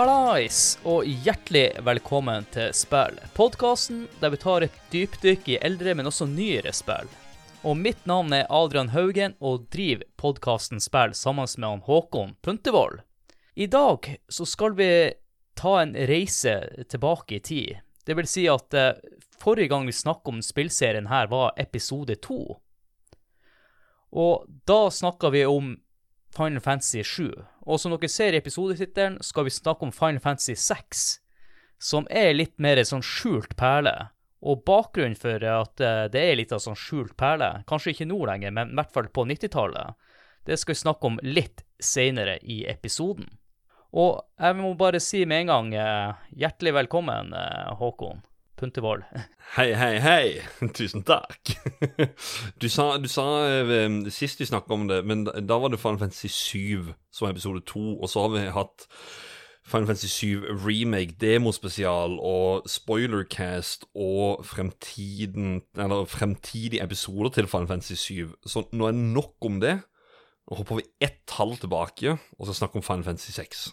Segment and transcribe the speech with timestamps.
[0.00, 6.08] Hallais, og hjertelig velkommen til Spill, podkasten der vi tar et dypdykk i eldre, men
[6.08, 7.10] også nyere spill.
[7.68, 13.02] Og mitt navn er Adrian Haugen, og driver podkasten Spill sammen med han Håkon Puntervold.
[13.60, 14.88] I dag så skal vi
[15.60, 16.56] ta en reise
[16.88, 17.84] tilbake i tid.
[18.00, 18.96] Det vil si at eh,
[19.36, 22.56] forrige gang vi snakket om spillserien her, var episode to.
[24.16, 25.74] Og da snakka vi om
[26.32, 27.34] Final Fantasy 7.
[27.66, 31.04] Og som dere ser i episodetittelen, skal vi snakke om Final Fantasy 6,
[31.80, 34.10] som er litt mer sånn skjult perle.
[34.40, 38.22] Og bakgrunnen for at eh, det er litt av sånn skjult perle, kanskje ikke nå
[38.30, 39.98] lenger, men i hvert fall på 90-tallet,
[40.48, 43.28] det skal vi snakke om litt seinere i episoden.
[43.92, 48.24] Og jeg må bare si med en gang eh, hjertelig velkommen, eh, Håkon
[48.60, 49.02] Puntervold.
[49.56, 50.42] Hei, hei, hei.
[50.76, 51.54] Tusen takk.
[52.60, 55.98] Du sa, du sa eh, sist vi snakket om det, men da var det Final
[56.02, 58.84] Fantasy 7 som var episode 2, og så har vi hatt
[59.64, 67.94] Final Fantasy 7 remake, demospesial og spoilercast og fremtiden, eller fremtidige episoder til Final Fantasy
[67.94, 68.34] 7.
[68.46, 69.78] Så nå er det nok om det.
[70.50, 73.70] Nå hopper vi ett tall tilbake og skal snakke om Final Fantasy 6.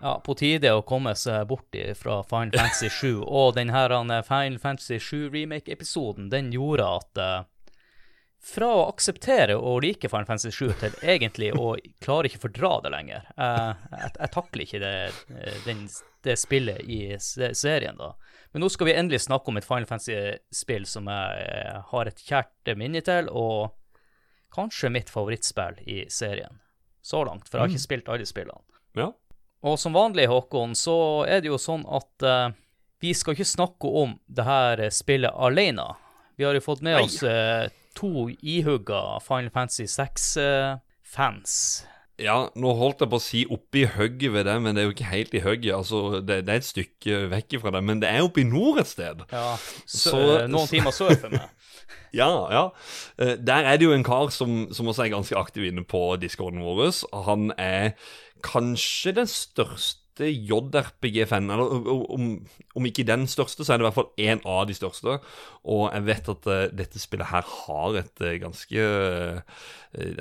[0.00, 3.20] Ja, på tide å komme seg bort fra Final Fantasy 7.
[3.20, 7.74] Og den her eh, Final Fantasy 7 remake-episoden, den gjorde at uh,
[8.40, 12.94] fra å akseptere å like Final Fantasy 7 til egentlig å klare ikke fordra det
[12.96, 13.28] lenger.
[13.36, 14.94] Uh, jeg, jeg takler ikke det,
[15.68, 15.84] den,
[16.24, 18.14] det spillet i serien, da.
[18.54, 22.24] Men nå skal vi endelig snakke om et Final Fantasy-spill som jeg uh, har et
[22.24, 23.76] kjært minne til, og
[24.56, 26.56] kanskje mitt favorittspill i serien.
[27.04, 28.64] Så langt, for jeg har ikke spilt alle spillene.
[28.96, 29.12] Ja.
[29.66, 30.94] Og som vanlig, Håkon, så
[31.28, 32.48] er det jo sånn at uh,
[33.04, 35.84] vi skal ikke snakke om det her eh, spillet alene.
[36.40, 37.04] Vi har jo fått med Nei.
[37.04, 41.54] oss uh, to ihugga Final Fantasy 6-fans.
[42.20, 44.92] Ja, nå holdt jeg på å si oppi hugget ved det, men det er jo
[44.92, 45.72] ikke helt i hugget.
[45.72, 48.82] Altså, det, det er et stykke vekk fra det, men det er oppe i nord
[48.82, 49.22] et sted.
[49.32, 49.46] ja,
[49.86, 51.48] så, Så- noen timer sør for meg.
[52.14, 52.64] Ja, ja.
[53.18, 56.16] Eh, Der er det jo en kar som, som også er ganske aktiv inne på
[56.20, 56.90] discorden vår.
[57.24, 57.92] Han er
[58.42, 61.50] kanskje den største JRPG-fanen.
[61.54, 62.24] Eller om,
[62.76, 65.18] om ikke den største, så er det i hvert fall én av de største.
[65.64, 69.40] Og jeg vet at uh, dette spillet her har et uh, ganske uh,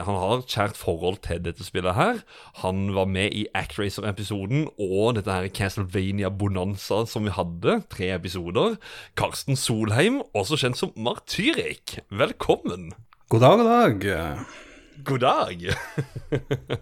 [0.06, 2.24] Han har et kjært forhold til dette spillet her.
[2.64, 7.82] Han var med i Actracer-episoden og dette her Castlevania Bonanza som vi hadde.
[7.90, 8.80] Tre episoder.
[9.20, 12.00] Karsten Solheim, også kjent som Martyrik.
[12.10, 12.92] Velkommen.
[13.30, 14.69] God dag, god dag.
[15.04, 15.70] God dag.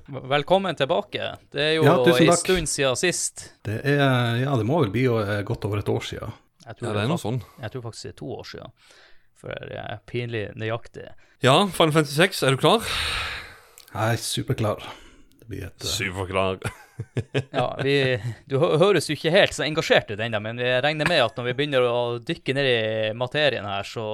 [0.30, 1.36] Velkommen tilbake.
[1.52, 2.40] Det er jo Ja, en takk.
[2.40, 3.44] stund siden sist.
[3.66, 6.34] Det er, ja, det må vel bli eh, godt over et år siden.
[6.66, 7.38] Ja, det er noe sånn.
[7.62, 8.74] jeg tror faktisk det er to år siden.
[9.38, 11.06] For det er pinlig nøyaktig.
[11.46, 12.88] Ja, Final 56, er du klar?
[13.94, 14.82] Jeg er superklar.
[15.38, 16.60] Det blir et eh, Superklar.
[17.54, 18.18] Ja, vi,
[18.50, 21.52] Du høres jo ikke helt så engasjert ut ennå, men jeg regner med at når
[21.52, 24.06] vi begynner å dykke ned i materien her, så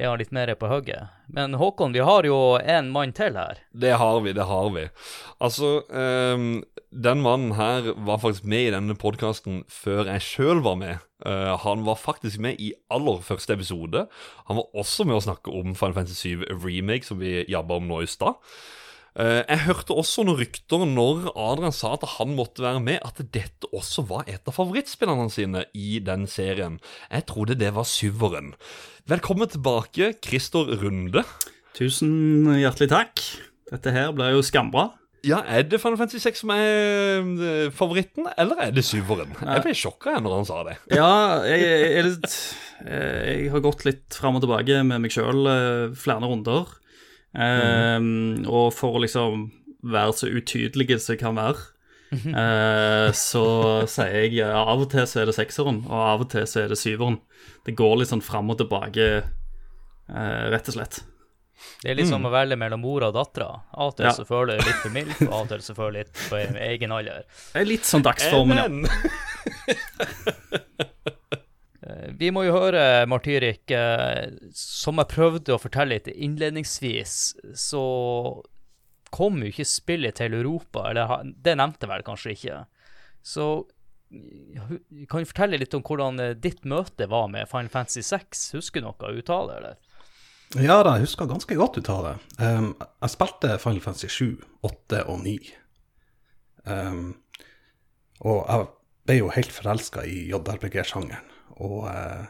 [0.00, 1.12] er han litt mer på hugget.
[1.30, 3.60] Men Håkon, vi har jo en mann til her.
[3.70, 4.86] Det har vi, det har vi.
[5.38, 10.80] Altså, um, den mannen her var faktisk med i denne podkasten før jeg sjøl var
[10.80, 11.06] med.
[11.26, 14.06] Uh, han var faktisk med i aller første episode.
[14.48, 17.90] Han var også med å snakke om Final Fantasy 7 Remake, som vi jabba om
[17.90, 18.40] nå i stad.
[19.18, 23.18] Eh, jeg hørte også noen rykter når Adrian sa at han måtte være med, at
[23.34, 26.78] dette også var et av favorittspillene sine i den serien.
[27.10, 28.54] Jeg trodde det var syveren.
[29.10, 31.24] Velkommen tilbake, Christer Runde.
[31.74, 33.26] Tusen hjertelig takk.
[33.70, 34.92] Dette her ble jo skambra.
[35.26, 39.34] Ja, Er det Final Fantasy 6 som er eh, favoritten, eller er det syveren?
[39.42, 40.78] Jeg ble sjokka når han sa det.
[40.96, 41.10] Ja,
[41.44, 42.30] jeg, jeg, jeg,
[42.86, 45.44] eh, jeg har gått litt fram og tilbake med meg sjøl
[45.98, 46.78] flere runder.
[47.34, 47.98] Eh,
[48.50, 49.50] Og for å liksom
[49.82, 51.56] være så utydelig som jeg kan være,
[52.12, 53.44] uh, så
[53.88, 56.64] sier jeg ja, av og til så er det sekseren, og av og til så
[56.64, 57.20] er det syveren.
[57.64, 59.06] Det går litt sånn fram og tilbake,
[60.10, 61.00] uh, rett og slett.
[61.84, 63.50] Det er litt som å velge mellom mor og dattera.
[63.76, 64.12] Av og til Ja.
[64.16, 66.36] så føler jeg litt for mild, og av og til så føler jeg litt på
[66.68, 67.24] egen alder.
[67.54, 68.66] Det er litt sånn dagsformen, ja.
[72.20, 77.14] Vi må jo høre, Martyrik, eh, som jeg prøvde å fortelle litt innledningsvis,
[77.56, 77.84] så
[79.10, 82.58] kom jo ikke spillet til Europa, eller det nevnte vel kanskje ikke.
[83.24, 83.46] Så
[84.10, 88.50] kan du fortelle litt om hvordan eh, ditt møte var med Final Fantasy 6?
[88.58, 89.80] Husker du noe uttale, eller?
[90.58, 92.08] Ja da, jeg husker ganske godt ut av.
[92.42, 95.36] Um, jeg spilte Final Fantasy 7, 8 og 9.
[96.66, 97.04] Um,
[98.26, 98.70] og jeg
[99.06, 101.29] ble jo helt forelska i JRPG-sjangeren.
[101.60, 102.26] Og eh,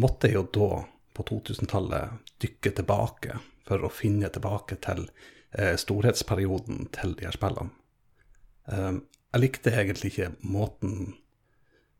[0.00, 0.82] måtte jo da,
[1.16, 5.06] på 2000-tallet, dykke tilbake for å finne tilbake til
[5.52, 7.72] eh, storhetsperioden til de her spillene.
[8.70, 9.02] Um,
[9.32, 11.14] jeg likte egentlig ikke måten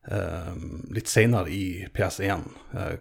[0.06, 0.52] eh,
[0.94, 2.44] Litt seinere i PS1
[2.76, 2.98] eh,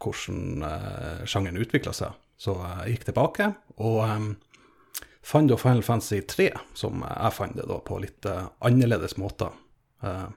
[0.00, 2.16] hvordan eh, sjangeren utvikla seg.
[2.40, 4.28] Så jeg gikk tilbake og eh,
[5.22, 9.54] fant da Final Fantasy 3, som jeg fant det da på litt eh, annerledes måter.
[10.02, 10.28] Eh,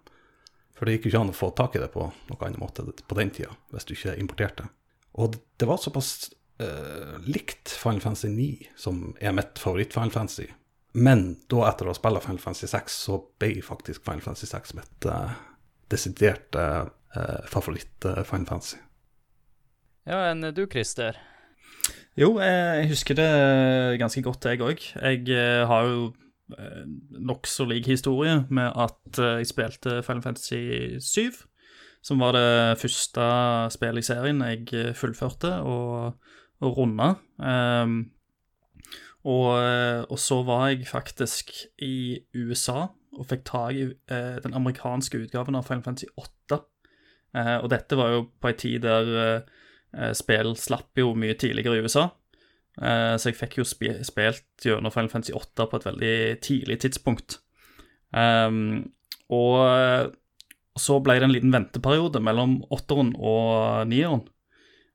[0.73, 2.85] for det gikk jo ikke an å få tak i det på noen annen måte
[2.85, 4.69] på den tida, hvis du ikke importerte.
[5.13, 6.31] Og det- var såpass
[6.61, 10.47] uh, likt Final Fantasy 9, som er mitt favoritt-Final Fantasy.
[10.93, 14.73] Men da, etter å ha spilt Final Fantasy 6, så ble faktisk Final Fantasy 6
[14.77, 15.31] mitt uh,
[15.93, 16.89] desidert uh,
[17.49, 18.81] favoritt-Final Fantasy.
[20.09, 21.15] Ja, enn du, Christer?
[22.19, 23.29] Jo, jeg husker det
[24.01, 24.83] ganske godt, jeg òg.
[25.01, 26.22] Jeg eh, har jo eh,
[27.23, 31.31] nokså lik historie med at eh, jeg spilte Final Fantasy 7,
[32.03, 33.27] som var det første
[33.73, 36.19] spillet i serien jeg eh, fullførte og,
[36.59, 37.13] og runda.
[37.37, 38.11] Um,
[39.23, 44.55] og, eh, og så var jeg faktisk i USA og fikk tak i uh, den
[44.57, 46.63] amerikanske utgaven av Final Fantasy 8.
[47.33, 49.61] Uh, og dette var jo på ei tid der eh,
[49.97, 52.07] eh, spill slapp jo mye tidligere i USA.
[52.81, 56.79] Eh, så jeg fikk jo spi spilt gjennom Final Fantasy 8 på et veldig tidlig
[56.81, 57.39] tidspunkt.
[58.17, 58.93] Ehm,
[59.33, 60.05] og eh,
[60.79, 64.25] så ble det en liten venteperiode mellom åtteren og nieren.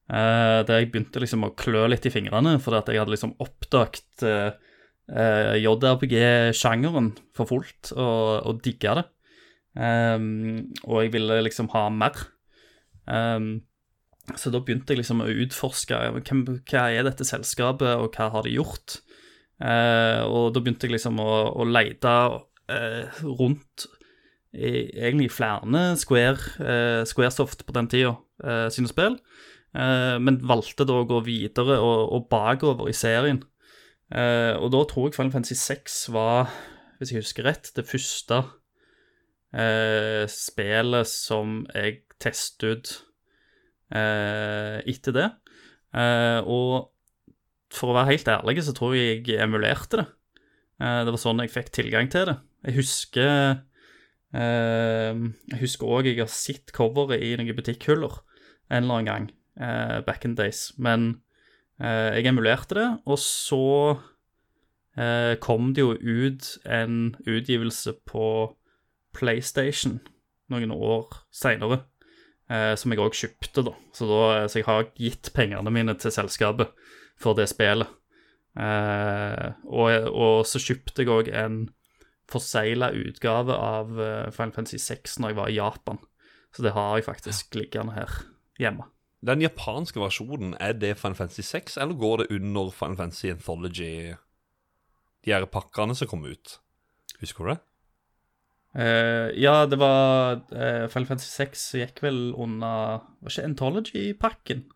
[0.08, 3.34] Uh, der jeg begynte liksom å klø litt i fingrene, fordi at jeg hadde liksom
[3.44, 4.54] oppdaget uh,
[5.12, 9.04] uh, JRPG-sjangeren for fullt, og, og digga det.
[9.76, 12.24] Um, og jeg ville liksom ha mer.
[13.04, 13.50] Ehm,
[14.36, 18.44] så da begynte jeg liksom å utforske hvem, hva er dette selskapet, og hva har
[18.46, 18.98] de gjort.
[19.58, 22.14] Eh, og da begynte jeg liksom å, å lete
[22.70, 23.88] eh, rundt
[24.52, 28.14] i, egentlig flere Square, eh, Squaresoft på den tida
[28.44, 29.18] eh, sine spill,
[29.74, 33.42] eh, men valgte da å gå videre og, og bakover i serien.
[34.08, 36.54] Eh, og da tror jeg Final Fantasy 6 var,
[36.98, 38.44] hvis jeg husker rett, det første
[40.28, 42.90] spillet som jeg testet ut
[43.88, 45.28] etter det.
[45.96, 46.90] Eh, og
[47.72, 50.06] for å være helt ærlig, så tror jeg jeg emulerte det.
[50.80, 52.36] Eh, det var sånn jeg fikk tilgang til det.
[52.66, 53.30] Jeg husker
[54.34, 55.14] eh,
[55.52, 58.20] Jeg husker òg jeg har sett coveret i noen butikkhyller
[58.68, 59.26] en eller annen gang
[59.60, 60.72] eh, back in days.
[60.76, 61.22] Men
[61.80, 63.64] eh, jeg emulerte det, og så
[64.98, 68.28] eh, kom det jo ut en utgivelse på
[69.16, 69.98] PlayStation
[70.52, 71.97] noen år seinere eh,
[72.48, 73.74] som jeg òg kjøpte, da.
[73.92, 74.46] Så, da.
[74.48, 76.70] så jeg har gitt pengene mine til selskapet
[77.20, 77.90] for det spillet.
[78.58, 81.58] Eh, og, og så kjøpte jeg òg en
[82.28, 86.00] forsegla utgave av eh, Final Fantasy 6 når jeg var i Japan.
[86.54, 88.22] Så det har jeg faktisk liggende her
[88.58, 88.88] hjemme.
[89.24, 94.14] Den japanske versjonen, er det Final Fantasy 6, eller går det under Final Fantasy Anthology,
[95.26, 96.58] de her pakkene som kom ut?
[97.18, 97.58] Husker du det?
[98.76, 104.66] Eh, ja, det var uh, Final Fantasy 6 gikk vel under Var ikke Anthology-pakken?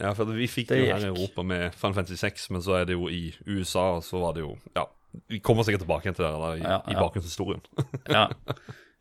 [0.00, 1.10] Ja, for vi fikk Det det jo her i.
[1.12, 4.32] Europa med Final Fantasy 6, men så er det jo i USA, og så var
[4.38, 4.86] det jo Ja,
[5.28, 7.00] vi kommer sikkert tilbake til det der i, Ja, i ja.
[7.02, 7.60] bakgrunnshistorien.
[8.08, 8.28] Ja.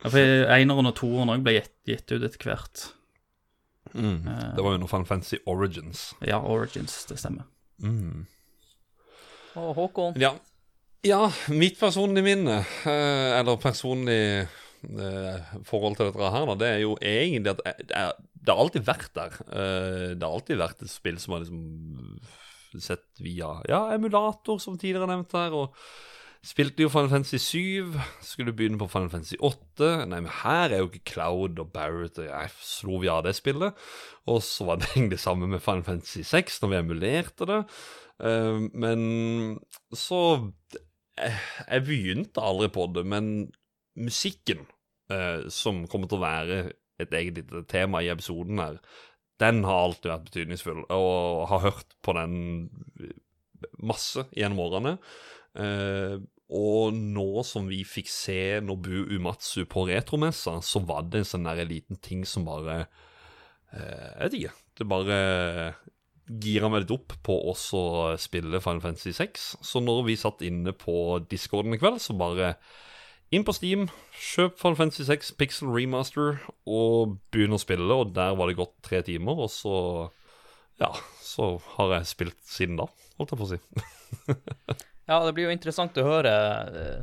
[0.04, 0.20] ja for
[0.58, 2.84] Eneren og toeren òg ble gitt, gitt ut etter hvert.
[3.94, 4.28] Mm.
[4.56, 6.14] Det var jo under Final Fantasy Origins.
[6.28, 7.48] Ja, Origins, det stemmer.
[7.82, 8.28] Mm.
[9.60, 10.16] Og Håkon?
[10.22, 10.36] Ja.
[11.08, 11.22] Ja,
[11.56, 17.56] mitt personlige minne, eh, eller personlig eh, forhold til dette her, det er jo egentlig
[17.56, 19.40] at det, er, det har alltid vært der.
[19.48, 24.78] Eh, det har alltid vært et spill som har liksom sett via ja, emulator, som
[24.78, 25.56] tidligere nevnt her.
[25.56, 25.76] og
[26.46, 29.90] Spilte jo Final Fantasy 7, skulle begynne på Final Fantasy 8.
[30.08, 33.34] Nei, men her er jo ikke Cloud og Barrett og Jeg slo vi av det
[33.36, 33.76] spillet.
[34.32, 37.60] Og så var det egentlig det samme med Final Fantasy 6, når vi emulerte det.
[38.24, 39.02] Eh, men
[39.96, 40.86] så eh,
[41.20, 43.50] Jeg begynte aldri på det, men
[44.00, 44.66] musikken,
[45.12, 46.60] eh, som kommer til å være
[47.00, 48.80] et eget lite tema i episoden her,
[49.40, 52.34] den har alltid vært betydningsfull, og har hørt på den
[53.80, 54.98] masse gjennom årene.
[55.60, 61.30] Eh, og nå som vi fikk se Nobu Umatsu på retromessa, så var det en
[61.32, 62.82] sånn der liten ting som bare
[63.72, 64.56] eh, Jeg vet ikke.
[64.80, 65.20] Det bare
[66.30, 69.48] gira meg litt opp på også å spille Final Fantasy 6.
[69.66, 70.94] Så når vi satt inne på
[71.32, 72.54] discorden i kveld, så bare
[73.34, 78.34] inn på Steam, kjøp Final Fantasy 6 Pixel Remaster og begynn å spille, og der
[78.38, 79.76] var det gått tre timer, og så
[80.80, 82.86] Ja, så har jeg spilt siden da,
[83.20, 83.60] holdt jeg på å si.
[85.10, 86.32] Ja, det blir jo interessant å høre.
[86.70, 87.00] eh,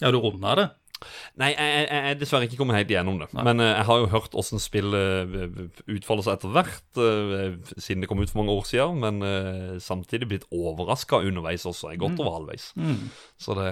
[0.00, 0.64] Ja, du runda det?
[1.40, 3.28] Nei, jeg er dessverre ikke kommet helt igjennom det.
[3.36, 5.32] Men eh, jeg har jo hørt åssen spillet
[5.86, 9.00] utfolder seg etter hvert, eh, siden det kom ut for mange år siden.
[9.02, 11.92] Men eh, samtidig blitt overraska underveis også.
[11.92, 12.70] Jeg er godt over halvveis.
[12.76, 13.08] Mm.
[13.40, 13.70] Så det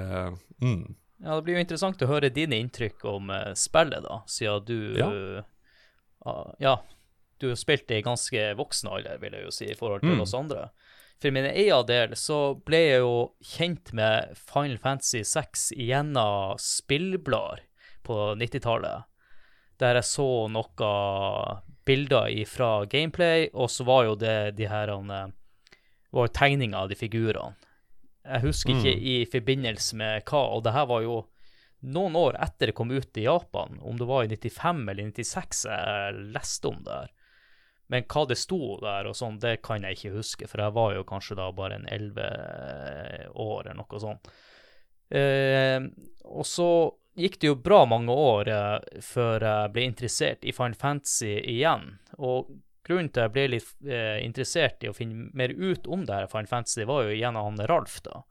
[0.63, 0.83] mm.
[1.21, 4.79] Ja, Det blir jo interessant å høre dine inntrykk om eh, spillet, da, siden du
[4.99, 5.11] Ja.
[6.27, 6.75] Uh, ja,
[7.41, 10.13] du har spilt det i ganske voksen alder, vil jeg jo si, i forhold til
[10.17, 10.21] Mm.
[10.21, 10.67] oss andre.
[11.21, 17.61] For min egen del så ble jeg jo kjent med Final Fantasy 6 gjennom spillblader
[18.09, 19.05] på 90-tallet,
[19.81, 25.29] der jeg så noen bilder fra gameplay, og så var jo det de her eh,
[26.11, 27.57] var jo tegninger av de figurene.
[28.21, 31.23] Jeg husker ikke i forbindelse med hva, og det her var jo
[31.81, 35.65] noen år etter det kom ut i Japan, om det var i 95 eller 96
[35.69, 37.15] jeg leste om det her.
[37.91, 40.95] Men hva det sto der og sånn, det kan jeg ikke huske, for jeg var
[40.95, 44.31] jo kanskje da bare en 11 år eller noe sånt.
[45.11, 45.83] Eh,
[46.31, 46.71] og så
[47.19, 51.97] gikk det jo bra mange år eh, før jeg ble interessert i Final Fantasy igjen.
[52.23, 52.53] Og
[52.87, 56.31] grunnen til jeg ble litt eh, interessert i å finne mer ut om det her
[56.31, 58.23] Final Fantasy, var jo gjennom han Ralf, da,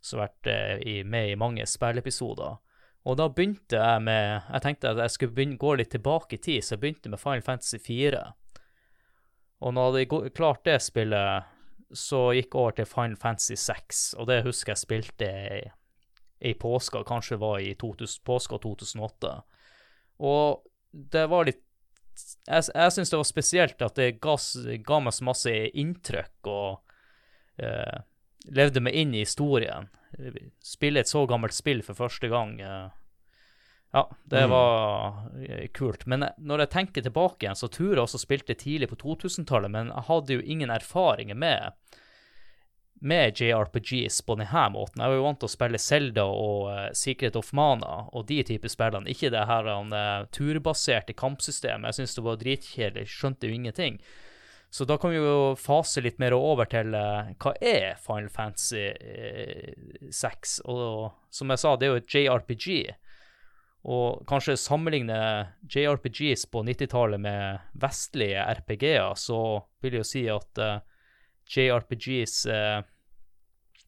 [0.00, 2.60] som har vært eh, i, med i mange spillepisoder.
[3.08, 6.42] Og da begynte jeg med Jeg tenkte at jeg skulle begynne, gå litt tilbake i
[6.42, 8.24] tid, så jeg begynte med Final Fantasy 4.
[9.60, 11.48] Og når jeg hadde klart det spillet,
[11.92, 15.62] så gikk jeg over til Final Fantasy 6, og det husker jeg spilte i,
[16.50, 19.32] i påska, kanskje var i 2000, påska 2008.
[20.20, 21.66] Og det var litt
[22.20, 24.34] Jeg, jeg syns det var spesielt at det ga,
[24.84, 25.52] ga meg så masse
[25.82, 28.00] inntrykk, og eh,
[28.52, 29.88] levde meg inn i historien.
[30.64, 32.58] Spille et så gammelt spill for første gang.
[32.60, 32.90] eh,
[33.92, 34.50] ja, det Mm.
[34.50, 35.14] var
[35.48, 36.06] eh, kult.
[36.06, 39.90] Men når jeg tenker tilbake igjen, så tror jeg også spilte tidlig på 2000-tallet, men
[39.90, 41.72] jeg hadde jo ingen erfaringer med
[43.02, 45.00] med JRPGs på denne måten.
[45.00, 48.42] Jeg var jo vant til å spille Zelda og eh, Secret of Mana og de
[48.44, 51.88] typer spillene, ikke det her uh, turbaserte kampsystemet.
[51.88, 53.96] Jeg syns det var dritkjedelig, skjønte jo ingenting.
[54.70, 58.84] Så da kan vi jo fase litt mer over til eh, hva er Final Fantasy
[58.92, 59.72] eh,
[60.14, 60.60] 6?
[60.70, 62.68] Og som jeg sa, det er jo et JRPG.
[63.88, 65.16] Og kanskje sammenligne
[65.64, 69.38] JRPGs på 90-tallet med vestlige RPG-er, så
[69.80, 70.82] vil jeg jo si at uh,
[71.48, 72.82] JRPGs uh,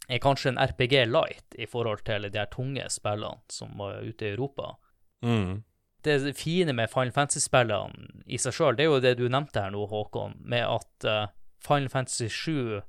[0.09, 4.27] er kanskje en RPG light i forhold til de her tunge spillene som var ute
[4.27, 4.75] i Europa.
[5.23, 5.61] Mm.
[6.03, 9.71] Det fine med Final Fantasy-spillene i seg sjøl, det er jo det du nevnte her
[9.75, 11.29] nå, Håkon, med at uh,
[11.63, 12.81] Final Fantasy 7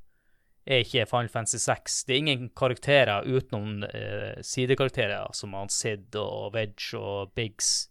[0.65, 2.03] er ikke Final Fantasy 6.
[2.08, 7.89] Det er ingen karakterer utenom eh, sidekarakterer som han Sid og Wedge og Biggs.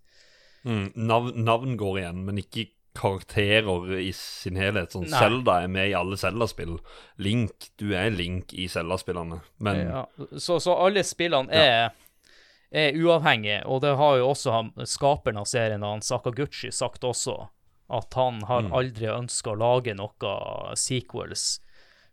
[0.65, 0.93] Mm.
[0.95, 4.93] Navn, navn går igjen, men ikke karakterer i sin helhet.
[4.93, 5.21] Sånn Nei.
[5.21, 6.77] Zelda er med i alle Zelda-spill.
[7.25, 9.41] Link, du er Link i Zelda-spillene.
[9.65, 11.97] Men Ja, så, så alle spillene er,
[12.69, 17.39] er uavhengige, og det har jo også han, skaperen av serien, han Sakaguchi, sagt også,
[17.93, 20.37] at han har aldri ønska å lage noe
[20.79, 21.62] sequels.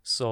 [0.03, 0.29] Så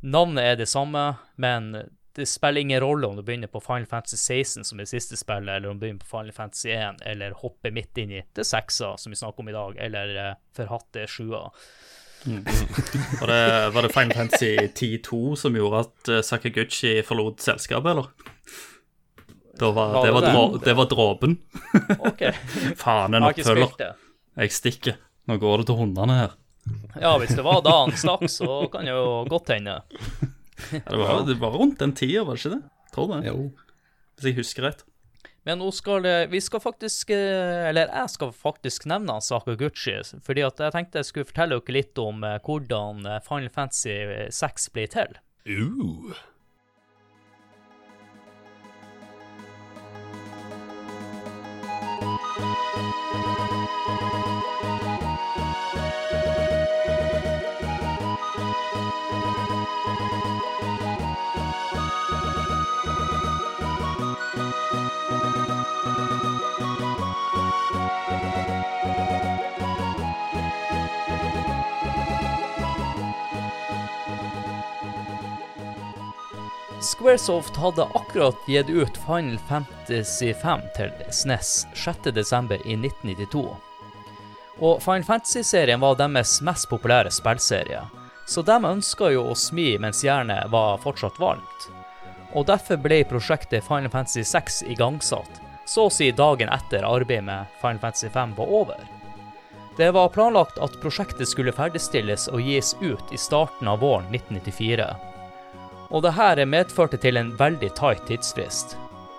[0.00, 1.04] navnet er det samme,
[1.36, 1.72] men
[2.18, 5.16] det spiller ingen rolle om du begynner på Final Fantasy 16, som er det siste
[5.16, 8.46] spillet, eller om du begynner på Final Fantasy 1, eller hopper midt inn i det
[8.46, 11.44] seksa, som vi snakker om i dag, eller uh, forhatte sjua.
[13.20, 18.10] Var det, var det Final Fantasy 10-2 som gjorde at uh, Sakaguchi forlot selskapet, eller?
[19.60, 21.38] Var, Var det, var det var dråpen.
[21.98, 22.26] OK.
[22.82, 23.94] Faen, en oppfølger.
[24.38, 24.98] Jeg stikker.
[25.30, 26.34] Nå går det til hundene her.
[26.98, 29.80] Ja, hvis det var da han stakk, så kan det jo godt hende.
[30.72, 32.62] Det, var, det var rundt den tida, var det ikke det?
[32.94, 33.20] Tror det.
[33.28, 33.50] Jo.
[34.18, 34.86] Hvis jeg husker rett.
[35.46, 39.94] Men nå skal vi skal faktisk eh, Eller jeg skal faktisk nevne Sakaguchi,
[40.24, 43.96] fordi at jeg tenkte jeg skulle fortelle dere litt om eh, hvordan eh, Final Fantasy
[44.34, 45.22] 6 ble til.
[45.48, 46.18] uh.
[76.98, 82.54] Squaresoft hadde akkurat gitt ut Final Fantasy 5 til SNES 6.12.
[82.64, 83.56] i 1992.
[84.58, 87.84] Og Final Fantasy-serien var deres mest populære spillserie,
[88.26, 91.68] så de ønska jo å smi mens jernet var fortsatt varmt.
[92.34, 95.38] Og derfor ble prosjektet Final Fantasy 6 igangsatt,
[95.70, 98.82] så å si dagen etter arbeidet med Final Fantasy 5 var over.
[99.76, 104.90] Det var planlagt at prosjektet skulle ferdigstilles og gis ut i starten av våren 1994.
[105.90, 108.76] Og det her medførte til en veldig tight tidsfrist.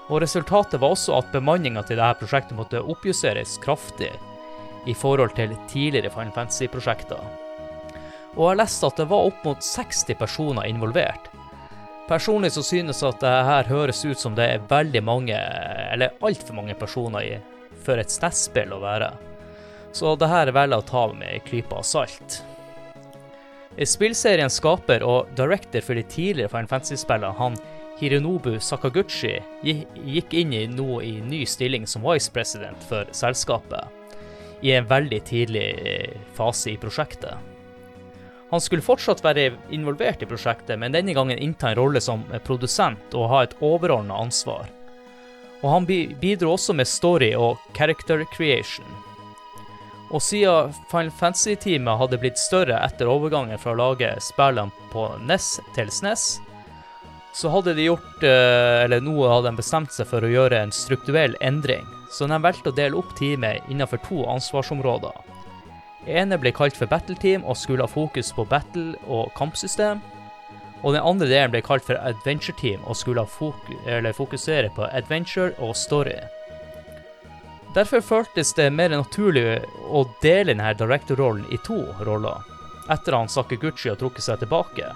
[0.09, 4.11] Og resultatet var også at bemanninga til dette prosjektet måtte oppjusteres kraftig
[4.89, 7.21] i forhold til tidligere Final Fantasy-prosjekter.
[8.37, 11.29] Og jeg leste at det var opp mot 60 personer involvert.
[12.09, 15.37] Personlig så synes at det her høres ut som det er veldig mange,
[15.93, 17.35] eller altfor mange personer i,
[17.85, 19.11] for et SNES-spill å være.
[19.93, 22.41] Så det her velger jeg å ta med ei klype av salt.
[23.87, 27.55] Spillseriens skaper og director for de tidligere Final Fantasy-spillene, han
[27.99, 33.87] Hironobu Sakaguchi, gikk inn i nå i ny stilling som vice president for selskapet,
[34.63, 37.35] i en veldig tidlig eh, fase i prosjektet.
[38.49, 43.15] Han skulle fortsatt være involvert i prosjektet, men denne gangen innta en rolle som produsent
[43.15, 44.67] og ha et overordna ansvar.
[45.59, 48.87] Og han bidro også med story og character creation.
[50.09, 55.59] Og siden Final Fantasy-teamet hadde blitt større etter overgangen fra å lage spillene på NES
[55.75, 56.39] til SNES,
[57.33, 60.73] så hadde de gjort, eh, eller nå hadde de bestemt seg for å gjøre en
[60.73, 61.85] strukturell endring.
[62.09, 65.13] Så de valgte å dele opp teamet innenfor to ansvarsområder.
[66.07, 70.01] ene ble kalt for Battle Team og skulle ha fokus på battle og kampsystem.
[70.81, 75.53] Og den andre delen ble kalt for Adventure Team og skulle fokus fokusere på adventure
[75.59, 76.15] og story.
[77.79, 82.41] Derfor føltes det mer naturlig å dele denne director-rollen i to roller,
[82.91, 84.89] etter at Sakaguchi har trukket seg tilbake.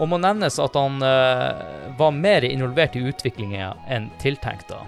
[0.00, 1.50] Og må nevnes at han uh,
[1.98, 4.72] var mer involvert i utviklinga enn tiltenkt.
[4.72, 4.80] da.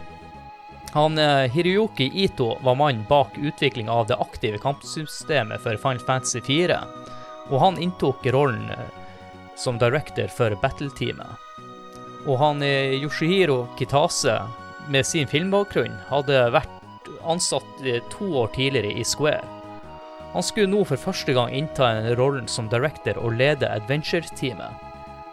[0.94, 6.40] Han uh, Hiroyuki Ito var mannen bak utviklinga av det aktive kampsystemet for Final Fantasy
[6.46, 6.78] 4,
[7.50, 8.88] og han inntok rollen uh,
[9.60, 11.36] som director for Battle-teamet.
[12.24, 14.38] Og han Yoshihiro Kitase,
[14.88, 16.80] med sin filmbakgrunn, hadde vært
[17.22, 19.44] ansatt to år tidligere i Square.
[20.34, 24.80] Han skulle nå for første gang innta en rollen som director og lede adventure-teamet.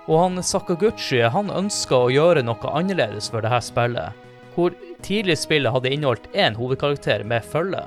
[0.06, 4.13] Og han Sakaguchi han ønska å gjøre noe annerledes for dette spillet,
[4.54, 7.81] hvor tidlig spillet hadde inneholdt én hovedkarakter med følge.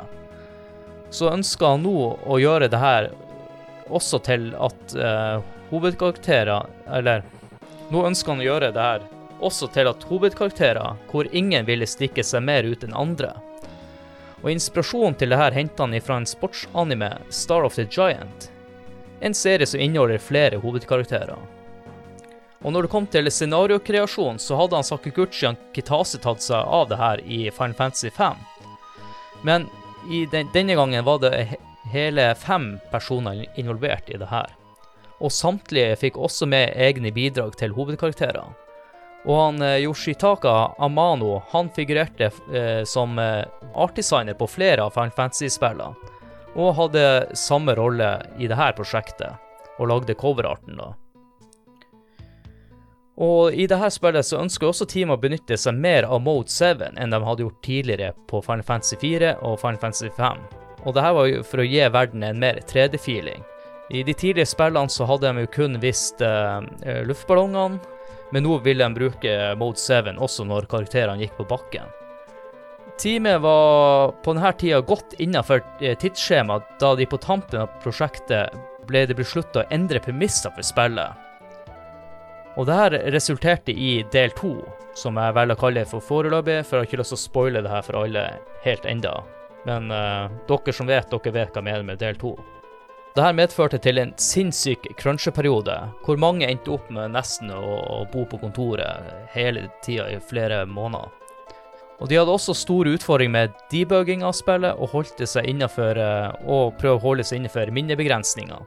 [1.14, 1.94] Så ønska han nå
[2.26, 3.10] å gjøre det her
[3.86, 6.64] også til at uh, hovedkarakterer
[6.98, 7.22] Eller
[7.92, 9.04] nå ønsker han å gjøre det her
[9.44, 13.34] også til at hovedkarakterer hvor ingen ville stikke seg mer ut enn andre.
[14.44, 18.50] Og inspirasjonen til dette henter han fra en sportsanime, Star of the Giant.
[19.24, 21.38] En serie som inneholder flere hovedkarakterer.
[22.64, 26.90] Og når det kom til scenariokreasjon, så hadde han Sakaguchi og Kitase tatt seg av
[26.90, 28.36] det her i Final Fantasy 5.
[29.48, 29.64] Men
[30.32, 31.32] den, denne gangen var det
[31.92, 34.52] hele fem personer involvert i det her.
[35.24, 38.52] Og samtlige fikk også med egne bidrag til hovedkarakterene.
[39.24, 45.14] Og han eh, Yoshitaka Amano han figurerte eh, som eh, artdesigner på flere av Final
[45.16, 46.12] Fantasy-spillene,
[46.54, 49.40] og hadde samme rolle i dette prosjektet,
[49.78, 50.92] og lagde coverarten, da.
[53.24, 56.82] Og i dette spillet så ønsker også teamet å benytte seg mer av Mode 7
[56.98, 60.40] enn de hadde gjort tidligere på Final Fantasy 4 og Final Fantasy 5.
[60.82, 63.44] Og dette var jo for å gi verden en mer 3D-feeling.
[63.94, 67.78] I de tidligere spillene så hadde de jo kun visst eh, luftballongene,
[68.32, 71.90] men nå ville de bruke Mode 7 også når karakterene gikk på bakken.
[73.00, 78.54] Teamet var på denne tida godt innenfor eh, tidsskjemaet, da de på tampen av prosjektet
[78.86, 81.20] ble det besluttet å endre premisser for spillet.
[82.54, 84.54] Og dette resulterte i del to,
[84.94, 87.64] som jeg velger å kalle for foreløpig, for jeg har ikke lyst til å spoile
[87.64, 88.28] det her for alle
[88.62, 89.16] helt enda.
[89.66, 92.36] Men uh, dere som vet, dere vet hva jeg mener med del to.
[93.14, 98.40] Dette medførte til en sinnssyk cruncheperiode, hvor mange endte opp med nesten å, bo på
[98.42, 101.12] kontoret hele tida i flere måneder.
[102.02, 106.02] Og De hadde også store utfordringer med debugging av spillet og holdt seg innenfor,
[106.42, 108.66] og prøvde å holde seg innenfor minnebegrensninger.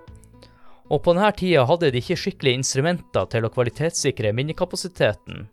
[0.88, 5.50] Og på denne tida hadde de ikke skikkelige instrumenter til å kvalitetssikre minnekapasiteten.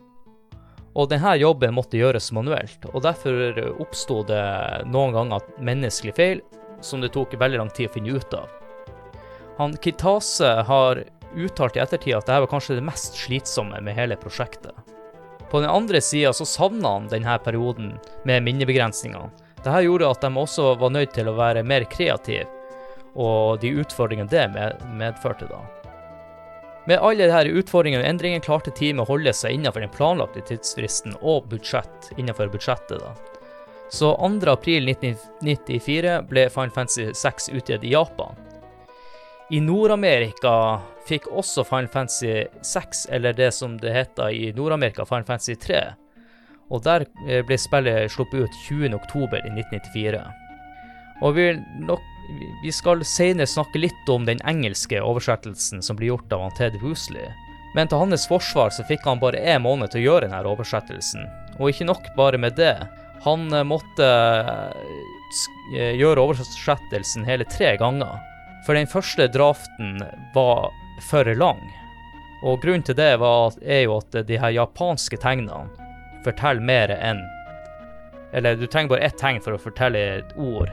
[0.94, 4.44] Og denne jobben måtte gjøres manuelt, og derfor oppsto det
[4.86, 8.60] noen ganger menneskelige feil som det tok veldig lang tid å finne ut av.
[9.56, 11.04] Han Kitase har
[11.36, 14.74] uttalt i ettertid at dette var kanskje det mest slitsomme med hele prosjektet.
[15.50, 17.92] På den andre sida så savna han denne perioden
[18.26, 19.30] med minnebegrensningene.
[19.62, 22.48] Dette gjorde at de også var nødt til å være mer kreative,
[23.14, 24.48] og de utfordringene det
[24.98, 25.62] medførte da.
[26.84, 31.14] Med alle disse utfordringene og endringene klarte teamet å holde seg innenfor den planlagte tidsfristen
[31.22, 33.00] og budsjett innenfor budsjettet.
[33.00, 33.14] da.
[33.88, 38.34] Så 2.4.1994 ble Final Fantasy 6 utgitt i Japan.
[39.54, 45.26] I Nord-Amerika fikk også Final Fantasy 6, eller det som det heter i Nord-Amerika, Final
[45.28, 45.82] Fantasy 3.
[46.74, 50.24] Og der eh, ble spillet sluppet ut 20.10.1994.
[51.22, 51.46] Og vi,
[51.86, 52.02] nok,
[52.64, 57.30] vi skal senere snakke litt om den engelske oversettelsen som blir gjort av Ted Woosley.
[57.78, 61.28] Men til hans forsvar så fikk han bare én måned til å gjøre denne oversettelsen.
[61.60, 62.74] Og ikke nok bare med det.
[63.28, 64.12] Han eh, måtte
[65.78, 68.18] eh, gjøre oversettelsen hele tre ganger.
[68.64, 69.98] For den første draften
[70.34, 70.70] var
[71.10, 71.60] for lang.
[72.44, 75.68] Og grunnen til det var, er jo at de her japanske tegnene
[76.24, 77.20] forteller mer enn
[78.34, 80.72] Eller du trenger bare ett tegn for å fortelle et ord.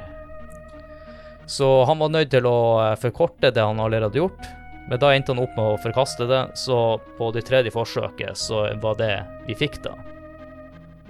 [1.45, 4.47] Så han var nødt til å eh, forkorte det han allerede hadde gjort.
[4.89, 8.63] Men da endte han opp med å forkaste det, så på det tredje forsøket så
[8.81, 9.13] var det
[9.45, 9.93] vi fikk, da.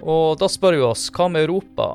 [0.02, 1.88] Og da spør vi oss, hva med Europa?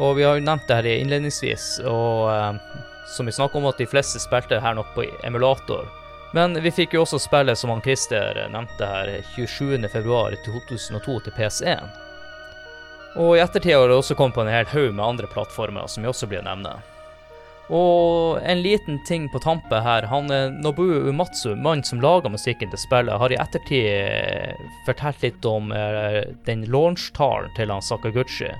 [0.00, 2.58] Og vi har jo nevnt det her innledningsvis, og eh,
[3.06, 5.88] som vi snakker om at de fleste spilte her nok på emulator.
[6.34, 11.84] Men vi fikk jo også spillet som han Christer nevnte her, 27.2.2002 til PS1.
[13.14, 16.02] Og i ettertid har det også kommet på en hel haug med andre plattformer, som
[16.02, 16.74] vi også blir nevne.
[17.72, 20.02] Og en liten ting på tampet her.
[20.02, 25.22] han Nobu Nobuo Umatsu, mannen som laga musikken til spillet, har i ettertid eh, fortalt
[25.22, 28.50] litt om eh, den launch-talen til han Sakaguchi.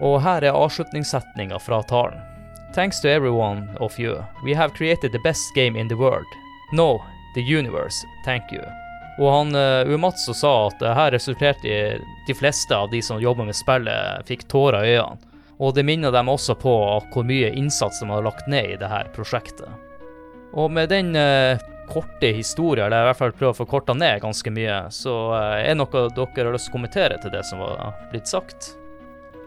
[0.00, 2.29] Og her er avslutningssetninga fra talen.
[2.72, 4.24] Thanks to everyone of you.
[4.44, 6.26] We have created the best game in the world.
[6.72, 7.02] No,
[7.34, 8.06] the universe.
[8.24, 8.62] Thank you.
[9.18, 11.80] Og han uh, Umatsu sa at det her resulterte i
[12.26, 15.18] de fleste av de som jobber med spillet, fikk tårer i øynene.
[15.60, 16.72] Og det minner dem også på
[17.12, 19.68] hvor mye innsats de har lagt ned i det her prosjektet.
[20.54, 21.58] Og med den uh,
[21.90, 25.74] korte historien, eller i hvert fall prøve å forkorte ned ganske mye, så uh, er
[25.74, 28.76] det noe dere har lyst til å kommentere til det som var blitt sagt?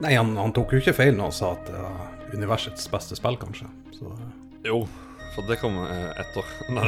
[0.04, 3.38] Nei, han, han tok jo ikke feil når han sa at var universets beste spill,
[3.42, 3.68] kanskje.
[3.96, 4.12] Så
[4.66, 4.84] Jo,
[5.36, 6.52] for det kom eh, etter.
[6.76, 6.88] Nei,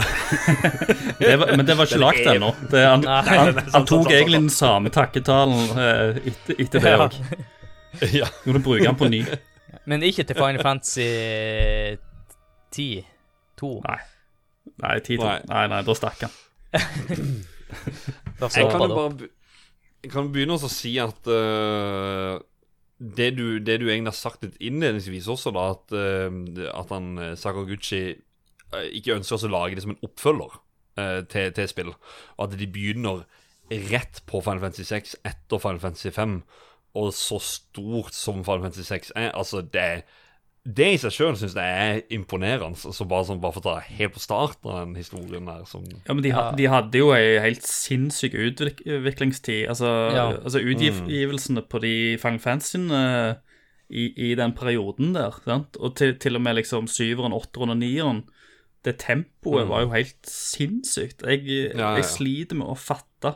[1.20, 2.52] Det var, men det var ikke lagt ennå.
[2.72, 3.22] Det- Han, Nei.
[3.30, 4.48] han, sant, han tok sant, egentlig sant.
[4.50, 7.20] den samme takketalen eh, etter, etter det òg.
[8.22, 8.30] ja.
[8.46, 9.24] Nå bruker han på ny.
[9.90, 11.10] Men ikke til Final Fantasy
[12.74, 13.04] 10.
[13.62, 13.74] 2.
[13.86, 14.00] Nei.
[14.82, 15.26] Nei, tid til.
[15.28, 15.40] Nei.
[15.52, 16.34] Nei, nei, da stakk han.
[16.76, 19.32] Jeg kan jo bare be-
[20.06, 22.36] jeg kan begynne å si at øh,
[23.00, 27.18] det, du, det du egentlig har sagt litt innledningsvis også, da, at, øh, at han
[27.20, 30.60] øh, Sakaguchi øh, ikke ønsker å lage det som en oppfølger
[31.00, 31.92] øh, til, til spill,
[32.38, 33.26] og at de begynner
[33.92, 36.38] rett på Final Fantasy 6 etter Final Fantasy 5,
[36.96, 40.06] og så stort som Final Fantasy 6 er, altså det
[40.66, 42.74] det i seg sjøl syns jeg er imponerende.
[42.76, 45.84] Så bare, sånn, bare for å ta helt på starten av den historien der som
[46.08, 49.68] Ja, men de, ha- de hadde jo ei helt sinnssyk utviklingstid.
[49.70, 50.26] Altså, Ja.
[50.42, 53.38] altså utgivelsene på de Fang Fantasyene
[53.90, 55.78] i, i den perioden der, sant?
[55.78, 58.24] og til, til og med liksom syveren, åtteren og nieren
[58.86, 61.22] Det tempoet var jo helt sinnssykt.
[61.26, 61.96] Jeg, Ja, ja, ja.
[61.98, 63.36] jeg sliter med å fatte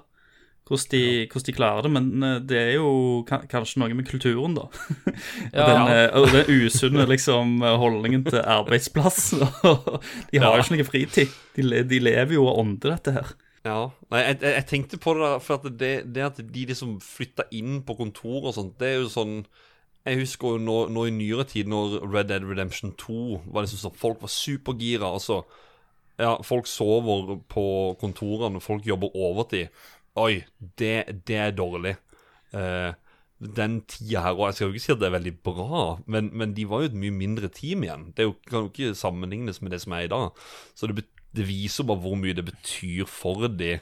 [0.69, 4.55] hvordan de, hvordan de klarer det, men eh, det er jo kanskje noe med kulturen,
[4.58, 4.69] da.
[5.55, 5.65] Ja.
[5.65, 9.34] Den, eh, og den usunne liksom, holdningen til arbeidsplass.
[10.32, 11.38] de har jo ikke noe fritid.
[11.58, 13.32] De, de lever jo av ånde, dette her.
[13.67, 13.79] Ja.
[14.12, 17.82] Nei, jeg, jeg tenkte på det for at det, det at de liksom flytta inn
[17.86, 19.41] på kontor og sånt, det er jo sånn
[20.08, 23.84] Jeg husker jo nå, nå i nyere tid, når Red Dead Redemption 2 var liksom
[23.84, 25.43] sånn Folk var supergira, altså
[26.19, 27.65] Ja, folk sover på
[27.99, 29.69] kontorene, folk jobber overtid.
[30.17, 30.43] Oi,
[30.80, 31.95] det, det er dårlig.
[32.54, 32.95] Uh,
[33.39, 36.28] den tida her, og jeg skal jo ikke si at det er veldig bra, men,
[36.36, 38.10] men de var jo et mye mindre team igjen.
[38.17, 40.41] Det jo, kan jo ikke sammenlignes med det som er i dag.
[40.76, 43.78] Så det, det viser bare hvor mye det betyr for de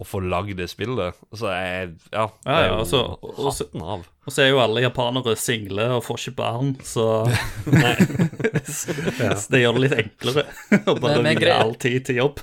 [0.00, 1.14] å få lagd det spillet.
[1.36, 4.06] Så jeg, ja, det Ja, er ja, jo altså, og- og- hatten av.
[4.26, 7.06] Og så er jo alle japanere single og får ikke barn, så
[8.70, 10.44] Så det gjør det litt enklere
[10.86, 12.40] å bare Men- men vie all tid til jobb.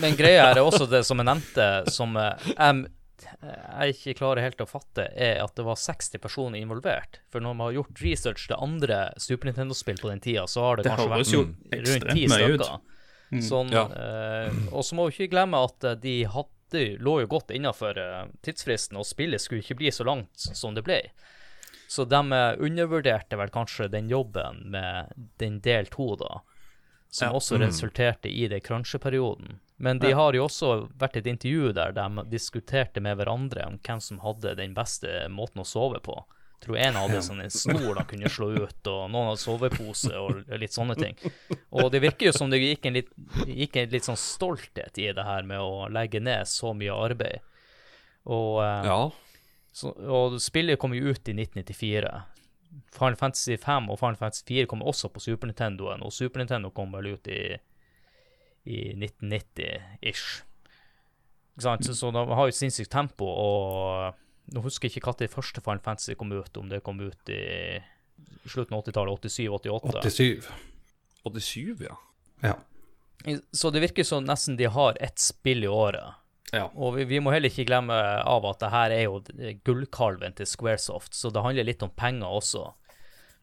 [0.00, 2.86] Men greia er også det som jeg nevnte, som eh, jeg,
[3.42, 7.20] jeg ikke klarer helt å fatte, er at det var 60 personer involvert.
[7.32, 10.76] For når man har gjort research til andre Super Nintendo-spill på den tida, så har
[10.80, 12.80] det, Det kanskje vært jo mm, rundt ti stykker.
[13.42, 13.86] Sånn, Ja.
[13.88, 18.24] eh, og så må vi ikke glemme at de hadde, lå jo godt innafor uh,
[18.42, 21.00] tidsfristen, og spillet skulle ikke bli så langt som det ble.
[21.92, 26.38] Så de eh, undervurderte vel kanskje den jobben med den del to, da.
[27.12, 27.34] Som Ja.
[27.36, 29.58] også resulterte i det cruncheperioden.
[29.76, 34.00] Men de har jo også vært et intervju der de diskuterte med hverandre om hvem
[34.00, 36.24] som hadde den beste måten å sove på.
[36.62, 40.44] Tror en hadde sånn en snor han kunne slå ut, og noen hadde sovepose og
[40.62, 41.16] litt sånne ting.
[41.74, 43.08] Og det virker jo som det gikk en litt,
[43.50, 47.40] gikk en litt sånn stolthet i det her med å legge ned så mye arbeid.
[48.30, 49.10] Og, eh, Ja.
[49.74, 52.12] så, og spillet kom jo ut i 1994.
[52.94, 56.70] Final Fantasy 5 og Final Fantasy 4 kom også på Super Nintendoen, og Super Nintendo
[56.70, 57.58] kom vel ut i,
[58.70, 60.42] i 1990-ish.
[61.52, 61.84] Ikke sant?
[61.84, 64.14] Så, så de har jo sinnssykt tempo, og
[64.50, 67.42] nå husker jeg ikke når første Final Fantasy kom ut, om det kom ut i
[68.46, 70.02] slutten av 80-tallet, 87-88.
[70.10, 70.50] 87.
[71.22, 71.98] 87, ja.
[72.42, 72.56] Ja.
[73.54, 76.18] Så det virker som nesten de har ett spill i året.
[76.52, 76.66] Ja.
[76.74, 77.96] Og vi, vi må heller ikke glemme
[78.28, 79.20] av at det her er jo
[79.64, 82.66] gullkalven til Squaresoft, så det handler litt om penger også.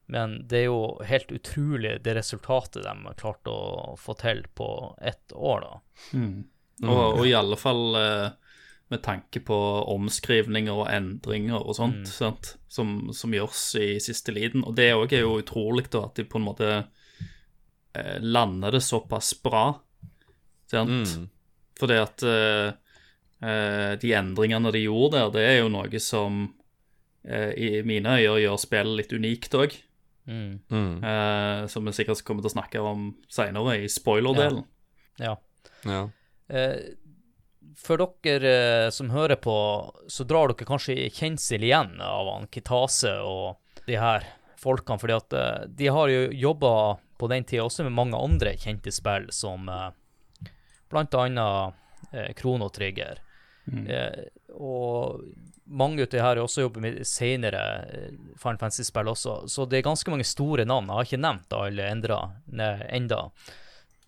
[0.10, 4.70] Men det er jo helt utrolig det resultatet de har klart å få til på
[5.02, 5.74] ett år, da.
[6.18, 6.38] Mm.
[6.88, 8.49] Og, og i alle fall eh,
[8.90, 9.56] med tanke på
[9.94, 12.56] omskrivninger og endringer og sånt, sant?
[12.70, 14.64] Som, som gjøres i siste liten.
[14.66, 16.70] Og det òg er jo utrolig, da, at de på en måte
[17.94, 19.68] eh, lander det såpass bra.
[20.70, 21.14] Sant?
[21.14, 21.28] Mm.
[21.80, 22.72] Fordi at eh,
[23.46, 26.42] eh, de endringene de gjorde der, det er jo noe som
[27.24, 29.78] eh, i mine øyne gjør spillet litt unikt òg.
[30.30, 30.60] Mm.
[30.70, 31.04] Mm.
[31.04, 34.66] Eh, som vi sikkert kommer til å snakke om seinere, i spoiler-delen.
[35.22, 35.36] Ja.
[35.86, 36.02] Ja.
[36.50, 36.76] Eh,
[37.78, 38.54] for dere
[38.86, 39.56] eh, som hører på,
[40.08, 44.26] så drar dere kanskje kjensel igjen av han Kitase og de her
[44.60, 46.74] folkene, fordi at eh, de har jo jobba
[47.20, 49.92] på den tida også med mange andre kjente spill, som bl.a.
[50.90, 53.26] blant annet eh, Trigger.
[53.70, 53.86] Mm.
[54.58, 55.20] og
[55.70, 59.80] mange av de her har også jobbet med senere eh, Final Fantasy-spill også, så det
[59.80, 60.90] er ganske mange store navn.
[60.90, 61.90] Jeg har ikke nevnt alle
[62.90, 63.22] enda.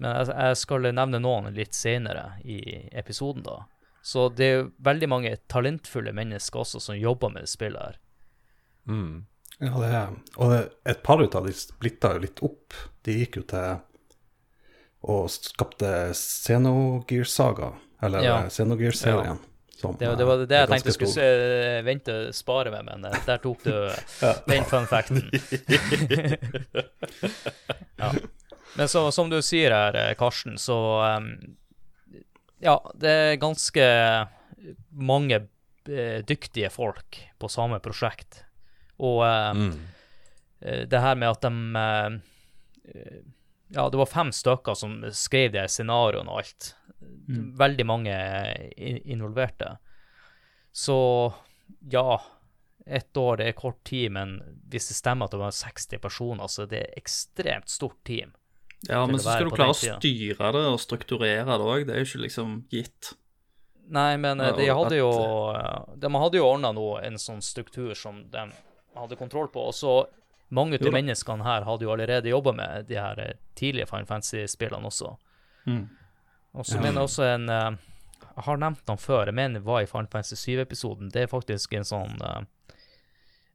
[0.02, 2.58] Men jeg, jeg skal nevne noen litt senere i
[2.98, 3.60] episoden, da.
[4.02, 7.98] Så det er veldig mange talentfulle mennesker også som jobber med spillet her.
[8.90, 9.26] Mm.
[9.62, 10.08] Ja, det er,
[10.42, 12.74] og det, et par ut av de splitta jo litt opp.
[13.06, 13.78] De gikk jo til
[15.12, 18.42] og skapte Xenogear Saga, eller Ja.
[18.50, 19.38] Xenogear-serien.
[19.78, 21.84] som, Det, det var det jeg tenkte jeg skulle stor.
[21.86, 23.72] vente og spare med, men eh, der tok du
[24.50, 25.30] den fun facten.
[28.02, 28.12] ja.
[28.78, 30.78] Men så, som du sier her, eh, Karsten, så
[31.18, 31.32] um,
[32.62, 33.84] Ja, det er ganske
[34.94, 35.40] mange
[35.90, 38.44] eh, dyktige folk på samme prosjekt.
[39.02, 39.80] Og um, Mm.
[40.62, 42.20] eh, det her med at de eh,
[42.96, 43.22] eh,
[43.74, 46.74] Ja, det var fem stykker som skrev de scenarioene og alt.
[47.58, 48.14] Veldig mange
[48.78, 49.78] in- involverte.
[50.74, 51.34] Så
[51.90, 52.22] ja,
[52.86, 54.38] ett år det er kort tid, men
[54.70, 58.34] hvis det stemmer at det var 60 personer, så det er et ekstremt stort team.
[58.90, 61.86] Ja, men så skal du klare å styre det og strukturere det òg.
[61.86, 63.14] Det er jo ikke liksom gitt.
[63.92, 65.12] Nei, men eh, de hadde jo
[65.52, 66.72] eh, De hadde jo ordna
[67.04, 68.48] en sånn struktur som de
[68.98, 69.68] hadde kontroll på.
[69.70, 69.96] Og så
[70.52, 74.08] mange av de menneskene her hadde jo allerede jobba med de her eh, tidlige Final
[74.10, 75.14] Fantasy-spillene også.
[75.68, 75.86] Mm.
[76.52, 77.70] Og så mener jeg også en eh,
[78.26, 81.12] Jeg har nevnt han før, jeg mener det var i Final Fantasy 7-episoden.
[81.14, 82.76] Det er faktisk en sånn eh,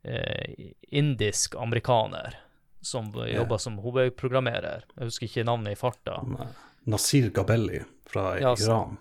[0.09, 2.39] eh, indisk amerikaner
[2.87, 4.87] som jobber som hovedprogrammerer.
[4.96, 6.20] Jeg husker ikke navnet i farta.
[6.87, 8.96] Nasir Gabelli fra Ja, Iran.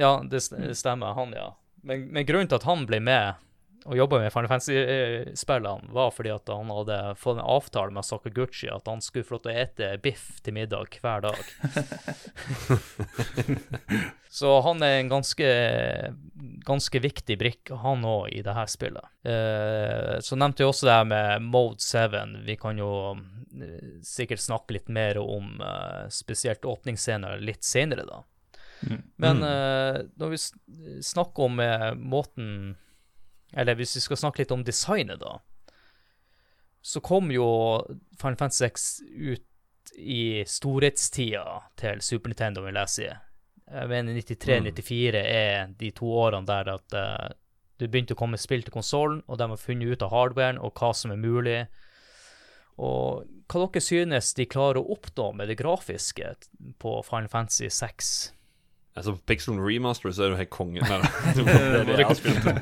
[0.00, 1.52] Ja, det det stemmer, han, ja.
[1.82, 3.34] Men, men grunnen til at han ble med
[3.84, 8.68] og jobba med Final Fantasy-spillene, var fordi at han hadde fått en avtale med Sakaguchi
[8.70, 11.42] at han skulle få lov til å ete biff til middag hver dag.
[14.32, 15.46] Så han er en ganske,
[16.64, 19.04] ganske viktig brikke, han òg, i det her spillet.
[19.28, 22.16] Eh, så nevnte jeg også det her med Mode 7.
[22.46, 28.22] Vi kan jo eh, sikkert snakke litt mer om eh, spesielt åpningsscener litt senere, da.
[29.20, 30.40] Men eh, når vi
[31.04, 31.60] snakker om
[32.00, 32.72] måten
[33.52, 35.36] Eller hvis vi skal snakke litt om designet, da,
[36.82, 37.46] så kom jo
[38.18, 38.86] Final Fantasy 6
[39.32, 41.44] ut i storhetstida
[41.78, 43.06] til Super Nintendo, vil jeg si.
[43.72, 47.28] Jeg mener 93-94 er de to årene der at uh,
[47.80, 50.74] det begynte å komme spill til konsollen, og de har funnet ut av hardwaren og
[50.78, 51.60] hva som er mulig.
[52.82, 56.34] Og hva dere synes de klarer å oppnå med det grafiske
[56.82, 58.12] på Final Fantasy 6?
[58.92, 60.82] Altså, Pixel Remaster så er du helt konge.
[61.36, 61.44] Det
[61.88, 62.06] det jeg.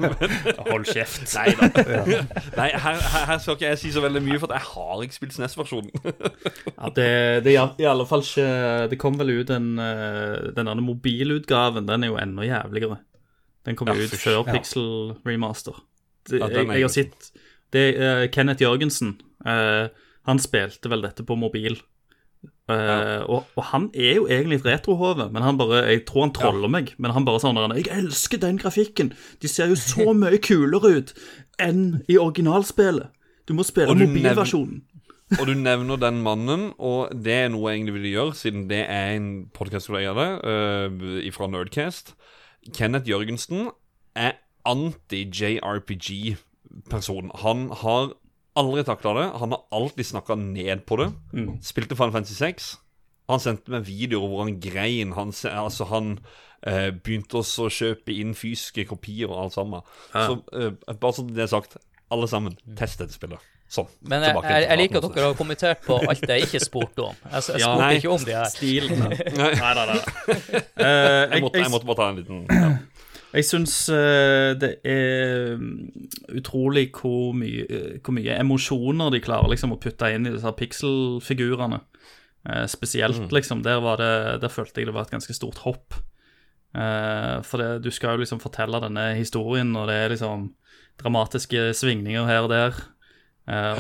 [0.71, 1.25] Hold kjeft.
[1.35, 1.69] Nei da.
[2.61, 5.03] Nei, her, her, her skal ikke jeg si så veldig mye, for at jeg har
[5.03, 5.91] ikke spilt SNES-versjonen.
[5.97, 7.09] Ja, det,
[7.47, 8.47] det er i alle fall ikke
[8.93, 13.01] Det kom vel ut en eh, Den andre mobilutgaven, den er jo enda jævligere.
[13.67, 14.55] Den kom Ja, jo ut før Ja.
[14.55, 14.87] Pixel
[15.27, 15.83] Remaster.
[16.31, 17.33] Det, Ja, jeg, jeg har sett
[17.75, 19.89] det, uh, Kenneth Jørgensen, Uh,
[20.29, 21.79] han spilte vel dette på mobil.
[22.71, 26.35] Eh, og, og han er jo egentlig et retrohove, men han bare, jeg tror han
[26.37, 26.95] troller meg.
[26.99, 29.13] Men han bare sånn der, 'Jeg elsker den grafikken!
[29.43, 31.15] De ser jo så mye kulere ut
[31.59, 33.11] enn i originalspillet!'
[33.49, 34.83] Du må spille mobilversjonen.
[35.39, 38.87] Og du nevner den mannen, og det er noe jeg egentlig ville gjøre, siden det
[38.91, 39.95] er en podkast uh,
[41.31, 42.15] fra Nerdcast.
[42.75, 43.71] Kenneth Jørgensen
[44.19, 47.31] er anti-JRPG-person.
[47.45, 48.11] Han har
[48.59, 49.27] aldri takla det.
[49.41, 51.11] Han har alltid snakka ned på det.
[51.63, 52.71] Spilte Final Fantasy 6.
[53.31, 55.13] Han sendte meg videoer hvor han grein.
[55.15, 56.17] Han, altså han
[56.67, 59.87] eh, begynte også å kjøpe inn fysiske kopier og alt sammen.
[60.13, 61.77] Så eh, bare så det er sagt,
[62.11, 63.39] alle sammen, test dette spillet.
[63.71, 63.87] Sånn.
[64.11, 67.15] Men jeg, jeg, jeg liker at dere har kommentert på alt jeg ikke spurte om.
[67.23, 67.93] Jeg, jeg Ja, spurte nei.
[68.01, 68.49] ikke om de her.
[68.51, 69.53] Stilene Nei.
[69.61, 70.01] Nei, nei, nei.
[70.81, 72.73] Eh, Jeg måtte, jeg måtte bare ta en liten ja.
[73.31, 75.75] Jeg syns eh, det er mm,
[76.41, 80.51] utrolig hvor mye, eh, hvor mye emosjoner de klarer liksom å putte inn i disse
[80.59, 81.79] pixel-figurene.
[82.49, 83.63] Eh, spesielt, liksom.
[83.63, 86.01] Der, var det, der følte jeg det var et ganske stort hopp
[86.71, 90.45] for det, du skal jo liksom fortelle denne historien, og det er liksom
[91.03, 92.77] dramatiske svingninger her og der.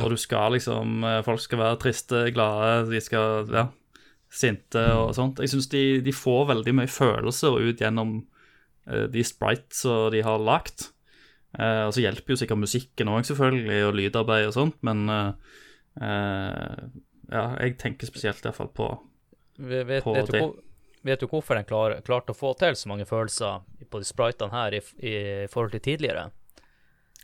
[0.03, 3.63] Og du skal liksom Folk skal være triste, glade, de skal ja,
[4.27, 5.39] sinte og sånt.
[5.39, 8.17] Jeg syns de, de får veldig mye følelser ut gjennom
[9.13, 10.91] de sprites som de har lagt.
[11.59, 15.55] Eh, og så hjelper jo sikkert musikken òg, selvfølgelig, og lydarbeid og sånt, men eh,
[16.07, 16.83] eh,
[17.31, 18.91] ja, jeg tenker spesielt i hvert fall på
[19.61, 20.41] Vet, vet, på vet, du, det.
[20.45, 20.61] hvor-
[21.05, 24.55] vet du hvorfor den klar, klarte å få til så mange følelser på de spritene
[24.55, 25.17] her i, i
[25.51, 26.31] forhold til tidligere?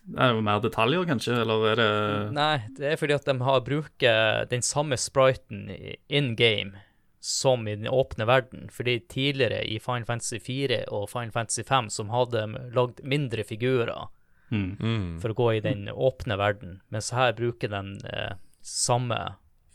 [0.07, 1.89] Det er jo mer detaljer, kanskje, eller er det
[2.37, 4.05] Nei, det er fordi at de har brukt
[4.53, 5.65] den samme spriten
[6.09, 6.77] in game
[7.21, 8.69] som i den åpne verden.
[8.73, 13.45] Fordi tidligere i Final Fantasy 4 og Final Fantasy 5 som hadde de lagd mindre
[13.45, 14.09] figurer
[14.49, 14.77] mm.
[14.81, 15.09] Mm.
[15.21, 19.21] for å gå i den åpne verden, mens her bruker den eh, samme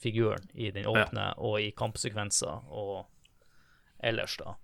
[0.01, 3.05] figuren i den åpne og i kampsekvenser og
[4.01, 4.55] ellers, da.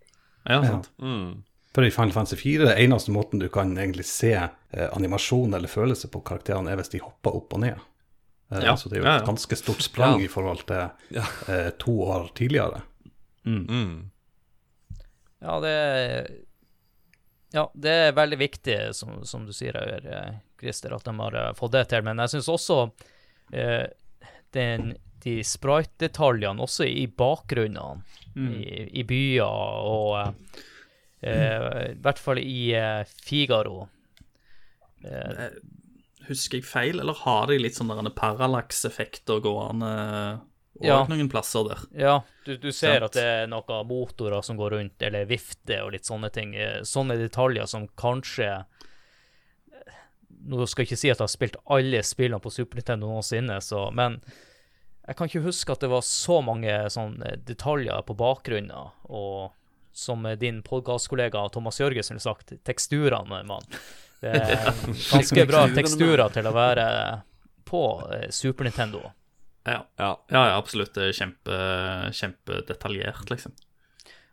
[0.47, 0.89] Ja, sant.
[0.97, 1.43] Mm.
[1.75, 5.69] For i Final Fantasy 4, det eneste måten du kan egentlig se eh, animasjon eller
[5.69, 7.83] følelse på karakterene, er hvis de hopper opp og ned.
[8.51, 10.25] Eh, Ja, Så det er jo et ganske stort sprang Ja.
[10.25, 11.25] i forhold til Ja.
[11.47, 12.81] eh, to år tidligere.
[13.45, 14.10] Mm.
[15.41, 16.43] Ja, det
[17.53, 21.53] Ja, det er veldig viktig, som, som du sier, eh, Christer, at de har eh,
[21.53, 22.03] fått det til.
[22.03, 22.91] Men jeg syns også
[23.53, 23.88] eh,
[24.51, 28.03] den, de sprite-detaljene, også i bakgrunnene,
[28.36, 30.33] i, i byer og eh,
[31.23, 33.88] eh, I hvert fall i eh, Figaro.
[36.27, 39.91] Eh, Husker jeg feil, eller har de litt sånne der parallax-effekter gående
[40.77, 40.99] og Ja.
[41.09, 41.79] noen plasser der?
[41.97, 43.03] Ja, du, du ser Sant.
[43.09, 46.53] at det er noen motorer som går rundt, eller vifter og litt sånne ting.
[46.55, 48.49] Eh, Sånne detaljer som kanskje
[49.73, 49.93] eh,
[50.47, 53.57] Nå skal jeg ikke si at jeg har spilt alle spillene på Super Nintendo noensinne,
[53.61, 54.19] så, men
[55.07, 58.91] jeg kan ikke huske at det var så mange sånne detaljer på bakgrunnen.
[59.09, 59.53] Og
[59.97, 63.63] som din podkastkollega Thomas Jørgensen har sagt, teksturene, mann.
[64.21, 64.73] Det er
[65.12, 66.88] ganske bra teksturer til å være
[67.67, 67.84] på
[68.15, 69.03] eh, Super Nintendo.
[69.67, 70.12] Ja, Ja.
[70.32, 70.93] ja, absolutt.
[70.95, 71.56] Det er kjempe,
[72.15, 73.56] kjempedetaljert, liksom.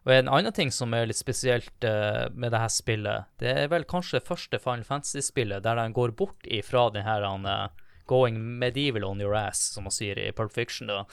[0.04, 3.70] Og en annen ting som er litt spesielt eh, med det her spillet, det er
[3.72, 7.68] vel kanskje det første Final Fantasy-spillet der den går bort ifra den her eh,
[8.06, 10.88] going medieval on your ass, som man sier i Pulp Fiction.
[10.92, 11.04] da.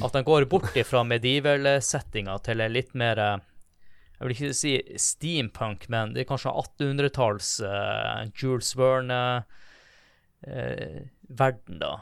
[0.00, 3.20] At den går bort ifra medieval-settinga til en litt mer
[4.22, 9.46] Jeg vil ikke si steampunk, men det er kanskje 1800-talls uh, Jules Verne-verden,
[11.82, 11.92] da.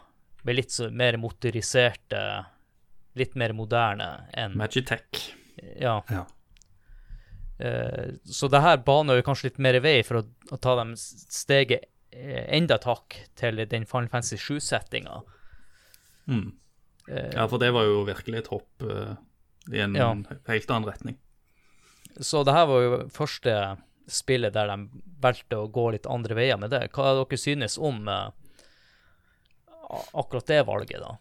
[0.45, 2.21] Med litt så, mer motoriserte
[3.19, 4.07] Litt mer moderne
[4.39, 5.33] enn Magitech.
[5.81, 5.97] ja.
[6.13, 6.27] Ja.
[7.61, 10.95] Uh, så det her baner jo kanskje litt mer vei for å, å ta dem
[10.97, 11.83] steget
[12.15, 15.19] eh, enda et hakk til den Final Fantasy 7-settinga.
[16.31, 16.47] Mm.
[17.11, 19.17] Ja, for det var jo virkelig et hopp uh,
[19.75, 20.15] i en Ja.
[20.47, 21.19] helt annen retning.
[22.19, 23.55] Så det her var jo første
[24.11, 26.89] spillet der de valgte å gå litt andre veier med det.
[26.95, 28.31] Hva dere synes om eh,
[30.19, 31.17] akkurat det valget, da?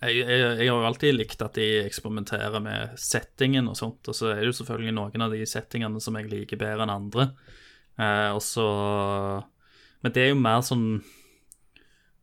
[0.00, 4.16] Jeg, jeg, jeg har jo alltid likt at de eksperimenterer med settingen og sånt, og
[4.16, 7.28] så er det jo selvfølgelig noen av de settingene som jeg liker bedre enn andre.
[8.00, 8.68] Eh, og så
[10.00, 10.86] Men det er jo mer sånn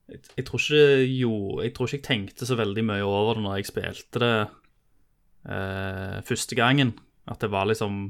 [0.09, 3.43] jeg, jeg tror ikke jo Jeg tror ikke jeg tenkte så veldig mye over det
[3.45, 4.33] når jeg spilte det
[5.45, 6.95] eh, første gangen.
[7.29, 8.07] At det var liksom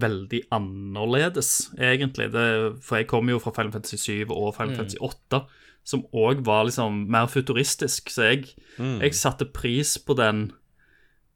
[0.00, 2.30] veldig annerledes, egentlig.
[2.32, 2.46] Det,
[2.84, 5.42] for jeg kom jo fra Final Fantasy 7 og Final Fantasy 8,
[5.84, 8.12] som òg var liksom mer futuristisk.
[8.12, 10.46] Så jeg, jeg satte pris på den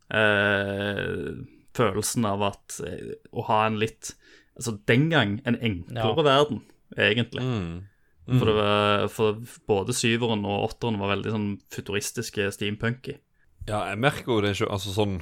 [0.09, 1.43] eh,
[1.77, 4.15] følelsen av at eh, å ha en litt
[4.57, 6.63] Altså den gang en enklere verden,
[6.97, 7.43] egentlig.
[7.45, 7.75] Mm.
[8.39, 13.19] For, det var, for både syveren og åtteren var veldig sånn futuristiske steampunky.
[13.69, 15.19] Ja, jeg merker jo det ikke Altså sånn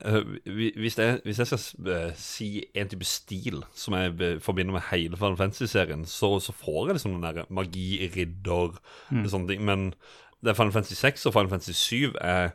[0.00, 4.86] hvis, jeg, hvis jeg skal eh, si en type stil som jeg be- forbinder med
[4.90, 8.78] hele Final Fantasy-serien, så, så får jeg liksom den der magi, ridder,
[9.28, 9.64] sånne ting.
[9.68, 9.90] Men
[10.42, 12.52] det er Final Fantasy 6 og Final Fantasy 7 jeg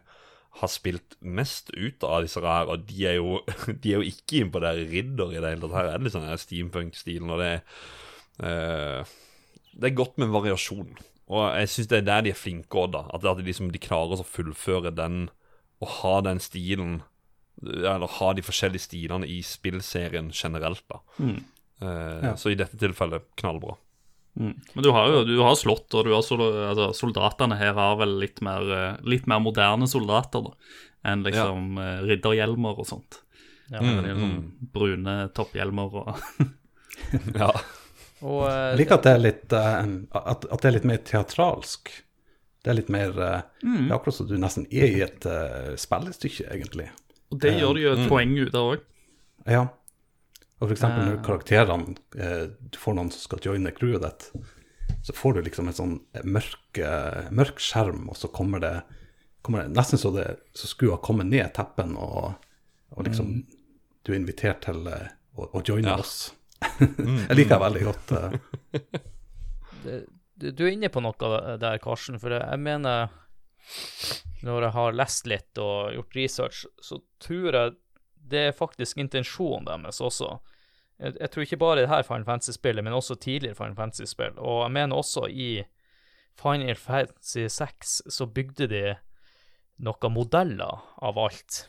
[0.57, 3.35] har spilt mest ut av disse her, og de er jo,
[3.83, 5.75] de er jo ikke inn på det her ridder i det hele tatt.
[5.77, 7.61] Her er det liksom sånn steampunk-stilen, og det er
[8.47, 9.11] eh,
[9.77, 10.95] Det er godt med variasjon.
[11.27, 13.03] Og jeg syns det er der de er flinke òg, da.
[13.13, 15.27] At, at de, liksom, de klarer å fullføre den
[15.83, 17.01] og ha den stilen
[17.63, 21.01] Eller ha de forskjellige stilene i spillserien generelt, da.
[21.81, 23.77] Eh, Så i dette tilfellet knallbra.
[24.37, 27.95] Men du har jo du har slått, og du har sol altså, soldatene her har
[27.97, 30.53] vel litt mer, eh, litt mer moderne soldater da,
[31.09, 31.95] enn liksom ja.
[32.05, 33.23] ridderhjelmer og sånt.
[33.71, 33.81] Ja.
[33.81, 34.37] Det er sånn
[34.73, 36.13] brune topphjelmer og
[37.41, 37.49] Ja.
[38.25, 41.01] Og uh, Jeg liker at det er litt, uh, at, at det er litt mer
[41.05, 41.91] teatralsk.
[42.67, 45.75] Det er litt mer eh, Det er akkurat som du nesten er i et eh,
[45.79, 46.89] spillestykke, egentlig.
[47.31, 48.85] Og det gjør de jo et poeng ut av òg.
[49.47, 49.63] Ja.
[50.61, 54.45] Og eksempel når karakterene eh, Du får noen som skal joine crewet ditt,
[55.05, 55.93] så får du liksom en sånn
[56.25, 58.73] mørk, eh, mørk skjerm, og så kommer det,
[59.45, 60.25] kommer det nesten så det
[60.57, 62.33] så skulle ha kommet ned teppen, og,
[62.95, 63.43] og liksom
[64.07, 65.99] Du er invitert til eh, å, å joine Ja.
[65.99, 66.31] oss.
[66.79, 68.11] jeg liker det veldig godt.
[68.17, 69.01] eh.
[70.39, 73.11] du, du er inne på noe der, Karsten, for jeg mener
[74.45, 77.75] Når jeg har lest litt og gjort research, så tror jeg
[78.27, 80.37] det er faktisk intensjonen deres også.
[80.99, 84.37] Jeg, jeg tror ikke bare det her Final Fantasy-spillet, men også tidligere Final Fantasy-spill.
[84.37, 85.49] Og jeg mener også i
[86.37, 88.83] Final Fantasy 6 så bygde de
[89.85, 91.63] noen modeller av alt.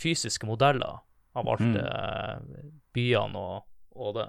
[0.00, 1.00] Fysiske modeller
[1.34, 1.60] av alt.
[1.80, 3.66] eh, byene og,
[3.98, 4.28] og det.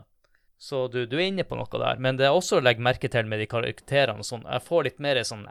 [0.58, 2.00] Så du, du er inne på noe der.
[2.02, 4.48] Men det er også å legge merke til med de karakterene sånn.
[4.48, 5.46] Jeg får litt mer sånn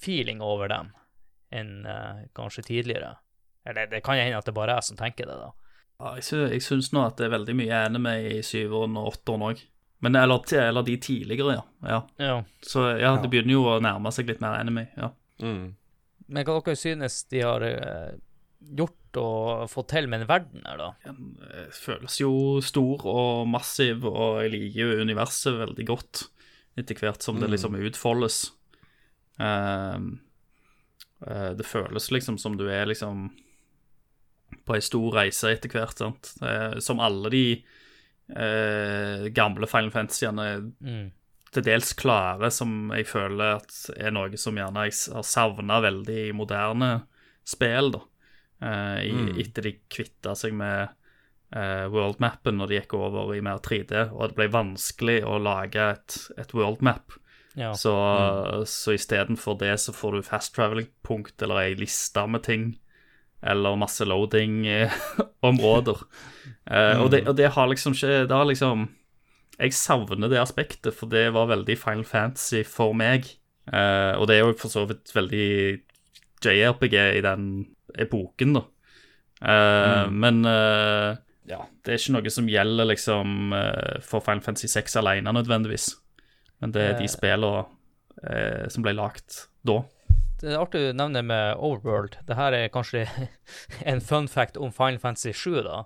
[0.00, 0.92] anime-feeling over dem
[1.50, 3.16] enn uh, kanskje tidligere.
[3.64, 5.52] Eller det kan hende at det bare er jeg som tenker det, da.
[6.00, 9.10] Ja, jeg, synes, jeg syns nå at det er veldig mye anime i syveren og
[9.14, 9.60] åtteren òg.
[10.00, 11.64] Men eller, eller de tidligere, ja.
[11.84, 11.98] ja.
[12.16, 12.36] Ja.
[12.62, 14.88] Så ja, det begynner jo å nærme seg litt mer anime.
[14.96, 15.12] ja.
[15.40, 15.74] Mm.
[16.30, 18.12] Men hva dere synes de har eh,
[18.78, 20.88] gjort og fått til med en verden her, da?
[21.02, 22.32] Den eh, føles jo
[22.62, 26.22] stor og massiv, og jeg liker jo universet veldig godt
[26.78, 28.44] etter hvert som det liksom utfoldes.
[29.40, 30.10] Ehm,
[31.26, 33.28] eh, det føles liksom som du er liksom
[34.66, 36.34] på ei stor reise etter hvert, sant.
[36.42, 37.44] Eh, som alle de
[38.30, 40.50] eh, gamle Final Fantasyene
[40.82, 41.10] Mm.
[41.50, 46.28] til dels klare, som jeg føler at er noe som gjerne jeg har savna veldig
[46.28, 46.90] i moderne
[47.44, 48.00] spill, da.
[48.62, 50.88] Eh, i, Etter de kvitta seg med
[51.56, 55.90] eh, worldmappen når de gikk over i mer 3D, og det ble vanskelig å lage
[55.96, 57.16] et, et worldmap.
[57.58, 57.72] Ja.
[57.74, 57.92] Så,
[58.66, 62.70] så istedenfor det så får du fast traveling-punkt eller ei liste med ting,
[63.42, 66.04] eller masse loading-områder.
[66.70, 67.02] mm.
[67.02, 68.88] og, og det har liksom ikke Det har liksom
[69.58, 73.26] Jeg savner det aspektet, for det var veldig Final Fantasy for meg.
[73.70, 75.80] Eh, og det er jo for så vidt veldig
[76.40, 77.66] JRPG i den
[77.98, 78.62] epoken, da.
[79.40, 80.16] Mm.
[80.20, 81.18] Men eh,
[81.50, 85.90] ja, det er ikke noe som gjelder liksom eh, for Final Fantasy 6 alene nødvendigvis.
[86.60, 87.12] Men det er de Eh.
[87.12, 87.64] spillene
[88.22, 89.80] eh, som ble lagt da.
[90.40, 92.16] Det er artig du nevner med Overworld.
[92.28, 93.06] Det her er kanskje
[93.90, 95.84] en fun fact om Final Fantasy 7, da.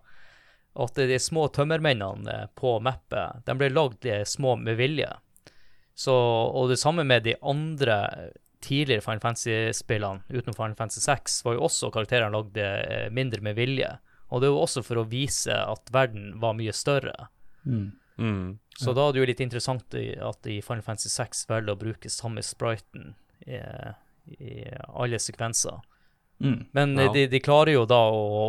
[0.75, 5.11] At de små tømmermennene på mappet, de ble lagd eh, små med vilje.
[5.95, 8.33] Så, og det samme med de andre
[8.65, 13.59] tidligere Final Fantasy-spillene utenom Final Fantasy 6, var jo også karakterene lagd eh, mindre med
[13.59, 13.91] vilje.
[14.31, 17.29] Og det er jo også for å vise at verden var mye større.
[17.67, 17.93] Mm.
[18.19, 18.59] Mm.
[18.79, 22.11] Så da er det jo litt interessant at i Final Fantasy 6 velger å bruke
[22.11, 23.13] samme spriten
[23.47, 23.59] i,
[24.43, 25.79] i alle sekvenser.
[26.43, 26.65] Mm.
[26.75, 27.13] Men Ja.
[27.15, 28.49] de, de klarer jo da å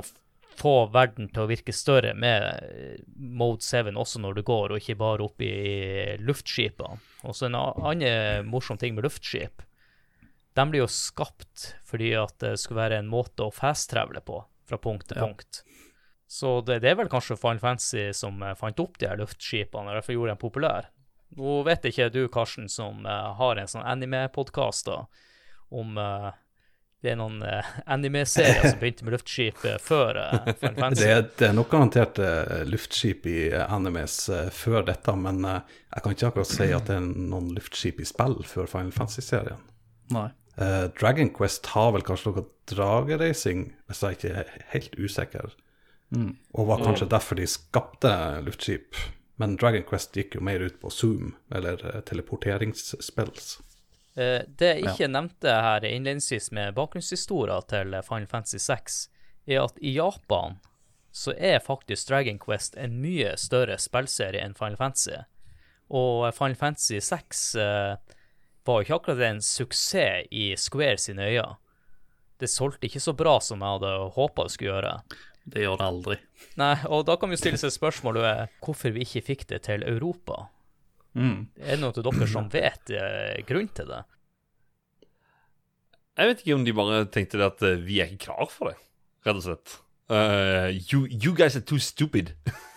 [0.56, 4.80] få verden til å virke større med eh, Mode 7 også når du går, og
[4.82, 5.52] ikke bare opp i
[6.24, 6.98] luftskipene.
[7.28, 9.62] Og så en annen morsom ting med luftskip.
[10.56, 14.78] De blir jo skapt fordi at det skulle være en måte å fast-travele på fra
[14.82, 15.28] punkt til Ja.
[15.28, 15.62] punkt.
[16.28, 19.92] Så det, det er vel kanskje Final Fantasy som eh, fant opp de her luftskipene,
[19.92, 20.88] og derfor gjorde dem populære.
[21.36, 24.88] Nå vet ikke du, Karsten, som uh, har en sånn anime-podkast,
[25.76, 26.30] om uh,
[27.04, 27.66] det er noen uh,
[27.96, 31.02] anime-serier som begynte med luftskip før uh, Final Fantasy.
[31.04, 32.22] Det, er- det er nok garantert
[32.72, 34.18] luftskip i animes
[34.56, 38.40] før dette, men jeg kan ikke akkurat si at det er noen luftskip i spill
[38.48, 39.62] før Final Fantasy-serien.
[40.16, 40.30] Nei.
[40.62, 45.52] Eh, Dragon Quest har vel kanskje noe dragereising, hvis jeg ikke er helt usikker.
[46.53, 48.12] Og var kanskje derfor de skapte
[48.45, 48.97] luftskip.
[49.41, 53.58] Men Dragon Quest gikk jo mer ut på Zoom, eller eh, teleporteringsspills.
[54.16, 59.01] Eh, det jeg ikke nevnte her innledningsvis med bakgrunnshistoria til Final Fantasy 6,
[59.51, 60.60] er at i Japan
[61.16, 65.20] så er faktisk Dragon Quest en mye større spillserie enn Final Fantasy.
[65.95, 68.16] Og Final Fantasy 6 eh,
[68.66, 71.56] var jo ikke akkurat en suksess i Square sine øyne.
[72.39, 74.95] Det solgte ikke så bra som jeg hadde håpa det skulle gjøre.
[75.46, 76.16] Det gjør det aldri.
[76.58, 80.48] Nei, og da kan vi stille seg spørsmålet hvorfor vi ikke fikk det til Europa.
[81.16, 81.46] Mm.
[81.62, 84.02] Er det noen av dere som vet eh, grunnen til det?
[86.16, 88.72] Jeg vet ikke om de bare tenkte det at eh, vi er ikke klar for
[88.72, 88.78] det,
[89.28, 89.76] rett og slett.
[90.06, 92.28] Uh, you, you guys are too stupid.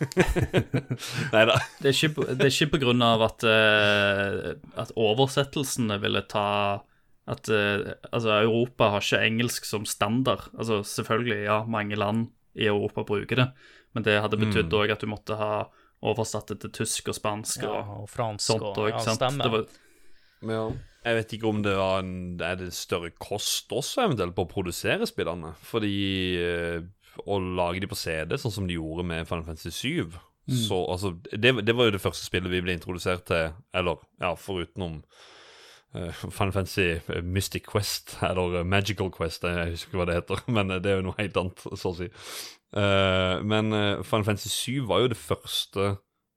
[1.35, 1.59] Nei da.
[1.83, 6.23] Det er ikke, på- det er ikke på grunn av at, uh, at oversettelsene ville
[6.31, 6.47] ta
[7.29, 10.47] At uh, altså, Europa har ikke engelsk som standard.
[10.57, 13.47] Altså, selvfølgelig, ja, mange land i Europa bruker det,
[13.95, 15.69] men det hadde betydd òg at du måtte ha
[16.03, 19.19] oversatt det til tysk og spansk Ja, og og fransk sånt og òg, ja, sant.
[19.23, 19.45] stemmer.
[19.45, 19.65] Det var,
[20.49, 20.63] Ja.
[21.09, 24.51] Jeg vet ikke om det var en, er det større kost også eventuelt på å
[24.51, 25.55] produsere spillene.
[25.65, 25.93] Fordi
[26.43, 26.83] eh,
[27.25, 30.19] å lage de på CD, sånn som de gjorde med Final Fantasy 7.
[30.49, 34.35] Så altså, det, det var jo det første spillet vi ble introdusert til, eller ja,
[34.35, 35.01] forutenom
[35.95, 40.43] Final Fantasy eh, Mystic Quest, eller eh, Magical Quest, jeg husker ikke hva det heter,
[40.59, 42.11] men det er jo noe helt annet, så å si.
[42.77, 45.89] Eh, men eh, Final Fantasy 7 var jo det første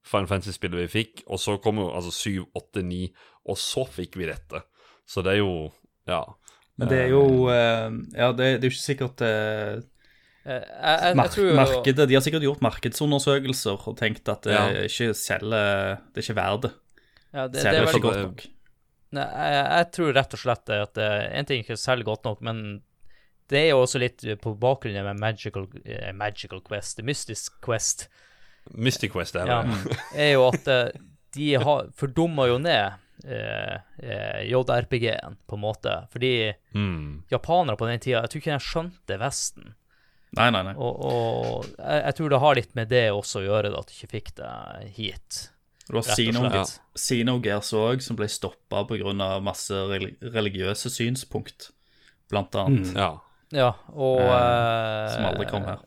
[0.08, 3.02] Final Fantasy-spillet vi fikk, og så kom jo altså 7, 8, 9,
[3.52, 4.64] og så fikk vi dette.
[5.10, 5.54] Så det er jo
[6.08, 6.24] Ja.
[6.80, 9.82] Men det er jo eh, Ja, det, det er jo ikke sikkert uh,
[10.42, 14.56] Eh, jeg, jeg, Mar jeg markedet, De har sikkert gjort markedsundersøkelser og tenkt at det
[14.56, 14.64] Ja.
[14.88, 16.72] ikke selger Det er ikke verdt det.
[17.34, 18.22] ja, det, det Selger er ikke godt.
[18.26, 18.42] nok.
[19.12, 22.42] Nei, jeg, jeg tror rett og slett at eh, en ting ikke selger godt nok,
[22.48, 22.62] men
[23.52, 28.06] det er jo også litt på bakgrunn av Magical, uh, Magical Quest, Mystisk Quest,
[28.78, 29.58] Mystic Quest er det.
[29.58, 30.86] ja, er jo at uh,
[31.36, 33.00] de har fordumma jo ned
[34.42, 36.08] JRPG-en, på en måte.
[36.12, 37.24] Fordi Mm.
[37.30, 39.74] japanere på den tida, jeg tror ikke de skjønte Vesten.
[40.38, 40.74] Nei, nei, nei.
[40.80, 43.88] Og, og jeg, jeg tror det har litt med det også å gjøre, da, at
[43.92, 44.52] de ikke fikk det
[44.96, 45.42] hit.
[45.92, 46.72] Det var.
[46.96, 49.40] Xenogears òg, som ble stoppa pga.
[49.44, 49.76] masse
[50.22, 51.72] religiøse synspunkt,
[52.32, 52.96] blant annet.
[52.96, 53.12] Ja.
[53.52, 55.82] Ja, og Eh, eh, som aldri kom her.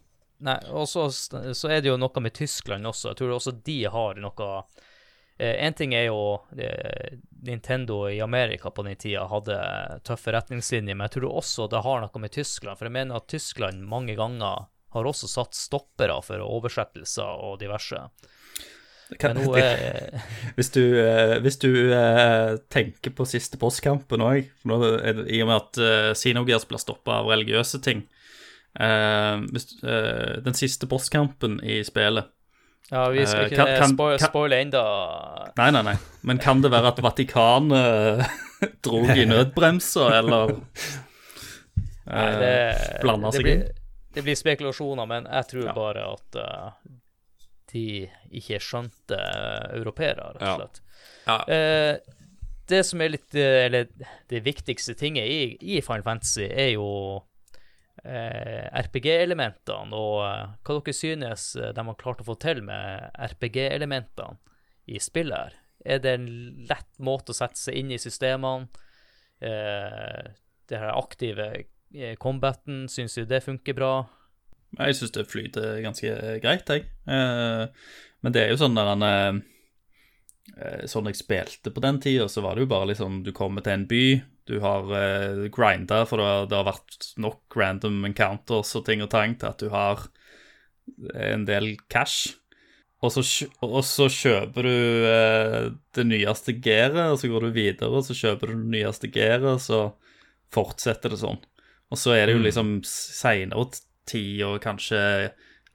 [0.44, 3.12] Nei, og så, så er det jo noe med Tyskland også.
[3.12, 4.48] Jeg tror også de har noe
[5.38, 9.56] eh, En ting er jo eh, Nintendo i Amerika på den tida hadde
[10.04, 12.76] tøffe retningslinjer, men jeg tror også det har noe med Tyskland.
[12.76, 18.04] For jeg mener at Tyskland mange ganger har også satt stoppere for oversettelser og diverse.
[19.20, 20.22] Kan, Men nå er
[20.56, 25.78] hvis du, eh, hvis du uh, tenker på siste postkampen òg, i og med at
[25.82, 28.00] uh, Xenogears blir stoppa av religiøse ting
[28.80, 32.30] uh, hvis, uh, Den siste postkampen i spillet
[32.90, 34.82] Ja, vi skal Eh, ikke kan- spoil, kan- spoile enda
[35.60, 35.94] Nei, nei, nei.
[36.22, 38.24] Men kan det være at Vatikanet
[38.84, 40.56] drog i nødbremser, eller
[42.08, 43.64] eh, blanda seg inn?
[44.14, 45.72] Det blir spekulasjoner, men jeg tror Ja.
[45.76, 46.68] bare at eh,
[47.74, 47.86] de
[48.40, 49.18] ikke skjønte
[49.74, 50.82] europeere, rett og slett.
[51.26, 51.38] Ja.
[51.50, 52.14] Eh,
[52.68, 53.88] det som er litt eh, Eller
[54.30, 55.40] det viktigste tinget i,
[55.76, 56.86] i Final Fantasy, er jo
[58.04, 63.10] eh, RPG-elementene, og eh, hva dere synes eh, de har klart å få til med
[63.32, 64.40] RPG-elementene
[64.86, 65.60] i spillet her.
[65.84, 66.28] Er det en
[66.68, 68.68] lett måte å sette seg inn i systemene?
[69.44, 70.32] Eh,
[70.70, 71.48] det her aktive
[72.18, 73.94] combaten, syns du det funker bra?
[74.78, 76.12] Jeg syns det flyter ganske
[76.42, 76.86] greit, jeg.
[77.06, 77.66] Eh,
[78.24, 79.40] men det er jo sånn der han eh,
[80.56, 83.64] eh, Sånn jeg spilte på den tida, så var det jo bare liksom Du kommer
[83.64, 84.04] til en by,
[84.50, 89.04] du har eh, grinda, for det har, det har vært nok random encounters og ting
[89.04, 90.08] og tang til at du har
[91.14, 92.34] en del cash.
[93.04, 93.22] Og så,
[93.64, 95.64] og så kjøper du eh,
[95.96, 99.48] det nyeste gearet, og så går du videre, og så kjøper du det nyeste gearet,
[99.56, 99.80] og så
[100.54, 101.40] fortsetter det sånn.
[101.92, 103.66] Og så er det jo liksom seinere
[104.08, 105.00] tid og kanskje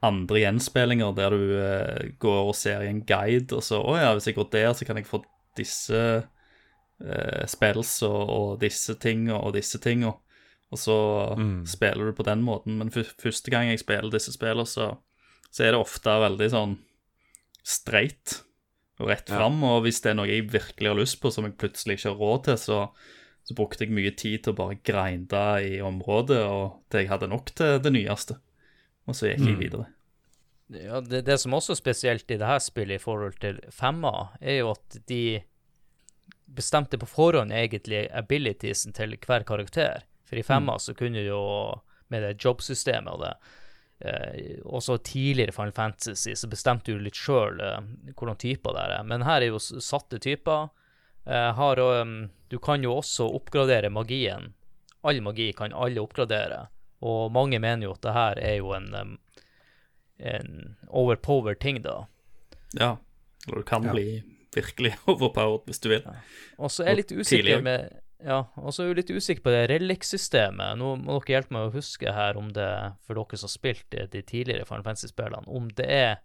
[0.05, 4.13] andre gjenspillinger der du eh, går og ser i en guide, og så Å ja,
[4.15, 5.21] hvis jeg går der, så kan jeg få
[5.59, 10.13] disse eh, spells og, og disse tinga og disse tinga.
[10.69, 10.95] Og så
[11.65, 12.75] spiller du på den måten.
[12.77, 14.91] Men første gang jeg spiller disse spillene, så,
[15.49, 16.75] så er det ofte veldig sånn
[17.65, 18.43] straight
[18.99, 19.57] og rett fram.
[19.65, 22.21] Og hvis det er noe jeg virkelig har lyst på, som jeg plutselig ikke har
[22.21, 22.79] råd til, så,
[23.47, 27.31] så brukte jeg mye tid til å bare grinde i området, og til jeg hadde
[27.31, 28.37] nok til det nyeste.
[29.09, 29.87] Og så gikk jeg videre.
[30.69, 34.29] Ja, det, det som også er spesielt i det her spillet i forhold til femma,
[34.37, 35.39] er jo at de
[36.49, 40.05] bestemte på forhånd egentlig abilitiesen til hver karakter.
[40.29, 41.41] For i femma så kunne du jo,
[42.13, 43.33] med det jobbsystemet og det,
[44.05, 47.79] eh, også tidligere Final Fantasy, så bestemte du litt sjøl eh,
[48.13, 49.07] hvordan typer det er.
[49.09, 50.69] Men her er jo satte typer.
[51.29, 51.81] Eh, har,
[52.49, 54.53] du kan jo også oppgradere magien.
[55.05, 56.63] All magi kan alle oppgradere.
[57.05, 59.17] Og mange mener jo at det her er jo en
[60.19, 62.07] en overpower ting, da.
[62.75, 62.97] Ja.
[63.47, 63.93] Og du kan Ja.
[63.93, 64.23] bli
[64.55, 66.03] virkelig overpowered hvis du vil.
[66.57, 69.51] Og så er jeg litt usikker med ja, og så er jeg litt usikker på
[69.53, 70.75] det relic-systemet.
[70.75, 72.67] Nå må dere hjelpe meg å huske her om det,
[73.07, 76.17] for dere som har spilt de tidligere Final Fantasy-spillene, om det er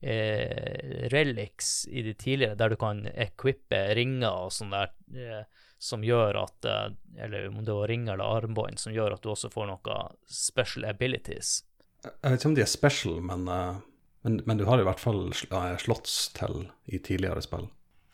[0.00, 5.42] eh, relics i de tidligere der du kan equippe ringer og sånn der, eh,
[5.80, 6.88] som gjør at eh,
[7.24, 10.86] Eller om det var ringer eller armbånd som gjør at du også får noe special
[10.88, 11.62] abilities.
[12.04, 13.80] Jeg vet ikke om de er special, men, eh,
[14.24, 16.00] men, men du har i hvert fall sl eh,
[16.36, 17.68] til i tidligere spill.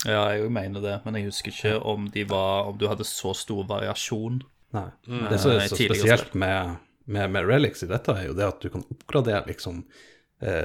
[0.07, 3.33] Ja, jeg mener det, men jeg husker ikke om, de var, om du hadde så
[3.35, 4.43] stor variasjon.
[4.77, 4.89] Nei.
[5.07, 6.77] Det som er så spesielt med,
[7.07, 9.83] med, med relics i dette, er jo det at du kan oppgradere liksom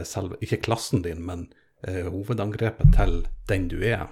[0.03, 1.45] selve, ikke klassen din, men
[1.87, 4.09] eh, hovedangrepet til den du er,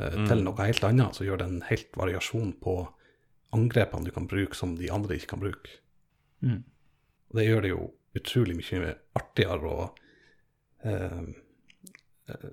[0.00, 1.16] eh, til noe helt annet.
[1.16, 2.80] Så gjør det en helt variasjon på
[3.56, 5.78] angrepene du kan bruke som de andre ikke kan bruke.
[6.40, 6.62] Mm.
[7.34, 9.86] Det gjør det jo utrolig mye artigere å
[10.86, 11.26] eh,
[12.30, 12.48] eh,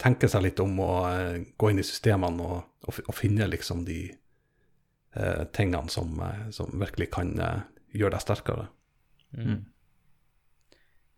[0.00, 3.84] tenke seg litt om og eh, gå inn i systemene og, og, og finne liksom
[3.86, 7.60] de eh, tingene som, eh, som virkelig kan eh,
[7.94, 8.68] gjøre deg sterkere.
[9.36, 9.60] Mm.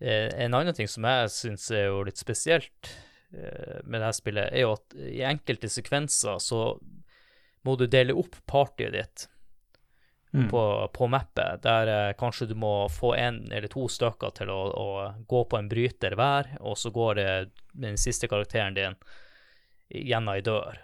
[0.01, 2.89] Eh, En annen ting som jeg syns er jo litt spesielt
[3.33, 6.63] eh, med dette spillet, er jo at i enkelte sekvenser så
[7.63, 9.27] må du dele opp partyet ditt
[10.33, 10.45] Mm.
[10.47, 10.61] på,
[10.95, 14.85] på mappet, der eh, kanskje du må få en eller to stykker til å, å
[15.27, 17.33] gå på en bryter hver, og så går det
[17.75, 18.95] den siste karakteren din
[19.91, 20.79] gjennom ei dør.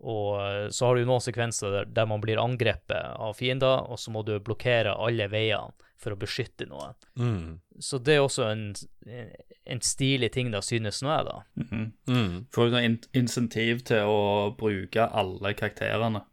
[0.00, 4.00] Og eh, så har du noen sekvenser der, der man blir angrepet av fiender, og
[4.00, 6.96] så må du blokkere alle veiene for å beskytte noen.
[7.20, 7.60] Mm.
[7.84, 8.64] Så det er også en,
[9.04, 11.36] en stilig ting, da, synes nå jeg, da.
[11.60, 11.86] Mhm.
[12.08, 12.36] Mm.
[12.54, 14.20] Får du noe in insentiv til å
[14.56, 16.24] bruke alle karakterene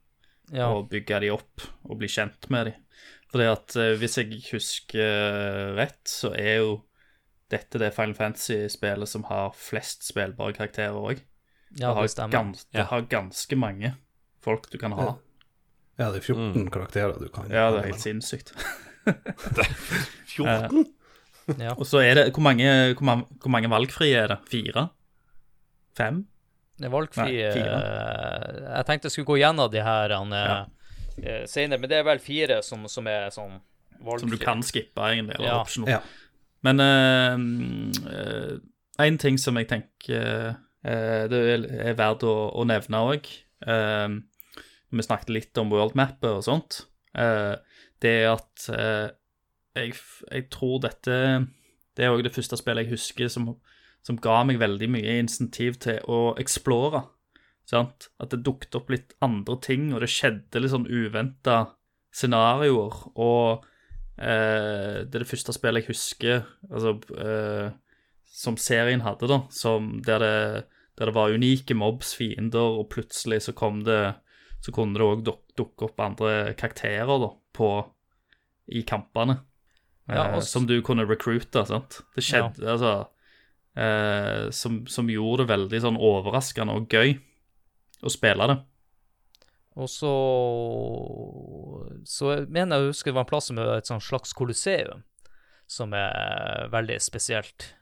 [0.56, 2.76] Ja, og bygge de opp og bli kjent med de.
[3.34, 6.78] Fordi at eh, hvis jeg husker eh, rett, så er jo
[7.52, 11.20] dette det Final Fantasy-spillet som har flest spillbare karakterer òg.
[11.80, 12.32] Ja det stemmer.
[12.34, 13.94] Gans det har ganske mange
[14.44, 15.16] folk du kan ha.
[15.98, 18.54] Ja, det er 14 karakterer du kan Ja, det er helt sinnssykt.
[20.36, 20.86] 14?
[21.58, 21.72] Ja.
[21.80, 22.68] Og så er det Hvor mange,
[22.98, 24.36] hvor man, hvor mange valgfrie er det?
[24.52, 24.82] Fire?
[25.96, 26.18] Fem?
[26.78, 27.78] Det er valgfri Nei, fire.
[27.78, 30.58] eh, Jeg tenkte jeg skulle gå gjennom de her uh, Ja.
[31.24, 33.56] uh, senere, men det er vel fire som, som er sånn
[34.04, 34.20] valgfri.
[34.28, 35.38] Som du kan skippe, egentlig.
[35.40, 35.62] Eller Ja.
[35.64, 35.90] optional.
[35.96, 36.02] Ja.
[36.68, 36.84] Men
[39.00, 40.58] én ting som jeg tenker
[41.32, 43.28] det er, er verdt å, å nevne òg
[43.68, 46.82] Vi snakket litt om worldmappet og sånt.
[47.18, 47.56] eh,
[48.02, 49.10] det er at eh,
[49.78, 49.94] jeg,
[50.32, 51.18] jeg tror dette
[51.98, 53.56] Det er òg det første spillet jeg husker som,
[54.06, 57.04] som ga meg veldig mye insentiv til å explore.
[57.68, 58.12] Sant?
[58.22, 61.74] At det dukket opp litt andre ting, og det skjedde litt sånn uventa
[62.16, 63.02] scenarioer.
[63.18, 63.66] Og
[64.22, 67.74] eh, det er det første spillet jeg husker altså, eh,
[68.30, 70.64] som serien hadde, da, som, der, det,
[70.98, 74.16] der det var unike mobs, fiender, og plutselig så kom det
[74.66, 77.68] Så kunne det òg duk, dukke opp andre karakterer da, på,
[78.74, 79.36] i kampene.
[80.10, 82.00] Ja, eh, som du kunne recruite, sant.
[82.16, 82.94] Det skjedde, altså
[83.78, 87.16] eh, som, som gjorde det veldig sånn overraskende og gøy
[88.02, 88.58] å spille det.
[89.78, 90.14] Og så
[92.08, 95.04] Så jeg mener jeg husker det var en plass med et slags kolosseum,
[95.70, 97.74] som er veldig spesielt.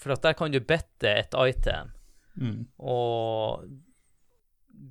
[0.00, 1.92] For at der kan du bette et item,
[2.36, 2.66] Mm.
[2.76, 3.64] og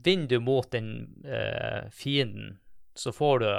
[0.06, 2.60] vinner du mot den eh, fienden,
[2.96, 3.50] så får du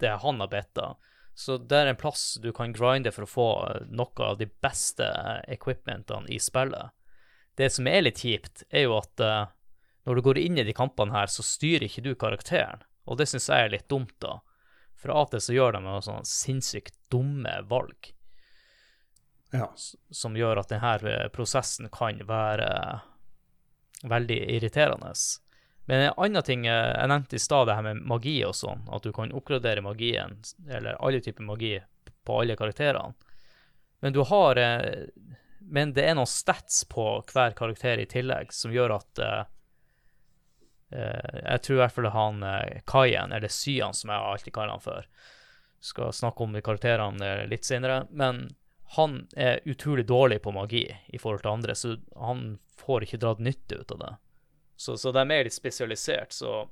[0.00, 0.96] det han har betta.
[1.34, 3.48] Så det er en plass du kan grinde for å få
[3.88, 5.08] noe av de beste
[5.48, 6.92] equipmentene i spillet.
[7.56, 9.48] Det som er litt kjipt, er jo at eh,
[10.04, 12.84] når du går inn i de kampene her, så styrer ikke du karakteren.
[13.06, 14.38] Og det syns jeg er litt dumt, da.
[14.96, 18.15] For av og til så gjør de noen sånn sinnssykt dumme valg
[19.54, 19.70] Ja.
[20.10, 22.70] som gjør at denne prosessen kan være
[24.02, 25.12] veldig irriterende.
[25.86, 28.82] Men en annen ting eh, jeg nevnte i stad, det her med magi og sånn,
[28.92, 31.76] at du kan oppgradere magien, eller alle typer magi,
[32.26, 33.14] på alle karakterene.
[34.02, 35.06] Men du har eh,
[35.58, 39.40] Men det er noen stats på hver karakter i tillegg som gjør at eh,
[40.90, 44.76] eh, Jeg tror i hvert fall han eh, Kaien, eller Syan, som jeg alltid kaller
[44.76, 45.08] han for,
[45.80, 48.48] skal snakke om de karakterene eh, litt senere, men
[48.94, 53.42] han er utrolig dårlig på magi i forhold til andre, så han får ikke dratt
[53.42, 54.12] nytte ut av det.
[54.76, 56.66] Så, så de er litt spesialisert, så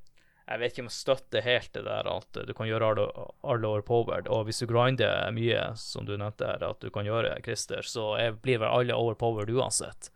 [0.44, 3.06] jeg vet ikke om jeg støtter helt det der at du kan gjøre alle,
[3.42, 7.38] alle overpowered, og hvis du grinder mye, som du nevnte her, at du kan gjøre,
[7.46, 8.12] Christer, så
[8.44, 10.10] blir vel alle overpowered uansett.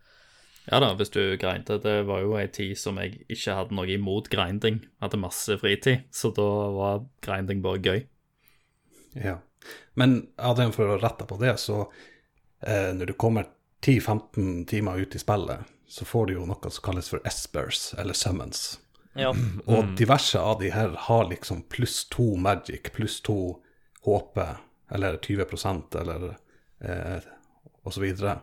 [0.69, 1.79] Ja da, hvis du grinder.
[1.81, 4.83] Det var jo ei tid som jeg ikke hadde noe imot grinding.
[5.01, 6.45] Hadde masse fritid, så da
[6.75, 8.03] var grinding bare gøy.
[9.13, 9.37] Ja.
[9.99, 11.81] Men Adrian, for å rette på det, så
[12.61, 13.47] eh, når du kommer
[13.85, 18.13] 10-15 timer ut i spillet, så får du jo noe som kalles for espers, eller
[18.13, 18.79] summons.
[19.17, 19.31] Ja.
[19.65, 23.35] Og diverse av de her har liksom pluss to magic, pluss to
[24.05, 24.37] HP,
[24.91, 26.29] eller 20% eller
[26.81, 27.25] eh,
[27.83, 28.37] og så videre.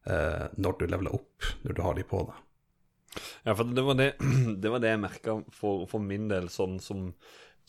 [0.07, 2.37] eh, når du leveler opp, når du har de på deg.
[3.43, 4.07] Ja, for det var det,
[4.63, 7.09] det, var det jeg merka for, for, min del, sånn som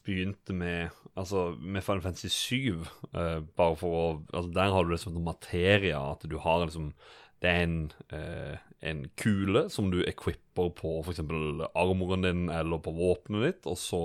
[0.09, 2.85] begynte med Altså, med Final Fantasy 7,
[3.17, 6.65] uh, bare for å Altså, der har du liksom noe en materia, at du har
[6.65, 6.93] liksom
[7.43, 7.81] Det er en,
[8.13, 11.21] uh, en kule som du equipper på f.eks.
[11.75, 14.01] armoren din eller på våpenet ditt, og så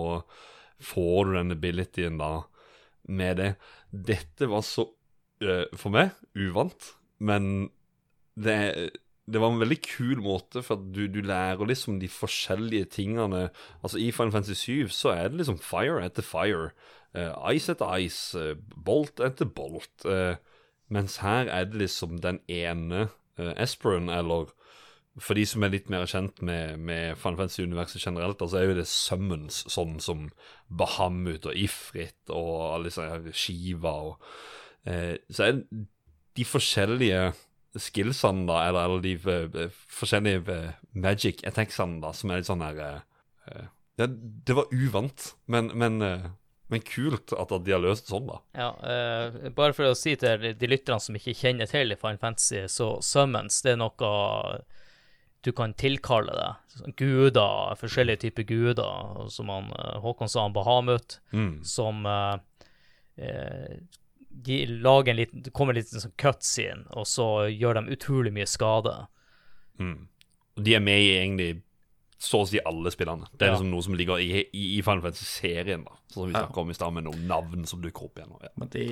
[0.83, 2.43] får du den abilityen da
[3.09, 3.47] med det.
[3.89, 4.85] Dette var så,
[5.41, 7.71] uh, for meg, uvant, men
[8.37, 8.91] det,
[9.31, 13.47] det, var en veldig kul måte, for at du, du, lærer liksom de forskjellige tingene.
[13.83, 14.57] Altså I Final Fantasy
[14.87, 16.71] 7 så er det liksom fire etter fire,
[17.15, 20.07] uh, ice etter ice, uh, bolt etter bolt.
[20.93, 23.07] mens her er det liksom den ene
[23.39, 24.51] uh, Esperen, eller
[25.21, 28.77] for de som er litt mer kjent med, med Final Fantasy-universet generelt, altså er jo
[28.79, 30.31] det summons, sånn som
[30.67, 34.31] Bahamut og Ifrit og alle disse her Shiva og
[35.29, 35.59] Så er
[36.35, 37.27] de forskjellige
[37.79, 42.63] skillsene, da, eller, eller de uh, forskjellige uh, magic attacksene, da, som er litt sånn
[42.65, 43.65] her uh,
[43.99, 48.39] Ja, det var uvant, men, men, men kult at de har løst det sånn, da.
[48.57, 48.69] Ja,
[49.53, 53.59] bare for å si til de lytterne som ikke kjenner til Final Fantasy, så summons,
[53.61, 54.09] det er noe
[55.45, 56.49] du kan tilkalle det.
[56.97, 59.69] Guder, forskjellige typer guder, som han,
[60.01, 61.53] Håkon sa, han Bahamut, mm.
[61.67, 62.01] som
[64.33, 68.33] de lager en liten, Det kommer en liten sånn cutscene, og så gjør de utrolig
[68.35, 68.95] mye skade.
[69.79, 70.07] Mm.
[70.57, 71.51] Og de er med i egentlig
[72.23, 73.27] så å si alle spillene.
[73.33, 73.55] Det er ja.
[73.57, 75.97] liksom noe som ligger i, i, i Final Fantasy-serien, da.
[76.07, 76.63] Sånn som vi snakker ja.
[76.63, 78.37] om i stad, med noen navn som dukker opp igjen.
[78.39, 78.51] Ja.
[78.61, 78.85] Men de,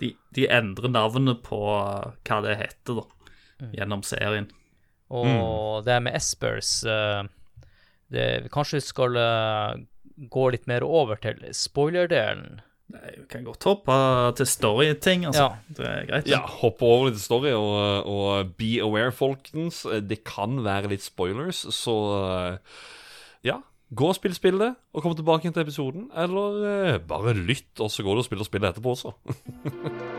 [0.00, 3.74] de, de, endrer navnet på hva det heter, da, mm.
[3.76, 4.48] gjennom serien.
[5.10, 5.84] Og mm.
[5.90, 7.26] det med Espers uh,
[8.14, 9.20] det, Kanskje vi skal
[10.30, 12.62] gå litt mer over til spoiler-delen.
[12.90, 13.96] Vi kan godt hoppe
[14.38, 15.48] til story-ting, altså.
[15.48, 15.74] Ja.
[15.78, 16.30] Det er greit.
[16.30, 19.82] Ja, hoppe over litt story, og, og, be aware, folkens.
[19.86, 21.96] Det kan være litt spoilers, så
[23.46, 23.60] ja.
[23.90, 26.10] Gå og spill spillet, og kom tilbake til episoden.
[26.14, 29.16] Eller bare lytt, og så går du og spiller spillet etterpå også.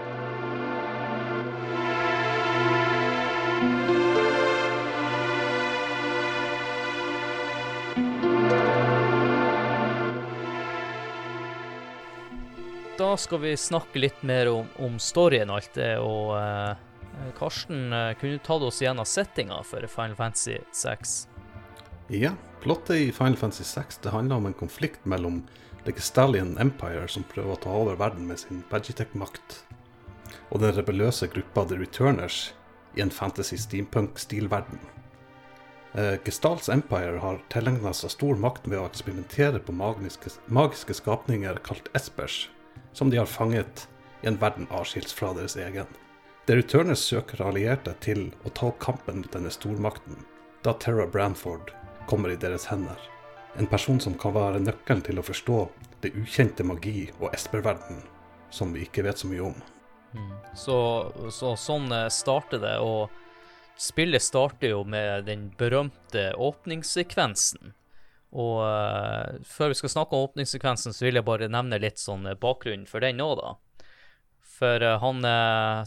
[13.02, 15.92] da skal vi snakke litt mer om, om storyen og alt det.
[16.04, 21.16] Og eh, Karsten, uh, kunne du tatt oss gjennom settinga for Final Fantasy 6?
[22.14, 25.42] Ja, plottet i Final Fantasy 6 det handler om en konflikt mellom
[25.86, 29.58] The Gestallian Empire, som prøver å ta over verden med sin Vegitech-makt,
[30.54, 32.52] og den rebelløse gruppa The Returners
[32.94, 34.82] i en fantasy steampunk-stilverden.
[35.98, 41.90] Uh, Gestals Empire har tilegna seg stor makt ved å eksperimentere på magiske skapninger kalt
[41.98, 42.46] espers,
[42.94, 43.88] som de har fanget
[44.22, 45.88] i en verden avskilt fra deres egen.
[46.46, 50.18] The Returners søker allierte til å ta opp kampen mot denne stormakten,
[50.66, 51.74] da Terra Branford
[52.10, 52.98] kommer i deres hender.
[53.60, 55.60] En person som kan være nøkkelen til å forstå
[56.02, 58.02] det ukjente magi og esperverden
[58.52, 59.58] som vi ikke vet så mye om.
[60.16, 60.32] Mm.
[60.56, 60.78] Så,
[61.32, 63.12] så, sånn eh, starter det, og
[63.80, 67.74] spillet starter jo med den berømte åpningssekvensen.
[68.32, 72.24] Og uh, før vi skal snakke om åpningssekvensen, så vil jeg bare nevne litt sånn
[72.24, 73.52] bakgrunnen bakgrunn for den òg, da.
[74.62, 75.26] For uh, han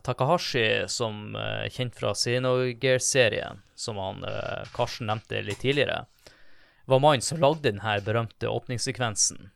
[0.04, 4.20] Takahashi, som er kjent fra Xenogear-serien, som han
[4.74, 6.04] Karsten nevnte litt tidligere,
[6.84, 9.48] var mannen som lagde denne berømte åpningssekvensen.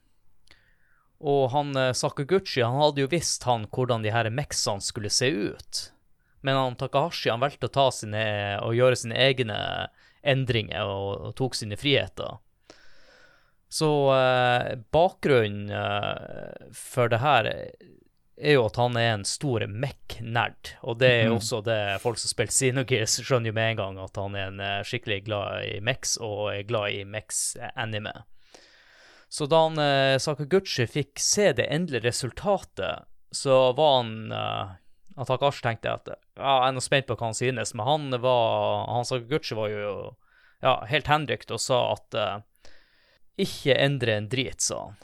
[1.19, 5.81] Og han Sakaguchi han hadde jo visst han hvordan de her meksene skulle se ut.
[6.41, 8.23] Men han Takahashi han valgte å ta sine,
[8.63, 9.59] og gjøre sine egne
[10.23, 12.39] endringer og, og tok sine friheter.
[13.69, 17.51] Så eh, bakgrunnen eh, for det her
[18.39, 20.73] er jo at han er en stor MEC-nerd.
[20.87, 21.43] Og det er jo mhm.
[21.43, 24.65] også det folk som spiller Xenogears, skjønner jo med en gang at han er en
[24.65, 28.15] eh, skikkelig glad i Mex, og er glad i Mex-anime.
[29.29, 34.77] Så da han eh, Sakaguchi fikk se det endelige resultatet, så var han eh,
[35.19, 38.23] at Takashi tenkte at ja, jeg er nå spent på hva han synes, men han
[38.23, 39.93] var han Sakaguchi var jo
[40.63, 42.39] ja, helt henrykt og sa at eh,
[43.41, 44.97] ikke endre en drit, sa han.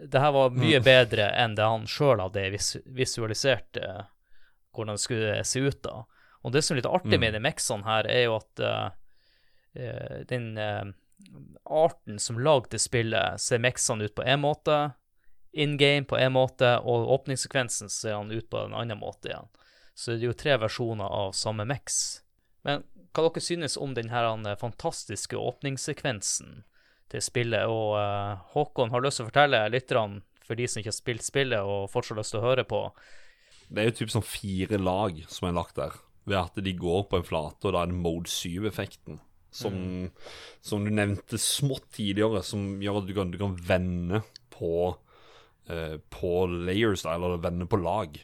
[0.00, 0.84] Det her var mye mm.
[0.86, 4.06] bedre enn det han sjøl hadde vis visualisert uh,
[4.72, 5.98] hvordan det skulle se ut da.
[6.40, 7.20] Og det som er litt artig mm.
[7.20, 8.88] med de mexene her, er jo at uh,
[10.30, 10.56] den
[11.68, 14.78] arten som lagde spillet, ser mexene ut på én måte,
[15.52, 19.50] in game på én måte, og åpningssekvensen ser han ut på en annen måte igjen.
[19.94, 22.22] Så det er jo tre versjoner av samme mix.
[22.64, 26.62] Men hva dere synes om den her eh, fantastiske åpningssekvensen
[27.10, 27.70] til spillet?
[27.70, 31.26] Og uh, Håkon har lyst til å fortelle lytterne, for de som ikke har spilt
[31.26, 32.84] spillet og fortsatt har lyst til å høre på,
[33.70, 35.94] Det er jo typ sånn fire lag som er lagt der,
[36.26, 39.20] ved at de går på en flate, og da er det mode 7-effekten.
[39.50, 40.10] Som,
[40.62, 44.20] som du nevnte smått tidligere, som gjør at du kan, du kan vende
[44.54, 44.92] på,
[45.70, 48.18] eh, på layers, eller vende på lag.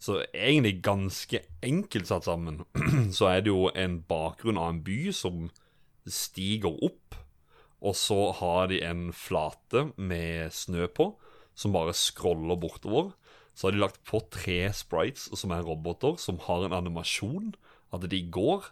[0.00, 2.62] Så egentlig ganske enkelt satt sammen,
[3.16, 5.50] så er det jo en bakgrunn av en by som
[6.08, 7.18] stiger opp,
[7.80, 11.12] og så har de en flate med snø på,
[11.56, 13.12] som bare scroller bortover.
[13.56, 17.54] Så har de lagt på tre sprites som er roboter, som har en animasjon,
[17.92, 18.68] at de går.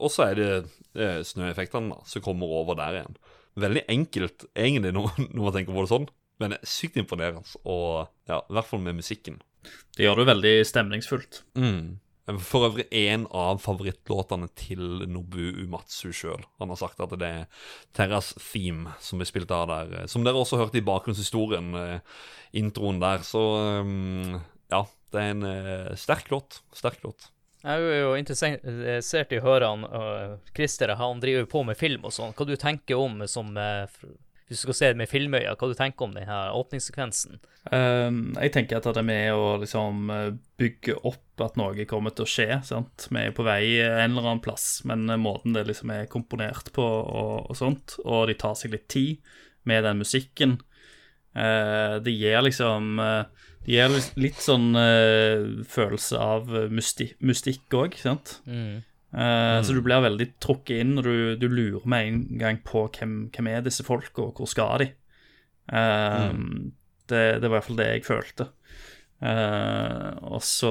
[0.00, 0.50] Og så er det
[0.98, 3.18] eh, snøeffektene som kommer over der igjen.
[3.62, 6.08] Veldig enkelt, egentlig, når, når man tenker på det sånn,
[6.42, 7.44] men sykt imponerende.
[7.62, 9.38] Og ja, i hvert fall med musikken.
[9.94, 11.44] Det gjør det veldig stemningsfullt.
[12.24, 16.40] For øvrig en av favorittlåtene til Nobu Umatsu sjøl.
[16.62, 19.92] Han har sagt at det er Terras theme som blir spilt av der.
[20.00, 22.00] eh, Som dere også hørte i bakgrunnshistorien, eh,
[22.56, 23.20] introen der.
[23.28, 23.42] Så
[23.84, 24.40] um,
[24.72, 26.62] ja, det er en eh, sterk låt.
[26.72, 27.28] Sterk låt.
[27.64, 29.84] Jeg er jo interessert i å høre han
[30.52, 32.34] Christer, han driver på med film og sånn.
[32.36, 33.86] Hva du tenker om som eh,
[34.44, 37.38] Hvis du skal se det med filmøya, hva du tenker om denne åpningssekvensen?
[37.72, 42.12] Um, jeg tenker at det er med å liksom eh, bygge opp at noe kommer
[42.12, 42.58] til å skje.
[42.68, 43.06] sant?
[43.08, 46.68] Vi er på vei en eller annen plass, men eh, måten det liksom er komponert
[46.76, 49.24] på og, og sånt, og de tar seg litt tid
[49.64, 50.58] med den musikken,
[51.32, 53.24] uh, det gir liksom uh,
[53.64, 58.42] Det gir litt- litt sånn uh, følelse av mystikk òg, sant?
[58.44, 58.82] Mm.
[59.14, 62.88] Eh, Så du blir veldig trukket inn, og du, du lurer med en gang på
[62.98, 64.88] hvem, hvem er disse folka, og hvor skal de?
[65.72, 66.32] Eh,
[67.08, 68.48] det, det var i hvert fall det jeg følte.
[69.24, 70.70] Uh, og så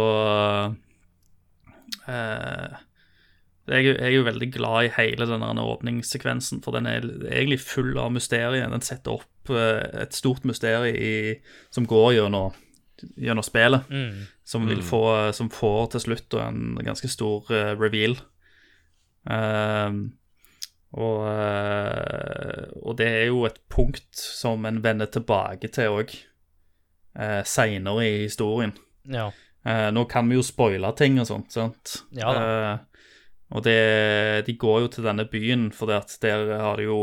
[3.68, 7.96] jeg, jeg er jo veldig glad i hele denne åpningssekvensen, for den er egentlig full
[8.02, 8.68] av mysterier.
[8.70, 11.38] Den setter opp et stort mysterium i,
[11.74, 12.54] som går gjennom,
[13.20, 14.28] gjennom spillet Mm.
[14.44, 17.48] som vil få Som får til slutt en ganske stor
[17.80, 18.18] reveal.
[19.30, 20.02] Ehm,
[20.94, 26.14] og, eh, og det er jo et punkt som en vender tilbake til òg,
[27.18, 28.76] uh, seinere i historien.
[29.10, 29.32] Ja.
[29.66, 31.96] Eh, nå kan vi jo spoile ting og sånt, sant?
[32.16, 32.44] Ja da.
[32.44, 33.06] Eh,
[33.54, 37.02] og det, de går jo til denne byen, for at der har de jo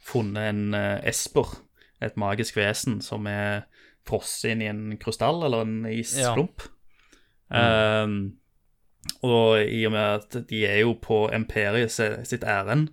[0.00, 1.58] funnet en eh, esper,
[2.00, 3.66] et magisk vesen, som er
[4.08, 6.64] frosset inn i en krystall eller en isklump.
[7.52, 8.16] Eh,
[9.22, 12.88] og i og med at de er jo på imperiet sitt ærend,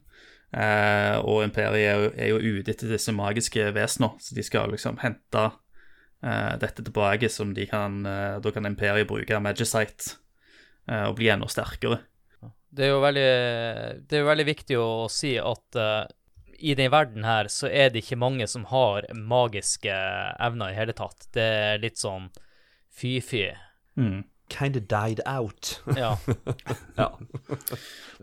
[0.51, 4.73] eh, og imperiet er jo, er jo ute etter disse magiske vesener, så de skal
[4.73, 5.47] liksom hente
[6.23, 10.17] eh, dette tilbake, som de kan eh, Da kan imperiet bruke Magicite
[10.89, 12.03] eh, og bli enda sterkere.
[12.67, 13.29] Det er jo veldig,
[14.05, 16.03] det er jo veldig viktig å si at eh,
[16.57, 20.95] i den verden her så er det ikke mange som har magiske evner i hele
[20.97, 21.29] tatt.
[21.33, 22.31] Det er litt sånn
[22.97, 23.51] fy-fy.
[23.97, 24.23] Mm.
[24.49, 25.81] Kinda died out.
[25.97, 26.17] Ja.
[26.95, 27.09] ja.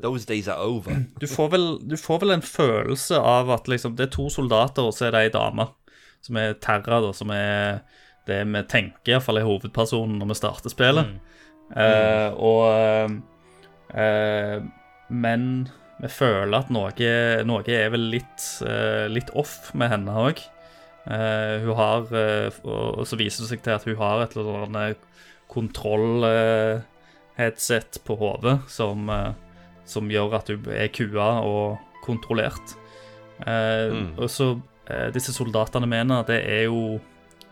[0.02, 1.04] Those days are over.
[1.20, 4.88] Du, får vel, du får vel en følelse av at liksom, det er to soldater,
[4.88, 5.68] og så er det ei dame,
[6.24, 7.84] som er Terra, da, som er
[8.24, 11.12] det vi tenker iallfall er hovedpersonen når vi starter spillet.
[11.76, 12.64] Eh, og
[13.96, 14.64] eh,
[15.08, 15.46] Men
[16.00, 17.12] vi føler at noe,
[17.48, 20.42] noe er vel litt, eh, litt off med henne òg.
[21.04, 24.64] hun har eh, Og og så viser det seg til at hun har et eller
[24.64, 25.10] annet
[25.54, 29.32] kontroll-headset på hodet som, eh,
[29.86, 32.76] som gjør at du er kua og kontrollert.
[33.46, 34.18] Eh, Mm.
[34.18, 37.00] Og så eh, Disse soldatene mener det er jo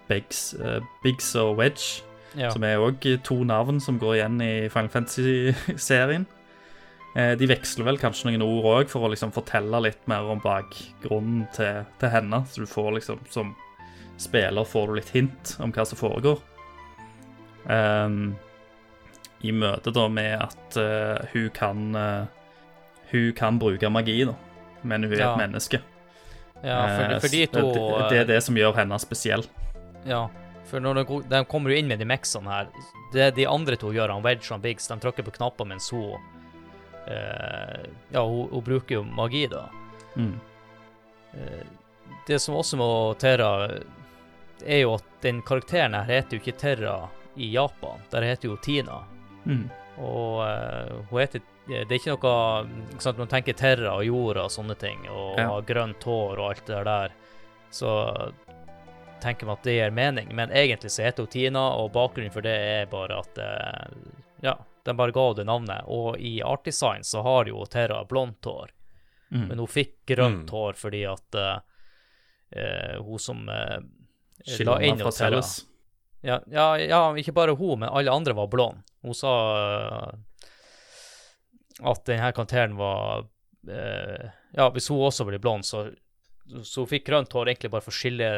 [0.09, 0.57] Biggs,
[1.03, 2.03] Biggs og Wedge,
[2.36, 2.50] ja.
[2.50, 6.26] som er òg to navn som går igjen i Final Fantasy-serien.
[7.12, 10.40] Eh, de veksler vel kanskje noen ord òg for å liksom fortelle litt mer om
[10.40, 12.40] bakgrunnen til, til henne.
[12.48, 13.53] Så du får liksom som
[14.20, 16.40] spiller får du litt hint om hva som foregår.
[17.70, 18.34] Ehm,
[19.42, 22.26] I møte da med at uh, hun kan uh,
[23.12, 24.34] Hun kan bruke magi, da,
[24.82, 25.32] men hun er Ja.
[25.32, 25.80] et menneske.
[26.62, 29.44] ja, for, Eh, for de to det, det er det som gjør henne spesiell.
[30.06, 30.28] Ja,
[30.64, 32.68] for når de, de kommer jo inn med de mexene her,
[33.12, 36.16] det de andre to gjør, han Wedge og Biggs, de trykker på knapper mens hun
[37.06, 39.66] Ja, hun, hun bruker jo magi, da.
[40.16, 40.38] Mm.
[42.26, 42.88] Det som også må
[43.18, 43.68] Terra
[44.64, 48.56] er jo at den karakteren her heter jo ikke Terra i Japan, der heter jo
[48.56, 49.02] Tina.
[49.46, 49.70] Mm.
[49.98, 54.44] Og uh, hun heter Det er ikke noe ikke sant, Man tenker Terra og jorda
[54.48, 55.60] og sånne ting, og Ja.
[55.60, 57.12] grønt hår og alt det der,
[57.70, 57.92] så
[59.22, 60.34] tenker man at det gir mening.
[60.34, 63.94] Men egentlig så heter hun Tina, og bakgrunnen for det er bare at uh,
[64.42, 65.84] Ja, de bare ga det navnet.
[65.86, 68.70] Og i art design så har jo Terra blondt hår,
[69.32, 69.46] Mm.
[69.48, 70.50] men hun fikk grønt Mm.
[70.50, 71.60] hår fordi at uh,
[72.52, 73.78] eh, hun som uh,
[74.60, 75.40] la inn hos Terra.
[76.22, 78.84] Ja, ja, ja, ikke bare hun, men alle andre var blonde.
[79.02, 80.12] Hun sa eh,
[81.82, 83.24] at denne karakteren var
[83.68, 85.88] eh, Ja, hvis hun også blir blond, så,
[86.62, 88.28] så hun fikk grønt hår egentlig bare for å skille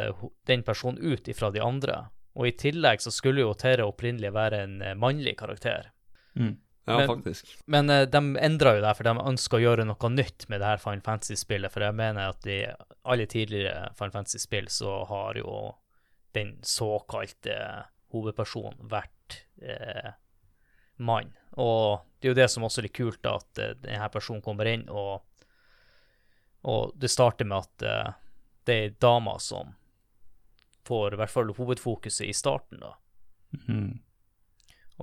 [0.49, 2.07] den personen ut ifra de andre.
[2.35, 5.91] Og i tillegg så skulle jo Tere opprinnelig være en eh, mannlig karakter.
[6.39, 6.57] Mm.
[6.87, 7.53] Ja, Men- faktisk.
[7.67, 10.83] Men de endra jo det, for de ønska å gjøre noe nytt med det her
[10.83, 11.73] Final Fantasy-spillet.
[11.73, 12.59] For jeg mener at i
[13.05, 15.55] alle tidligere Final Fantasy-spill så har jo
[16.35, 17.57] den såkalte
[18.15, 20.13] hovedpersonen vært eh,
[20.97, 21.33] mann.
[21.59, 24.43] Og det er jo det som også er litt kult, da, at eh, denne personen
[24.45, 25.25] kommer inn, og,
[26.71, 28.13] og det starter med at eh,
[28.65, 29.75] det er dama som
[30.85, 32.95] får i hvert fall hovedfokuset i starten, da.
[33.69, 34.01] Mm.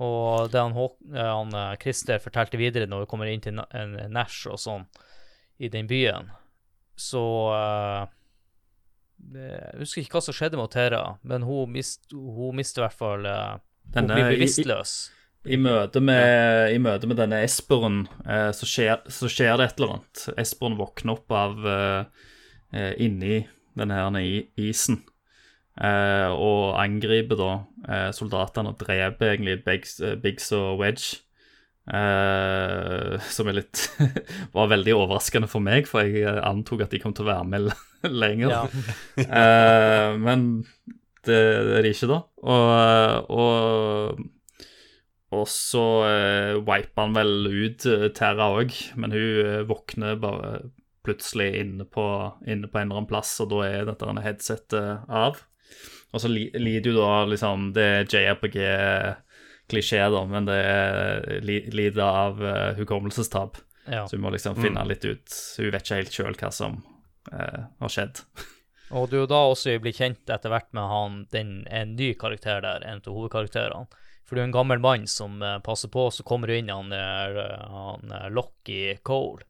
[0.02, 3.96] Og det han, eh, han eh, Christer fortalte videre når vi kommer inn til en
[4.12, 4.86] Nash og sånn
[5.62, 6.30] i den byen,
[6.96, 7.24] så
[7.56, 8.04] eh,
[9.32, 12.98] Jeg husker ikke hva som skjedde med Tera, men hun, mist, hun mister i hvert
[12.98, 13.58] fall eh,
[13.94, 14.94] Hun blir i- i- bevisstløs.
[15.46, 19.80] I møte med, i møte med denne esperen, eh, så, skjer, så skjer det et
[19.80, 20.26] eller annet.
[20.38, 22.04] Esperen våkner opp av eh,
[22.74, 23.40] eh, inni
[23.78, 24.20] denne her
[24.62, 25.00] isen.
[25.80, 31.22] Eh, og angriper da soldatene og dreper egentlig Biggs, Biggs og Wedge.
[31.82, 33.80] Eh, som er litt
[34.54, 37.48] var veldig overraskende for meg, for jeg eh, antok at de kom til å være
[37.48, 37.72] med
[38.22, 38.52] lenger.
[38.54, 38.62] Ja.
[39.18, 40.46] uh, men
[41.26, 42.20] det, det er de ikke, da.
[42.42, 44.22] Og, og,
[45.34, 50.60] og så uh, wiper han vel ut Terra òg, men hun våkner bare
[51.02, 52.04] plutselig inne på,
[52.46, 55.42] inne på en eller annen plass, og da er dette headsetet av.
[56.12, 58.08] Og så li, lider jo da liksom Det er
[59.72, 63.56] JRPG-klisjé, da, men det er, li, lider av uh, hukommelsestap.
[63.86, 64.06] ja.
[64.06, 66.82] Så hun må liksom finne litt ut Hun vet ikke helt sjøl hva som
[67.32, 68.22] uh, har skjedd.
[68.92, 72.84] Og du da også blir kjent etter hvert med han, den, en ny karakter der,
[72.84, 73.86] en av hovedkarakterene.
[74.28, 76.92] For du er en gammel mann som uh, passer på, så kommer du inn han,
[76.92, 79.46] han Locky Cole,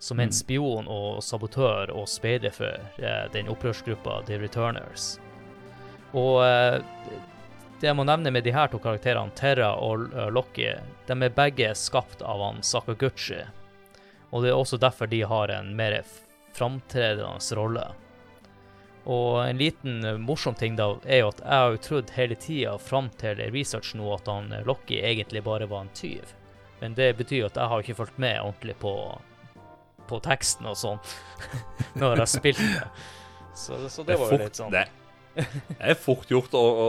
[0.00, 5.18] som er en spion og sabotør og speider for eh, den opprørsgruppa The Returners.
[6.16, 6.80] Og eh,
[7.80, 10.68] det jeg må nevne med de her to karakterene, Terra og Loki,
[11.06, 13.40] de er begge skapt av han Sakaguchi.
[14.30, 15.96] Og det er også derfor de har en mer
[16.52, 17.86] framtredende rolle.
[19.04, 22.36] Og en liten eh, morsom ting da, er jo at jeg har jo trodd hele
[22.36, 26.34] tida fram til research nå at han Loki egentlig bare var en tyv.
[26.80, 28.92] Men det betyr jo at jeg har ikke fulgt med ordentlig på,
[30.08, 31.00] på teksten og sånn
[32.00, 32.86] når jeg har spilt det.
[33.56, 34.86] Så, så det Det var jo litt sånn det,
[35.34, 36.86] det er fort gjort å, å,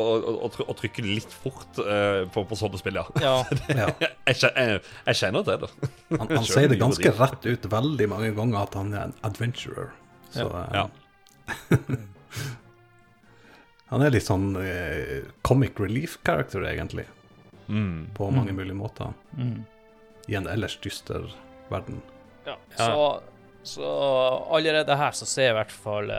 [0.47, 3.05] å, å, trykke litt fort uh, på, på sånne spill, ja.
[3.21, 3.35] Ja.
[4.31, 5.69] Jeg, jeg, jeg kjenner til det.
[6.15, 9.89] Han, han sier det ganske rett ut veldig mange ganger at han er en adventurer.
[10.31, 10.63] Så ja.
[10.77, 11.79] Ja.
[13.91, 15.17] han er litt sånn uh,
[15.47, 17.07] comic relief-character, egentlig,
[17.71, 18.09] Mm.
[18.17, 19.13] på mange mulige måter.
[19.37, 19.61] Mm.
[20.27, 21.29] I en ellers dyster
[21.71, 22.01] verden.
[22.45, 22.57] ja.
[22.75, 23.21] Så,
[23.63, 23.91] så
[24.51, 26.11] allerede her så ser jeg i hvert fall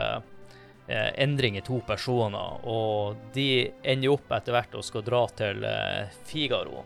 [0.87, 6.09] endring i to personer, og de ender opp etter hvert og skal dra til eh,
[6.27, 6.83] Figaro.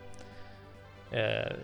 [1.11, 1.55] Eh,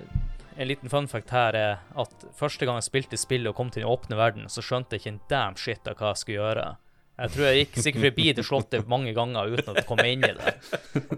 [0.58, 3.84] en liten fun fact her er at første gang jeg spilte spillet og kom til
[3.84, 6.66] den åpne verden, så skjønte jeg ikke en damn shit av hva jeg skulle gjøre.
[7.14, 10.32] Jeg tror jeg gikk sikkert forbi det slottet mange ganger uten å komme inn i
[10.34, 10.54] det.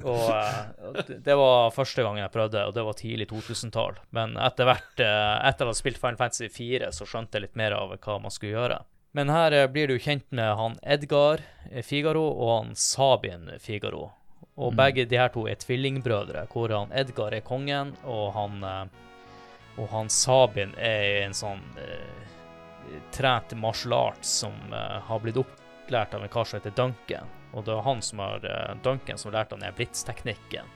[0.04, 4.02] Og eh, det- var første gang jeg prøvde, og det var tidlig 2000-tall.
[4.12, 7.56] Men etter hvert, eh, etter å ha spilt Final Fantasy 4, så skjønte jeg litt
[7.56, 8.82] mer av hva man skulle gjøre.
[9.16, 11.40] Men her eh, blir du kjent med han Edgar
[11.72, 14.10] eh, Figaro og han Sabin Figaro.
[14.56, 19.80] Og begge de her to er tvillingbrødre, hvor han Edgar er kongen, og han, eh,
[19.80, 26.16] og han Sabin er en sånn eh, trent martial arts som eh, har blitt opplært
[26.16, 27.32] av en kar som heter Duncan.
[27.56, 30.72] Og det er han som har eh, Duncan som lærte han den blitsteknikken.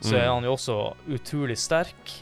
[0.00, 0.34] Så Så er Mm.
[0.34, 0.76] han jo også
[1.14, 2.16] utrolig sterk.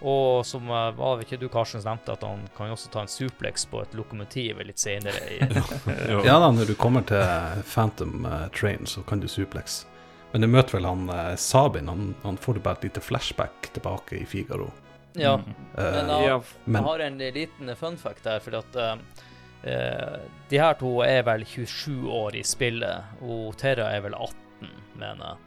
[0.00, 3.64] Og som eh, var ikke du, Karsten, nevnte, at han kan også ta en suplex
[3.70, 5.22] på et lokomotiv litt senere.
[6.26, 7.22] Ja da, når du kommer til
[7.70, 9.86] Phantom eh, Train, så kan du suplex.
[10.32, 11.88] Men du møter vel han eh, Sabin.
[11.88, 14.68] Han, han får du bare et lite flashback tilbake i Figaro.
[15.16, 15.36] ja.
[15.40, 15.54] mm.
[15.76, 18.96] Men, uh, Ja, men- Jeg har en liten fun fact der, fordi at eh,
[19.72, 20.20] eh,
[20.50, 24.70] de her to er vel 27 år i spillet, og Terra er vel 18,
[25.00, 25.42] mener jeg.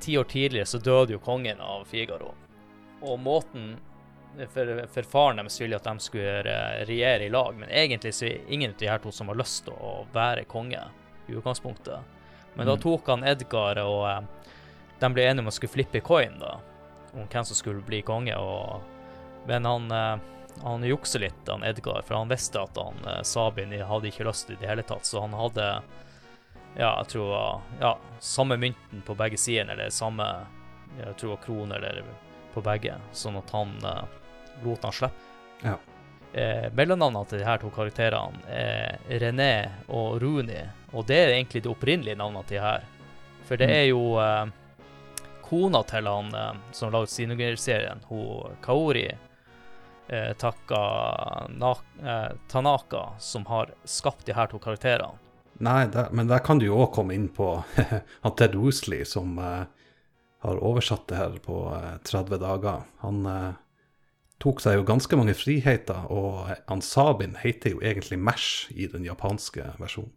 [0.00, 2.34] Ti år tidligere så døde jo kongen av Figaro.
[3.02, 3.76] Og måten
[4.48, 8.26] for, for faren deres ville at de skulle eh, regjere i lag, men egentlig så
[8.30, 10.80] er ingen av de her to som har lyst til å være konge
[11.28, 11.98] i utgangspunktet.
[12.54, 12.80] Men da Mm.
[12.82, 14.20] tok han Edgar og eh,
[15.00, 16.54] de ble enige om å skulle flippe coin, da,
[17.14, 18.36] om hvem som skulle bli konge.
[18.36, 18.80] og
[19.46, 20.16] Men han, eh,
[20.62, 24.56] han jukser litt, han Edgar, for han visste at han Sabin hadde ikke lyst i
[24.60, 25.82] det hele tatt, så han hadde
[26.76, 30.24] ja, jeg tror ja, samme mynten på begge sider, eller samme
[30.98, 32.02] jeg tror krone, eller
[32.54, 34.04] på begge, sånn at han eh,
[34.64, 35.28] lot han slippe.
[35.62, 35.76] Ja.
[36.32, 39.52] Eh, Mellomnavnene til de her to karakterene er René
[39.92, 42.86] og Rooney, og det er egentlig de opprinnelige navnet til de her.
[43.48, 44.46] For det er jo eh,
[45.44, 50.82] kona til han eh, som laget Sinogear-serien, hun Kaori eh, Taka,
[51.52, 55.18] na, eh, Tanaka, som har skapt de her to karakterene.
[55.62, 57.54] Nei, der, men der kan du jo òg komme inn på
[58.24, 59.68] han Ted Woosley, som eh,
[60.42, 62.82] har oversatt det her på eh, 30 dager.
[63.04, 63.52] Han eh,
[64.42, 69.68] tok seg jo ganske mange friheter, og Ansabin heter jo egentlig Mash i den japanske
[69.78, 70.10] versjonen.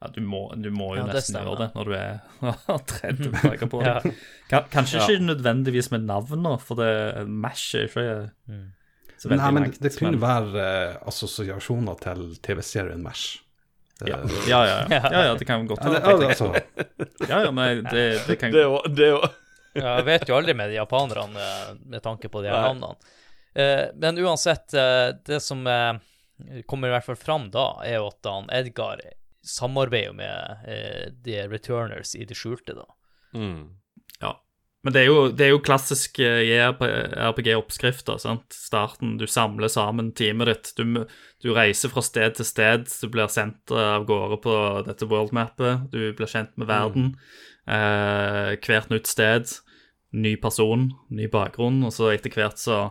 [0.00, 2.20] Ja, du må, du må jo Ja, nesten gjøre det når du er
[2.88, 3.90] 30 dager på det.
[3.90, 4.12] Ja.
[4.48, 8.06] Kan, kanskje ikke nødvendigvis med navnet, for det Mash er ikke
[8.48, 8.70] Mm.
[9.20, 9.80] så veldig Nei, men langt.
[9.84, 13.42] det kunne men- være eh, assosiasjoner til TV-serien Mash.
[14.08, 14.18] Ja.
[14.48, 15.00] Ja, ja, ja.
[15.12, 16.28] ja, ja, det kan godt Ja, det, være.
[16.28, 16.54] altså,
[17.28, 19.28] Ja, ja, men det, det kan Det òg.
[19.74, 22.96] Ja, jeg vet jo aldri med de japanerne eh, med tanke på de her navnene.
[23.54, 25.62] Eh, men uansett, eh, det som
[26.66, 29.02] kommer i hvert fall fram da, er jo at han Edgar
[29.46, 32.86] samarbeider med de returners i det skjulte, da.
[33.36, 33.62] mm.
[34.80, 38.16] Men det er jo, det er jo klassisk eh, RPG-oppskrifter.
[38.22, 38.46] sant?
[38.56, 40.70] Starten, du samler sammen teamet ditt.
[40.78, 41.02] Du,
[41.44, 42.88] du reiser fra sted til sted.
[42.88, 44.54] Du blir sendt eh, av gårde på
[44.88, 45.90] dette worldmappet.
[45.92, 47.12] Du blir kjent med verden.
[47.68, 49.52] Eh, hvert nytt sted.
[50.16, 51.82] Ny person, ny bakgrunn.
[51.84, 52.86] Og så etter hvert så,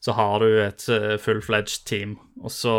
[0.00, 2.16] så har du et eh, full-fledged team
[2.48, 2.76] så,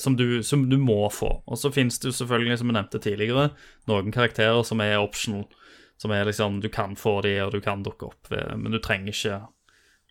[0.00, 1.42] som, du, som du må få.
[1.44, 3.50] Og så finnes det jo selvfølgelig, som vi nevnte tidligere,
[3.90, 5.44] noen karakterer som er optional.
[5.98, 9.14] Som er liksom Du kan få de, og du kan dukke opp, men du trenger
[9.14, 9.38] ikke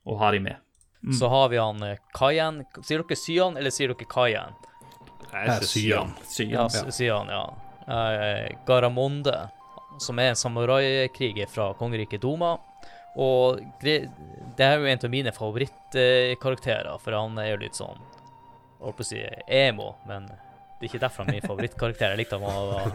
[0.07, 0.63] å ha de med.
[1.19, 2.63] Så har vi han eh, Kayan.
[2.83, 4.55] Sier dere Syan, eller sier dere Kayan?
[5.31, 6.13] Jeg sier han.
[6.27, 7.29] Sygen.
[7.31, 7.43] Ja.
[7.87, 9.49] Eh, Garamonde,
[9.99, 12.57] som er en samuraikriger fra kongeriket Doma.
[13.17, 14.09] Og det,
[14.59, 19.05] er jo en av mine favorittkarakterer, for han er jo litt sånn Jeg holdt på
[19.05, 19.21] å si
[19.57, 22.13] emo, men det er ikke derfor han er min favorittkarakter.
[22.13, 22.91] Jeg likte han var,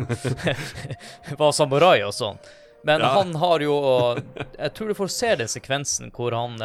[1.40, 2.38] var samurai og sånn.
[2.84, 3.06] Men Ja.
[3.18, 3.74] han har jo
[4.58, 6.58] Jeg tror du får se den sekvensen hvor han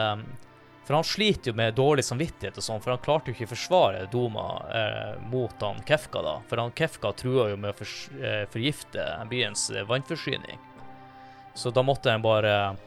[0.88, 3.52] For han sliter jo med dårlig samvittighet og sånn, for han klarte jo ikke å
[3.52, 6.38] forsvare Doma eh, mot han Kefka, da.
[6.48, 7.92] For han Kefka trua jo med å for,
[8.24, 10.58] eh, forgifte byens eh, vannforsyning.
[11.60, 12.78] Så da måtte han bare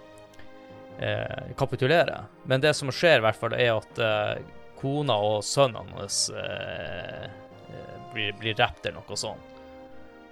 [0.99, 2.23] eh, kapitulere.
[2.49, 4.43] Men det som skjer, i hvert fall, er at eh,
[4.81, 7.29] kona og sønnen hans eh,
[8.15, 9.45] blir, blir drept eller noe sånt.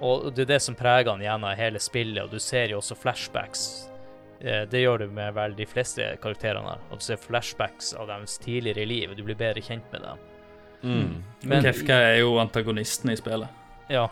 [0.00, 2.94] Og det er det som preger han gjennom hele spillet, og du ser jo også
[2.96, 3.64] flashbacks.
[4.40, 6.76] Eh, Det gjør du med vel de fleste karakterene.
[6.90, 10.18] Og du ser flashbacks av deres tidligere liv, du blir bedre kjent med dem.
[10.82, 11.24] Mm.
[11.42, 13.48] Men- Kefka er jo antagonisten i spillet.
[13.90, 14.08] Ja.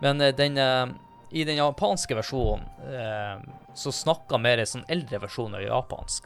[0.00, 0.86] Men eh, den eh,
[1.30, 3.40] I den japanske versjonen eh,
[3.74, 6.24] så snakker mer en sånn eldre versjon av japansk.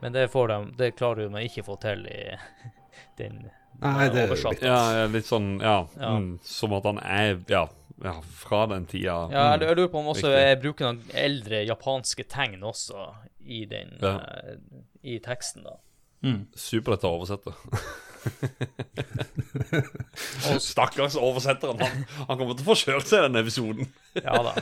[0.00, 2.36] Men det, får de, det klarer man ikke å få til i
[3.20, 3.46] den
[3.82, 5.86] Nei, det- er litt ja, litt sånn Ja.
[6.00, 6.10] Ja.
[6.16, 7.68] Mm, som at han er Ja,
[8.02, 9.28] ja fra den tida.
[9.30, 9.68] Ja, jeg Mm.
[9.68, 10.46] jeg lurer på om også Riktig.
[10.46, 13.14] jeg bruker noen eldre japanske tegn også
[13.46, 14.16] i den Ja.
[14.16, 14.56] uh,
[15.04, 15.76] i teksten, da.
[16.56, 17.52] Superlett å oversette.
[20.60, 21.78] Stakkars oversetteren.
[21.80, 23.88] Han, han kommer til å få kjørt seg i denne episoden.
[24.18, 24.54] Ja da.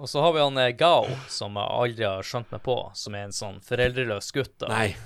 [0.00, 3.14] Og så har vi han eh, Gao, som jeg aldri har skjønt meg på, som
[3.14, 4.56] er en sånn foreldreløs gutt.
[4.58, 4.68] da.
[4.72, 4.96] Nei.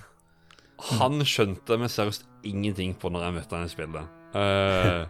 [0.98, 4.08] Han skjønte meg seriøst ingenting på når jeg møtte han i spillet.
[4.34, 5.04] Uh,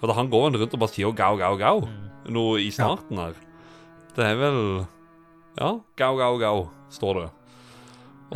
[0.00, 1.86] for da han går rundt og bare sier gau, gau, gau
[2.28, 3.34] nå i starten her.
[4.16, 4.60] Det er vel
[5.56, 7.26] Ja, gau, gau, gau, står det.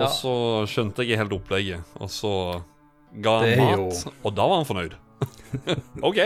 [0.00, 0.32] Og så
[0.70, 2.32] skjønte jeg helt opplegget, og så
[3.20, 4.94] ga han mat, jo- og da var han fornøyd.
[6.08, 6.20] OK.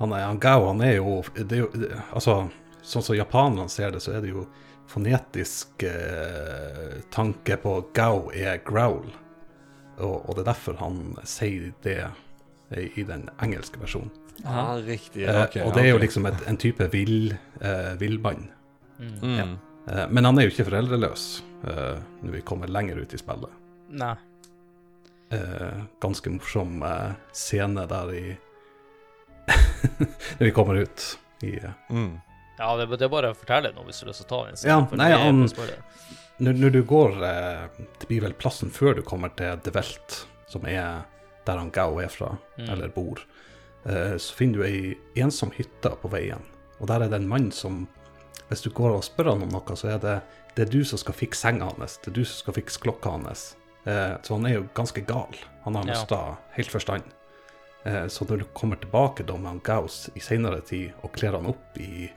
[0.00, 2.38] Han, er, han gau, han er jo, det er jo det, Altså,
[2.82, 4.46] sånn som japanerne ser det, så er det jo
[4.88, 9.04] fonetisk eh, tanke på gau er growl.
[9.98, 11.98] Og, og det er derfor han sier det
[12.76, 14.12] i, i den engelske versjonen.
[14.44, 15.24] Ja, riktig.
[15.26, 16.04] Eh, og det er jo okay.
[16.04, 18.50] liksom et, en type vill, eh, villmann.
[18.98, 19.56] mm.
[19.88, 21.22] Eh, men han er jo ikke foreldreløs
[21.64, 23.54] eh, når vi kommer lenger ut i spillet.
[23.98, 24.14] Nei.
[25.32, 28.22] Eh, ganske morsom eh, scene der i
[30.38, 32.20] Når vi kommer ut i eh, Mm.
[32.58, 34.38] Ja, det, det er bare å fortelle noe hvis du har lyst til å ta
[34.48, 34.72] en scene.
[34.72, 35.44] Ja, for nei, det han-.
[36.38, 37.66] Når, når du går eh,
[38.00, 41.04] Det blir vel plassen før du kommer til De Welt, som er
[41.48, 42.68] der han Gao er fra, Mm.
[42.74, 43.20] eller bor.
[43.86, 46.42] Eh, så finner du ei ensom hytte på veien.
[46.80, 47.86] Og der er det en mann som
[48.48, 50.16] hvis du går og spør han om noe, så er det,
[50.56, 51.98] det er du som skal fikse senga hans.
[52.02, 53.56] Det er du som skal fikse klokka hans.
[53.84, 55.34] Eh, så han er jo ganske gal.
[55.64, 56.36] Han har Ja.
[56.56, 57.02] helt forstand.
[57.84, 61.32] Eh, så når du kommer tilbake da med han Gaus i senere tid og kler
[61.32, 62.10] han opp i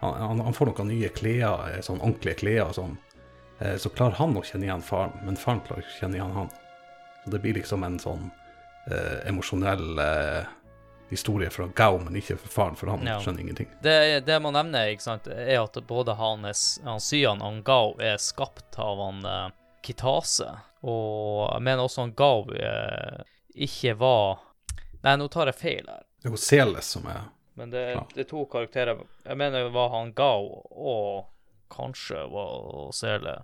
[0.00, 2.94] Han, han, han får noen nye klær, sånn ordentlige klær og sånn.
[3.60, 6.32] Eh, så klarer han å kjenne igjen faren, men faren klarer ikke å kjenne igjen
[6.36, 6.50] han.
[7.24, 8.30] Så det blir liksom en sånn
[8.90, 10.44] eh, emosjonell eh,
[11.10, 13.18] historie fra Gao, men ikke for faren, for han Ja.
[13.20, 13.68] skjønner ingenting.
[13.82, 16.46] Det, det man nevner, ikke sant, er at både han,
[16.86, 19.48] han Syan og han Gao er skapt av han eh,
[19.82, 20.48] Kitase.
[20.86, 23.20] Og jeg mener også han Gao eh,
[23.66, 24.38] ikke var
[25.02, 26.02] Nei, nå tar jeg feil her.
[26.20, 27.22] Det er jo Seles som er
[27.56, 27.82] Men det,
[28.14, 31.24] det er to karakterer Jeg mener det var han Gao og
[31.72, 33.40] kanskje var Sele.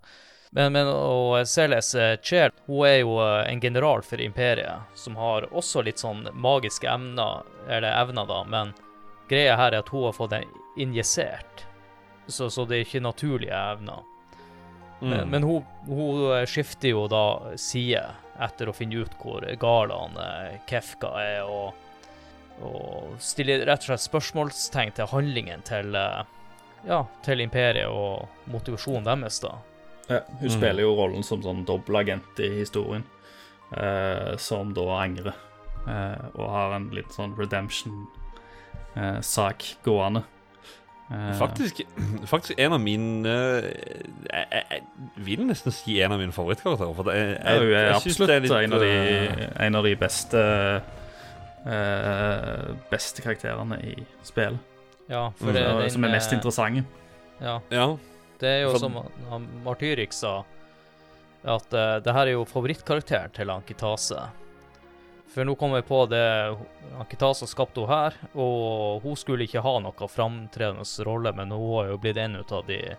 [0.51, 1.91] Men, men og Seles
[2.25, 6.89] Chel, hun er jo eh, en general for imperiet, som har også litt sånn magiske
[6.89, 8.75] emner, eller evner, da, men
[9.29, 10.47] greia her er at hun har fått den
[10.77, 11.67] injisert.
[12.27, 14.05] Så, så det er ikke naturlige evner.
[15.01, 15.11] Mm.
[15.11, 18.03] Men, men hun, hun eh, skifter jo da side
[18.43, 21.75] etter å finne ut hvor gal han eh, Kefka er, og,
[22.65, 26.23] og stiller rett og slett spørsmålstegn til handlingen til, eh,
[26.87, 29.53] ja, til imperiet og motivasjonen deres, da.
[30.09, 30.55] Ja, hun Mm.
[30.55, 33.03] spiller jo rollen som sånn dobbeltagent i historien,
[33.77, 35.35] eh, som da angrer.
[35.87, 37.35] Eh, og har en litt sånn
[38.95, 40.23] redemption-sak gående.
[41.11, 41.81] Eh, Faktisk,
[42.33, 44.83] faktisk en av mine jeg, jeg, jeg
[45.29, 46.95] vil nesten si en av mine favorittkarakterer.
[46.99, 49.75] For det, jeg, jeg, er jeg absolutt det er litt, en, av de, eh, en
[49.79, 50.41] av de beste
[51.67, 53.95] eh, beste karakterene i
[54.27, 54.59] spillet.
[55.09, 55.55] Ja, for Mm.
[55.55, 56.85] det, den, som er mest eh, interessante.
[57.41, 57.97] Ja, Ja.
[58.39, 60.45] det er jo For- som Martyrix sa,
[61.45, 64.29] at uh, det her er jo favorittkarakteren til Ankitase.
[65.29, 66.57] For nå kommer jeg på det
[66.99, 71.91] Ankitase skapte hun her, og hun skulle ikke ha noe framtredende rolle, men hun har
[71.93, 72.97] jo blitt en av de,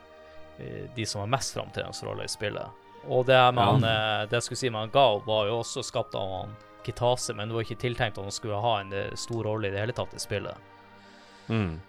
[0.59, 2.67] eh, de som har mest framtredende rolle i spillet.
[3.09, 4.25] Og det man, Ja.
[4.25, 7.49] det jeg skulle si med ga Gao, var jo også skapt av han Kitase, men
[7.49, 10.13] det var ikke tiltenkt at han skulle ha en stor rolle i det hele tatt
[10.13, 10.55] i spillet.
[11.49, 11.81] Mm.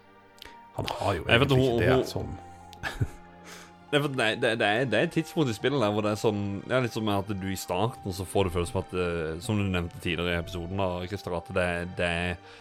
[0.79, 2.31] Han har jo vet, egentlig hun- ikke det som
[3.91, 4.07] det, er,
[4.39, 6.75] det, det, er, det er et tidspunkt i spillet der hvor det er sånn Det
[6.77, 9.39] er litt som med at du i starten så får du følelsen av at eh,
[9.43, 11.69] Som du nevnte tidligere i episoden, da, Christer, at det,
[11.99, 12.57] det er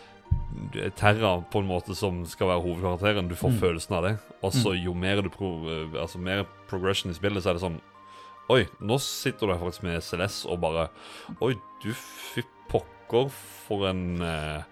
[0.75, 3.31] det er Terra på en måte som skal være hovedkarakteren.
[3.31, 3.61] Du får Mm.
[3.63, 4.11] følelsen av det.
[4.45, 7.63] Og så jo mer du pro, eh, Altså mer progression i spillet, så er det
[7.65, 7.79] sånn
[8.53, 10.89] Oi, nå sitter du her faktisk med CLS og bare
[11.45, 11.55] Oi,
[11.85, 14.63] du fy pokker for en eh,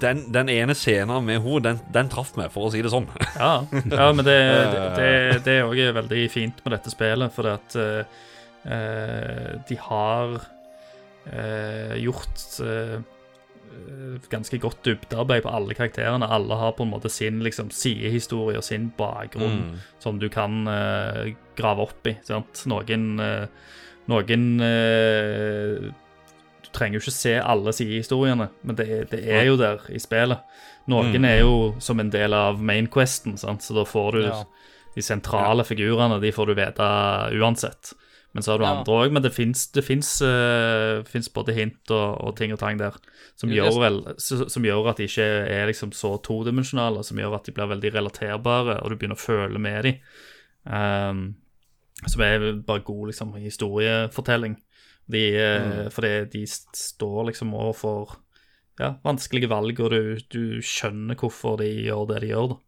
[0.00, 3.08] den, den ene scenen med henne, den, den traff meg, for å si det sånn.
[3.38, 4.38] Ja, ja men det,
[4.98, 5.10] det,
[5.46, 10.34] det er òg veldig fint med dette spillet, for at eh, de har
[11.28, 12.98] uh, gjort eh,
[14.32, 16.26] ganske godt dybdearbeid på alle karakterene.
[16.26, 19.74] Alle har på en måte sin liksom, sidehistorie og sin bakgrunn Mm.
[20.02, 22.16] som du kan uh, grave opp i.
[22.26, 22.64] Sant?
[22.66, 23.46] Noen uh,
[24.08, 26.07] Noen Du
[26.78, 30.40] trenger jo ikke se alle sidehistoriene, men det, det er jo der i spillet.
[30.88, 31.24] Noen Mm.
[31.28, 33.60] er jo som en del av mainquesten, sant?
[33.66, 34.44] så da får du Ja.
[34.94, 36.20] de sentrale figurene.
[36.22, 36.86] De får du vite
[37.38, 37.92] uansett.
[38.34, 38.72] Men så har du Ja.
[38.78, 39.12] andre òg.
[39.12, 39.72] Men det fins
[41.32, 42.92] både hint og, og ting og tang der
[43.36, 47.44] som gjør, vel, som gjør at de ikke er liksom så todimensjonale, som gjør at
[47.44, 49.98] de blir veldig relaterbare, og du begynner å føle med dem.
[50.66, 51.34] Um,
[52.06, 54.56] som er bare god liksom, historiefortelling.
[55.08, 55.90] De, mm.
[55.94, 58.16] Fordi de står liksom overfor
[58.78, 62.48] ja, vanskelige valg, og du, du skjønner hvorfor de gjør det de gjør.
[62.54, 62.58] da.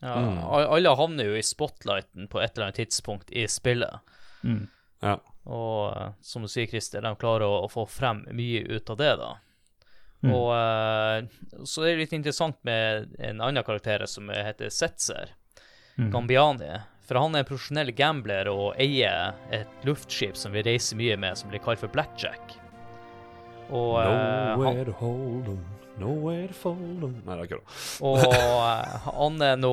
[0.00, 0.38] Ja, Mm.
[0.70, 3.98] Alle havner jo i spotlighten på et eller annet tidspunkt i spillet.
[4.46, 4.68] Mm.
[5.02, 5.16] Ja.
[5.46, 8.98] Og eh, som du sier, Christer, de klarer å, å få frem mye ut av
[9.00, 9.30] det, da.
[10.22, 10.30] Mm.
[10.34, 15.34] Og eh, så er det litt interessant med en annen karakter som heter Setzer,
[15.98, 16.12] Mm.
[16.14, 16.76] Gambiani.
[17.08, 21.38] For han er en profesjonell gambler og eier et luftskip som vi reiser mye med,
[21.40, 22.56] som blir kalt for Blackjack.
[23.68, 25.62] Og, Nowhere han, to hold them,
[26.00, 27.78] nowhere to fold them Nei, det er kødda.
[28.08, 29.72] og eh, han er nå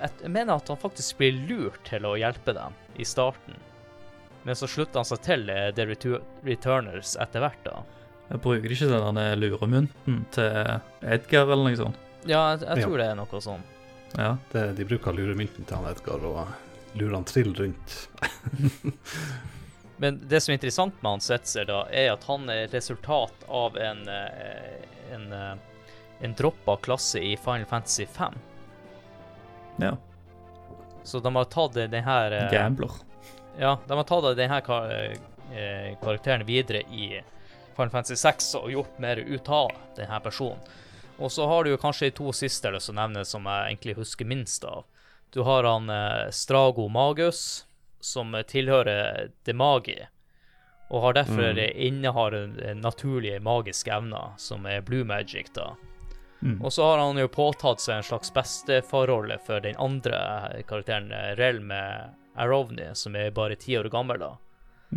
[0.00, 3.58] jeg, jeg mener at han faktisk blir lurt til å hjelpe dem i starten.
[4.48, 7.82] Men så slutter han seg til eh, The Returners etter hvert, da.
[8.30, 10.70] Jeg bruker ikke den luremynten til
[11.02, 11.98] Edgar eller noe sånt?
[12.24, 12.86] Ja, jeg, jeg Ja.
[12.86, 13.62] tror det er noe sånn.
[14.16, 14.36] Ja.
[14.52, 17.96] det, De bruker luremynten til han Edgar og lurer han trill rundt.
[20.00, 23.76] Men det som er interessant med han Setzer, da, er at han er resultat av
[23.78, 24.80] en eh,
[25.12, 25.56] en, eh,
[26.20, 28.34] en droppa klasse i Final Fantasy 5.
[29.76, 29.96] ja.
[31.02, 32.90] Så de har tatt den her eh, Gambler.
[33.58, 37.22] Ja, de har tatt denne kar eh, karakteren videre i
[37.76, 40.60] Final Fantasy 6 og gjort mer ut av denne personen.
[41.20, 43.48] Og så har du kanskje de to siste jeg har lyst til å nevne som
[43.48, 44.86] jeg egentlig husker minst av.
[45.30, 47.66] Du har han eh, Strago Magus,
[48.00, 49.98] som tilhører tilhører Demagi,
[50.90, 51.60] og har derfor mm.
[51.76, 52.34] innehar
[52.74, 55.74] naturlige magiske evner, som er blue magic, da.
[56.64, 60.16] Og så har han jo påtatt seg en slags bestefarrolle for den andre
[60.48, 64.32] eh, karakteren, Rell med Arovni, som er bare ti år gammel, da.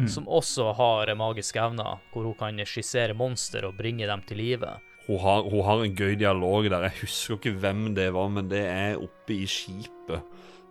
[0.09, 4.39] Som også har eh, magiske evner, hvor hun kan skissere monster og bringe dem til
[4.39, 4.71] live.
[5.07, 6.85] Hun har, hun har en gøy dialog der.
[6.87, 10.23] Jeg husker ikke hvem det var, men det er oppe i skipet.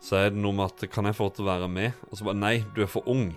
[0.02, 1.98] Så er det noe med at Kan jeg få til å være med?
[2.10, 3.28] Og så bare Nei, du er for ung.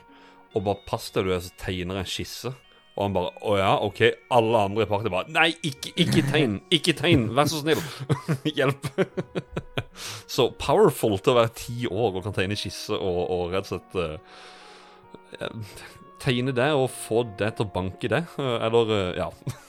[0.55, 2.53] Og bare pass deg, du er så tegner jeg en skisse.
[2.95, 3.99] Og han bare Å ja, OK.
[4.33, 6.55] Alle andre i partiet bare Nei, ikke, ikke tegn!
[6.73, 7.27] Ikke tegn!
[7.35, 7.81] Vær så snill!
[8.57, 8.87] Hjelp!
[10.35, 13.83] så powerful til å være ti år og kan tegne skisse og, og rett og
[13.83, 13.99] slett
[15.43, 15.59] uh,
[16.23, 18.23] Tegne det og få det til å banke det.
[18.39, 19.29] eh, Eller uh, Ja.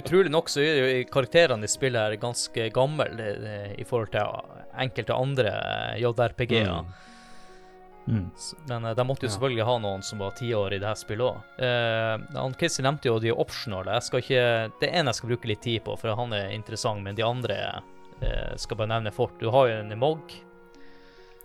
[0.00, 4.56] Utrolig nok så er jo karakterene i spillet her ganske gamle eh, i forhold til
[4.78, 6.72] enkelte andre eh, JRPG-er.
[6.82, 6.96] Mm.
[8.08, 8.30] Mm.
[8.66, 11.28] Men eh, de måtte jo selvfølgelig ha noen som var tiår i det her spillet
[11.28, 11.60] òg.
[11.60, 13.98] Uh, Krissi nevnte jo de optionale.
[14.20, 14.42] Ikke,
[14.80, 17.26] det er en jeg skal bruke litt tid på, for han er interessant, men de
[17.26, 17.58] andre
[18.22, 19.36] eh, skal bare nevne fort.
[19.40, 20.36] Du har jo en Mog,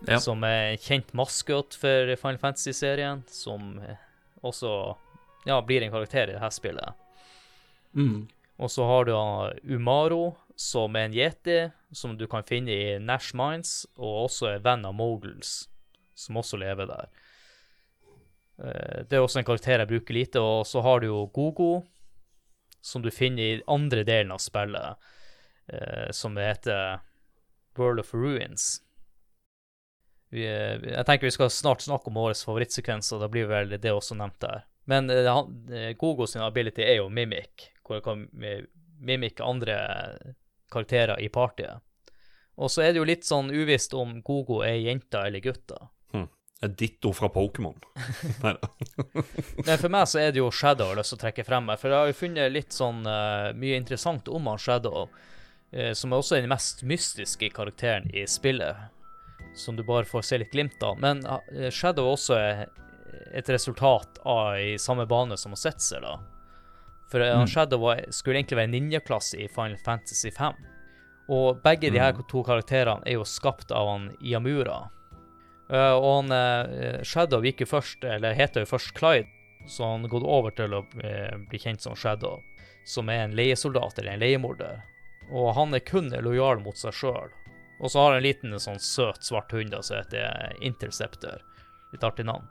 [0.08, 0.18] Ja.
[0.20, 4.00] som er en kjent maskot for Final Fantasy-serien, som eh,
[4.44, 4.72] også
[5.46, 7.03] ja, blir en karakter i det her spillet.
[7.94, 8.28] Mm.
[8.58, 9.14] Og så har du
[9.74, 11.58] Umaro, som er en yeti,
[11.90, 15.68] som du kan finne i Nash Mines, og også er venn av Moguls,
[16.14, 17.08] som også lever der.
[18.62, 21.82] Eh, Det er også en karakter jeg bruker lite, og så har du jo Gogo,
[22.80, 24.96] som du finner i andre delen av spillet,
[25.72, 27.00] eh, som heter
[27.76, 28.80] World of Ruins.
[30.30, 34.14] Eh, jeg tenker vi skal snart snakke om årets favorittsekvenser, da blir vel det også
[34.14, 34.64] nevnt der.
[34.86, 35.08] Men
[35.96, 38.26] Gogo sin ability er jo mimic, hvor jeg kan
[39.04, 39.76] mimikke andre
[40.72, 41.84] karakterer i partiet.
[42.56, 45.88] Og så er det jo litt sånn uvisst om Gogo er jenta eller gutta.
[46.64, 47.74] Et ditto fra Pokémon.
[48.42, 48.68] Neida.
[49.66, 51.68] Men for meg så er det jo Shadow jeg har lyst til å trekke frem
[51.68, 55.92] her, for jeg har jo funnet litt sånn uh, mye interessant om han Shadow, uh,
[55.92, 58.80] som er også den mest mystiske karakteren i spillet,
[59.58, 60.96] som du bare får se litt glimt av.
[61.04, 62.64] Men uh, Shadow også er
[63.34, 66.16] et resultat av i samme bane som Setzer, da.
[67.14, 67.46] For mm.
[67.46, 70.54] Shadow var, skulle egentlig være ninjaklasse i Final Fantasy 5.
[71.30, 74.80] Og begge de her to karakterene er jo skapt av han Yamura.
[75.70, 79.30] Uh, og han uh, Shadow gikk jo først, eller heter jo først Clyde,
[79.70, 82.42] så han gått over til å uh, bli kjent som Shadow,
[82.82, 84.82] som er en leiesoldat eller en leiemorder.
[85.30, 87.30] Og han er kun lojal mot seg sjøl.
[87.78, 91.46] Og så har han en liten sånn søt svart hund som heter Interceptor.
[91.94, 92.50] Litt artig navn.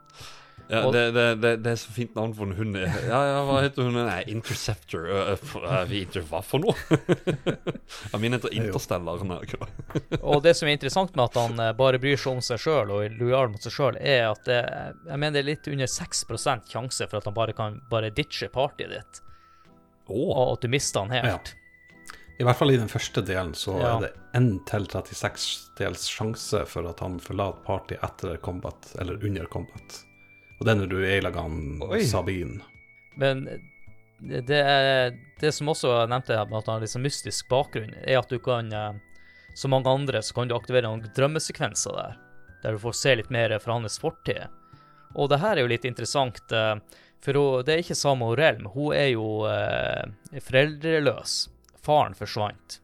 [0.68, 2.76] Ja, Og- det, det, det, det er så fint navn for en hund.
[2.78, 3.98] Ja, ja, hva heter hun?
[4.06, 5.10] Nei, Interceptor.
[5.90, 6.74] Vi hva for noe?
[8.12, 9.20] ja, min heter Interstellar.
[10.22, 12.94] Og det som er interessant med at han eh, bare bryr seg om seg sjøl
[12.96, 14.60] og er lojal mot seg sjøl, er at det,
[15.10, 18.48] jeg mener det er litt under 6% sjanse for at han bare kan bare ditche
[18.54, 19.20] partyet ditt,
[20.08, 20.32] Oh.
[20.36, 21.54] og at du mister han helt.
[22.36, 23.94] I hvert fall i den første delen så Ja.
[23.94, 29.16] er det 1 til 36 dels sjanse for at han forlater party etter combat, eller
[29.24, 30.03] under combat.
[30.58, 32.02] Og det er når du med Oi.
[32.06, 32.62] Sabine.
[33.20, 33.44] Men
[34.18, 37.48] det, det, er, det som også jeg nevnte her, med at han har liksom mystisk
[37.50, 38.92] bakgrunn, er at du kan, eh,
[39.54, 42.20] som mange andre, så kan du aktivere noen drømmesekvenser der,
[42.62, 44.46] der du får se litt mer fra hans fortid.
[45.14, 46.76] Og det her er jo litt interessant, eh,
[47.24, 51.44] for hun, det er ikke Sama Orelm, hun er jo eh, foreldreløs.
[51.84, 52.78] Faren forsvant.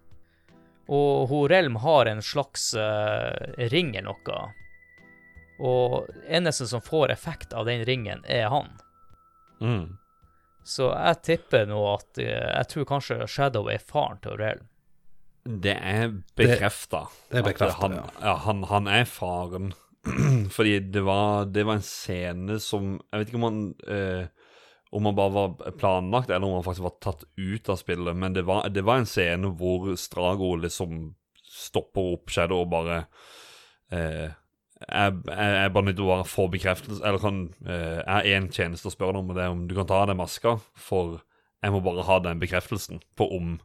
[0.91, 4.41] Og hun Relm har en slags eh, ring eller noe.
[5.61, 8.73] Og eneste som får effekt av den ringen, er han.
[9.61, 9.97] mm.
[10.71, 14.59] Så jeg tipper nå at eh, Jeg tror kanskje Shadow er faren til Aurel.
[15.41, 17.07] Det er bekrefta.
[17.31, 18.11] det er bekreftet, han, ja.
[18.21, 18.35] ja.
[18.45, 19.73] Han, han er faren.
[20.57, 24.53] Fordi det var, det var en scene som Jeg vet ikke om han eh,
[24.97, 28.17] Om han bare var planlagt, eller om han faktisk var tatt ut av spillet.
[28.17, 31.15] Men det var, det var en scene hvor Strago liksom
[31.51, 33.05] stopper opp Shadow og bare
[33.91, 34.33] eh,
[34.89, 38.47] jeg, jeg jeg bare nødt til å få bekreftelse Eller kan eh, Jeg har én
[38.55, 40.55] tjeneste spørre deg om, det er om du kan ta av deg maska.
[40.77, 41.19] For
[41.63, 43.59] jeg må bare ha den bekreftelsen på om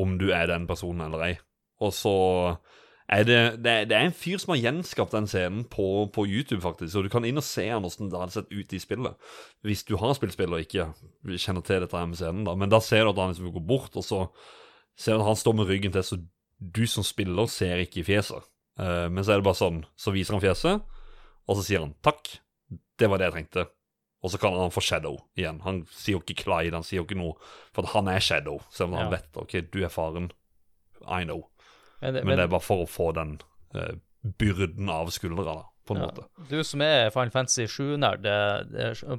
[0.00, 1.32] om du er den personen eller ei.
[1.84, 2.12] Og så
[3.12, 6.24] er det, det, er- det er en fyr som har gjenskapt den scenen på, på
[6.24, 6.96] YouTube, faktisk.
[6.96, 9.18] Og du kan inn og se han hvordan det hadde sett ut i spillet.
[9.68, 10.86] Hvis du har spilt spill og ikke
[11.36, 12.54] kjenner til dette her med scenen, da.
[12.56, 14.22] Men da ser du at han liksom går bort, og så
[14.96, 16.18] ser du at han står med ryggen til, så
[16.62, 18.48] du som spiller ser ikke i fjeset.
[18.80, 20.98] Eh, men så er det bare sånn, så viser han fjeset,
[21.48, 22.36] og så sier han takk.
[22.98, 23.66] Det var det jeg trengte.
[24.22, 25.58] Og så kaller han for Shadow igjen.
[25.64, 27.34] Han sier jo ikke Clyde, han sier jo ikke noe
[27.74, 30.30] For han er Shadow, selv om han vet ok, du er faren.
[31.02, 31.48] I know.
[31.98, 33.40] Men, Men det er bare for å få den
[33.74, 33.98] uh,
[34.38, 36.28] byrden av skuldra, da, på en måte.
[36.46, 38.26] Du som er Final Fantasy 7-nerd,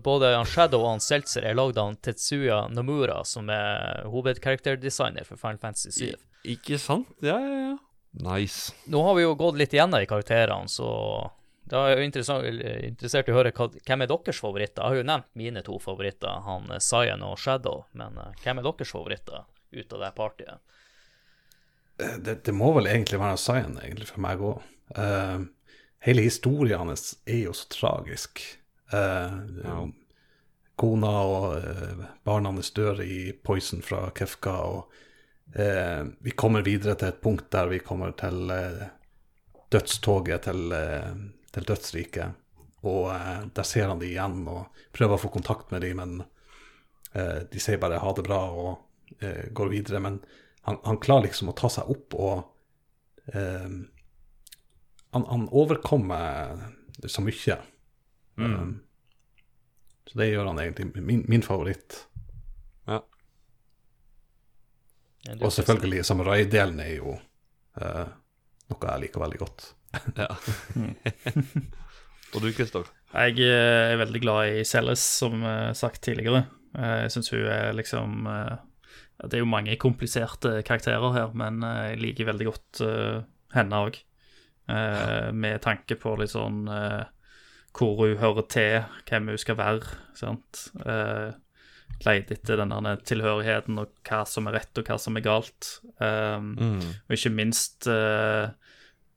[0.03, 5.39] både han Shadow og han Seltzer er lagd av Tetsuya Nomura, som er hovedkarakterdesigner for
[5.41, 6.05] Final Fantasy 7.
[6.07, 7.11] I, ikke sant?
[7.23, 7.75] Ja, ja, ja.
[8.13, 8.73] Nice.
[8.85, 10.89] Nå har vi jo gått litt igjennom i karakterene, så
[11.63, 14.83] det er jo interessert i å høre hva, hvem er deres favoritter.
[14.83, 18.67] Jeg har jo nevnt mine to favoritter, han Cyan og Shadow, men uh, hvem er
[18.67, 20.61] deres favoritter ut av det partiet?
[21.97, 24.61] Det, det må vel egentlig være Cyan, egentlig, for meg òg.
[24.93, 25.47] Uh,
[26.05, 28.43] hele historien hans er jo så tragisk.
[28.93, 29.79] Uh, ja.
[30.77, 35.01] Kona og uh, barna hans dør i Poison fra Kefka, og
[35.57, 38.51] uh, vi kommer videre til et punkt der vi kommer til
[39.73, 40.73] dødstoget til
[41.53, 42.39] til dødsriket.
[42.83, 46.23] Og eh, der ser han de igjen og prøver å få kontakt med dem, men
[47.13, 50.01] eh, de sier bare ha det bra og eh, går videre.
[50.03, 50.19] Men
[50.67, 53.69] han, han, klarer liksom å ta seg opp og eh,
[55.13, 56.65] han, han, overkommer
[57.05, 57.59] så mye.
[58.41, 58.45] Mm.
[58.49, 58.73] Um,
[60.09, 61.99] så det gjør han egentlig min, min favoritt.
[62.89, 63.03] Ja.
[65.31, 68.07] Og selvfølgelig samurai-delen er jo uh,
[68.71, 69.69] noe jeg liker veldig godt.
[70.17, 70.33] Ja.
[72.33, 72.87] Og du, Christer?
[73.13, 76.47] Jeg eh, er veldig glad i Celles, som uh, sagt tidligere.
[76.73, 78.55] Jeg syns hun er liksom uh,
[79.21, 82.81] Det er jo mange kompliserte karakterer her, men jeg liker veldig godt
[83.53, 84.01] henne òg.
[84.65, 89.99] med tanke på litt sånn hvor hun hører til, hvem hun skal være.
[90.17, 90.71] sant?
[92.03, 95.69] Leide etter denne tilhørigheten og hva som er rett og hva som er galt.
[95.97, 96.85] Um, mm.
[97.07, 98.51] Og ikke minst uh,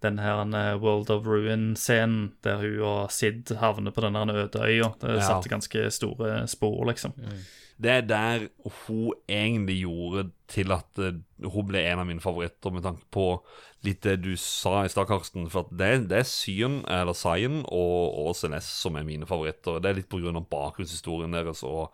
[0.04, 4.92] den her eh, World of Ruin-scenen der hun og Sid havner på den øde øya.
[5.00, 5.22] Det ja.
[5.24, 7.16] satte ganske store spor, liksom.
[7.16, 7.46] Mm.
[7.76, 8.48] Det er der
[8.86, 13.26] hun egentlig gjorde til at uh, hun ble en av mine favoritter, med tanke på
[13.84, 15.50] litt det du sa i stad, Karsten.
[15.52, 19.80] For det, det, er Syen, eller Cyan og, og Celeste som er mine favoritter.
[19.82, 20.32] Det er litt pga.
[20.40, 21.92] bakgrunnshistorien deres og,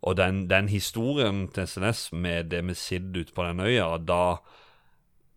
[0.00, 3.98] og den, den, historien til SNS med det med Sid ute på den øya.
[3.98, 4.40] da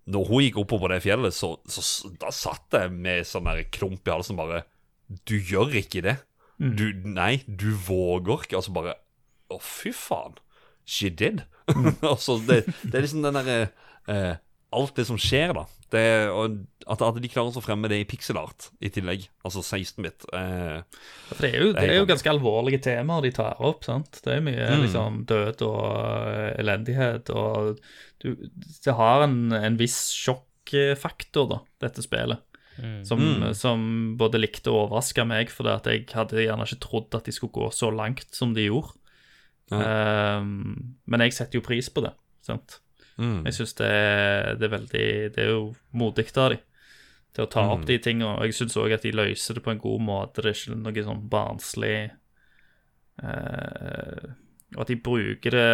[0.05, 3.63] når hun gikk oppover på det fjellet, så, så da satt jeg med sånn der
[3.71, 4.65] klump i halsen bare
[5.27, 6.17] Du gjør ikke det.
[6.59, 6.73] Mm.
[6.79, 8.59] Du, nei, du våger ikke.
[8.59, 8.97] Altså bare
[9.51, 10.35] Å, fy faen.
[10.83, 11.43] She did.
[11.71, 11.93] Mm.
[12.13, 13.57] altså, det, det, er liksom den derre
[14.11, 14.35] eh,
[14.73, 15.67] Alt det som skjer, da.
[15.93, 16.55] Det, og
[16.89, 19.27] at, at, de klarer å fremme det i pixelart i tillegg.
[19.45, 20.25] Altså 16-bit.
[20.33, 20.79] Eh,
[21.39, 23.85] det er jo, det er jo ganske alvorlige temaer de tar opp.
[23.85, 24.17] sant?
[24.25, 24.85] Det er mye mm.
[24.87, 27.29] liksom, død og uh, elendighet.
[27.33, 27.77] Og
[28.23, 28.33] du,
[28.85, 32.41] det har en, en viss sjokkfaktor, da, dette spillet.
[32.81, 32.99] Mm.
[33.05, 33.47] Som, mm.
[33.53, 33.87] som,
[34.17, 37.69] både likte og overraska meg, for jeg hadde gjerne ikke trodd at de skulle gå
[37.75, 38.97] så langt som de gjorde.
[39.71, 40.39] Ja.
[40.41, 42.15] Um, men jeg setter jo pris på det.
[42.45, 42.81] sant?
[43.17, 43.43] Mm.
[43.45, 43.89] Jeg syns det,
[44.57, 46.63] det, er veldig Det er jo modig av dem
[47.33, 47.89] til å ta opp mm.
[47.89, 48.33] de tingene.
[48.37, 50.43] Og jeg syns òg at de løser det på en god måte.
[50.43, 51.97] Det er ikke noe sånn barnslig
[53.23, 54.25] eh,
[54.75, 55.71] Og at de bruker det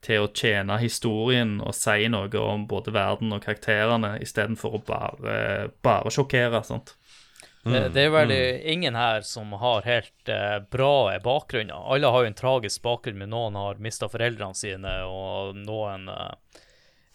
[0.00, 5.34] til å tjene historien og si noe om både verden og karakterene, istedenfor å bare,
[5.84, 6.62] bare sjokkere.
[6.64, 6.94] sant?
[7.64, 7.72] Mm.
[7.72, 8.60] Det, det, er vel mm.
[8.72, 11.92] ingen her som har helt eh, bra bakgrunner.
[11.92, 16.64] Alle har jo en tragisk bakgrunn, men noen har mista foreldrene sine, og noen eh,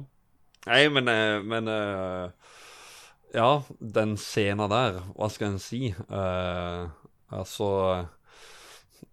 [0.66, 2.30] Nei, men, eh, men uh,
[3.34, 5.92] Ja, den scenen der, hva skal en si?
[6.10, 6.88] Uh,
[7.30, 7.70] altså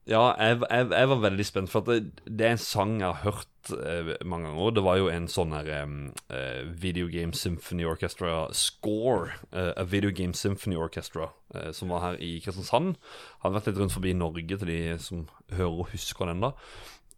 [0.08, 3.22] Ja, jeg, jeg, jeg var veldig spent, for det, det er en sang jeg har
[3.24, 4.74] hørt uh, mange ganger.
[4.76, 9.38] Det var jo en sånn her eh, Video Game Symphony Orchestra score.
[9.56, 12.98] eh, A Video Game Symphony Orchestra, eh, som var her i Kristiansand.
[13.46, 15.24] Hadde vært litt rundt forbi Norge til de som
[15.56, 16.52] hører og husker den, da.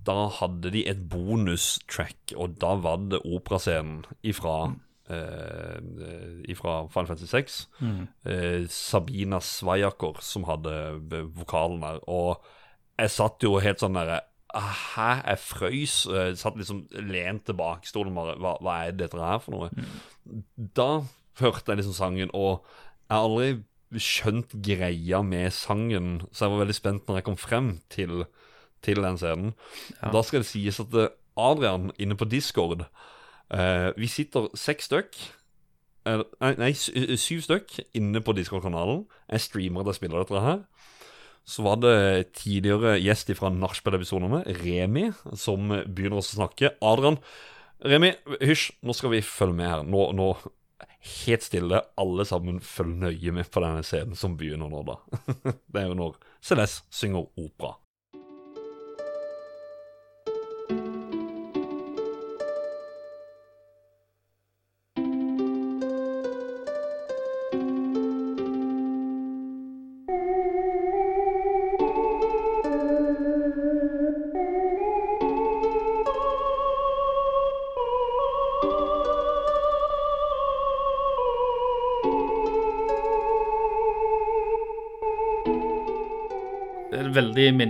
[0.06, 4.56] Da hadde de et bonustrack, og da var det operascenen ifra
[5.10, 5.80] eh,
[6.52, 7.58] ifra Final Fantasy 6.
[8.26, 10.74] Eh, Sabina Svajakor som hadde
[11.12, 12.00] eh, vokalen der.
[12.10, 12.42] Og
[13.00, 14.22] jeg satt jo helt sånn derre
[14.56, 15.08] Hæ?
[15.28, 15.96] Jeg frøys.
[16.08, 19.52] eh, Jeg satt liksom lent tilbake i stolen bare hva, hva er dette her for
[19.58, 19.88] noe?
[20.56, 21.02] Da
[21.42, 22.62] hørte jeg liksom sangen, og
[23.10, 27.38] jeg har aldri skjønt greia med sangen, så jeg var veldig spent når jeg kom
[27.38, 28.24] frem til,
[28.86, 29.56] til den scenen.
[30.14, 32.86] Da skal det sies at eh, Adrian inne på Discord
[33.52, 35.18] eh, Vi sitter seks stykk
[36.08, 39.04] eh, Nei, nei eh, syv stykk inne på Discord-kanalen.
[39.32, 40.62] Jeg streamer at jeg spiller dette her.
[41.46, 46.72] Så var det tidligere gjest fra Nachspiel-episodene, Remi, som begynner å snakke.
[46.82, 47.20] Adrian,
[47.86, 49.84] Remi, hysj, nå skal vi følge med her.
[49.86, 50.32] Nå, nå
[51.06, 54.96] Helt stille, alle sammen følg nøye med på denne scenen som begynner nå, da.
[55.70, 57.76] Det er jo når Celeste synger opera.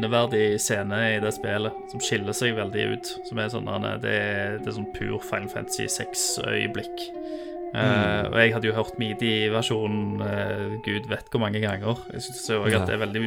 [0.06, 3.12] Minneverdig scene i det spillet, som skiller seg veldig ut.
[3.28, 3.68] Som er sånn,
[4.04, 7.06] det, er, det er sånn pur Final Fantasy 6-øyeblikk.
[7.76, 11.98] Eh, og jeg hadde jo hørt midi-versjonen eh, gud vet hvor mange ganger.
[12.14, 12.80] Jeg også Ja.
[12.80, 13.24] at det er veldig,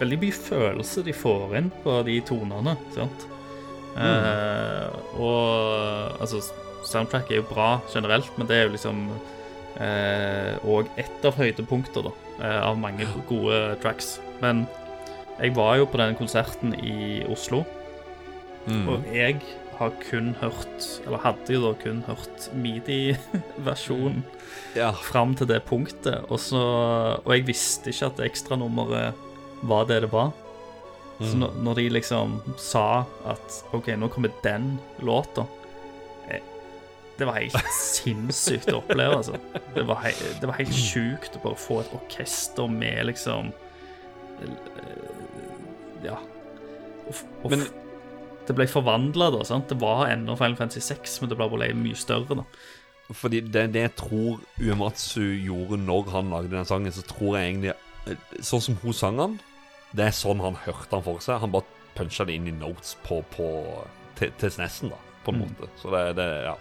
[0.00, 2.76] veldig mye følelse de får inn på de tonene.
[2.96, 3.28] sant?
[3.96, 4.88] Eh,
[5.20, 6.42] og altså,
[6.86, 9.08] soundtrack er jo bra generelt, men det er jo liksom
[9.76, 14.16] òg ett av høydepunkter da, eh, av mange gode tracks.
[14.40, 14.64] Men
[15.40, 17.64] jeg var jo på den konserten i Oslo,
[18.90, 19.36] og jeg
[19.78, 24.24] har kun hørt Eller hadde jo da kun hørt midi-versjonen
[24.74, 24.88] Ja.
[24.92, 26.24] fram til det punktet.
[26.30, 26.58] Og, så,
[27.24, 29.14] og jeg visste ikke at ekstranummeret
[29.62, 30.32] var det det var.
[31.20, 35.46] Så når, når de liksom sa at OK, nå kommer den låta
[36.28, 36.42] eh,
[37.18, 37.56] Det var helt
[37.94, 39.38] sinnssykt å oppleve, altså.
[39.76, 43.52] Det var, hei, det var helt sjukt å bare få et orkester med liksom
[46.04, 46.18] Ja.
[47.08, 47.50] Uff, uff.
[47.50, 47.66] Men-
[48.46, 49.44] det ble forvandla, da.
[49.44, 49.68] sant?
[49.68, 52.44] Det var ennå Final Fantasy 6, men det ble bare mye større, da.
[53.14, 57.52] Fordi det, det jeg tror Uematsu gjorde når han lagde den sangen, så tror jeg
[57.52, 59.36] egentlig eh, Sånn som hun sang han,
[59.94, 61.38] det er sånn han hørte han for seg.
[61.42, 61.66] Han bare
[61.96, 63.46] puncha det inn i notes på, på
[64.18, 65.70] til, til SNES-en, da, på en måte.
[65.82, 66.56] Så det, det Ja.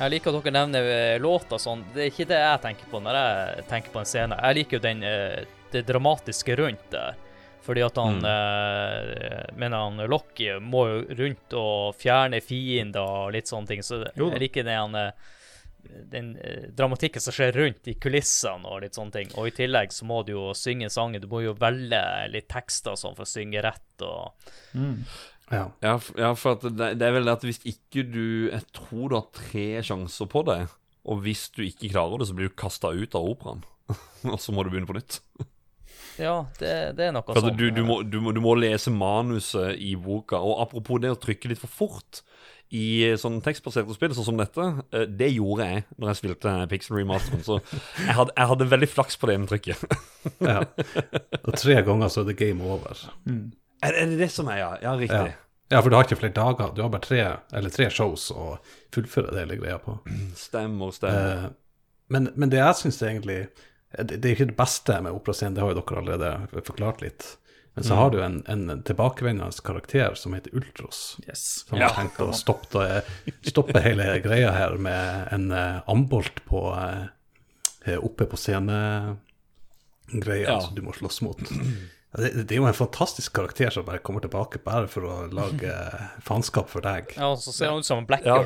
[0.00, 1.82] Jeg liker at dere nevner eh, låta sånn.
[1.92, 4.38] Det er ikke det jeg tenker på når jeg tenker på en scene.
[4.38, 5.42] Jeg liker jo den, eh,
[5.74, 7.18] det dramatiske rundt der.
[7.64, 13.50] Fordi at han eh, Men han Locky må jo rundt og fjerne fiender og litt
[13.50, 13.84] sånne ting.
[13.84, 15.12] Så Jo jeg liker den, han
[15.82, 19.30] den eh, dramatikken som skjer rundt i kulissene og litt sånne ting.
[19.40, 21.22] Og i tillegg så må du jo synge sangen.
[21.22, 24.50] Du må jo velge litt tekster sånn for å synge rett og
[25.50, 25.64] Ja.
[25.82, 29.10] Ja, ja, for at det, det er vel det at hvis ikke du Jeg tror
[29.10, 30.60] du har tre sjanser på det,
[31.10, 33.64] og hvis du ikke klarer det, så blir du kasta ut av operaen.
[34.30, 35.18] og så må du begynne på nytt.
[36.20, 37.56] Ja, det, det er noe sånt.
[37.56, 40.36] du, du, må, du, må, du må lese manuset i boka.
[40.40, 42.20] Og apropos det å trykke litt for fort
[42.70, 47.00] i sånn tekstbaserte spill, sånn som dette, eh, det gjorde jeg når jeg spilte Pixel
[47.00, 47.42] Remasteren.
[47.42, 47.56] Så
[48.04, 49.86] jeg hadde, jeg hadde veldig flaks på det inntrykket.
[50.52, 50.60] ja.
[51.40, 53.00] Og tre ganger så er det game over.
[53.26, 54.68] er er det det som er, ja?
[54.84, 54.98] Ja, Ja.
[55.00, 55.34] riktig.
[55.72, 56.70] ja, for du har ikke flere dager.
[56.76, 57.24] Du har bare tre,
[57.58, 58.52] eller tre shows å
[58.94, 59.98] fullføre det hele greia på.
[60.38, 61.44] Stemmer, stemmer.
[61.48, 61.50] Eh,
[62.10, 63.40] men, men det jeg syns egentlig
[63.98, 67.36] det, det er ikke det beste med operascenen, det har jo dere allerede forklart litt.
[67.74, 71.16] Men så har du en, en tilbakevendende karakter som heter Ultros.
[71.28, 71.44] Yes.
[71.68, 73.02] Som har tenkt å stoppe,
[73.46, 77.06] stoppe hele greia her med en uh, ambolt på uh,
[78.02, 79.16] oppe på scenegreia
[80.48, 80.60] Ja.
[80.60, 81.40] som du må slåss mot.
[82.18, 85.70] Det, det er jo en fantastisk karakter som bare kommer tilbake bare for å lage
[85.70, 87.14] eh, faenskap for deg.
[87.14, 88.40] Ja, og så ser han ut som en Black Ja.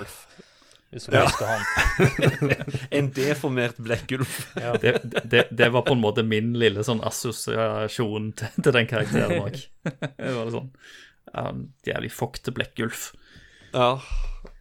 [0.95, 1.62] Hvis du husker han.
[2.97, 4.31] En deformert blekkgulv.
[4.83, 4.93] Det,
[5.27, 9.59] det, det var på en måte min lille sånn assosiasjon til, til den karakteren òg.
[9.83, 10.71] det var sånn
[11.35, 13.11] um, Jævlig fokte Blekkulf.
[13.75, 13.97] Ja.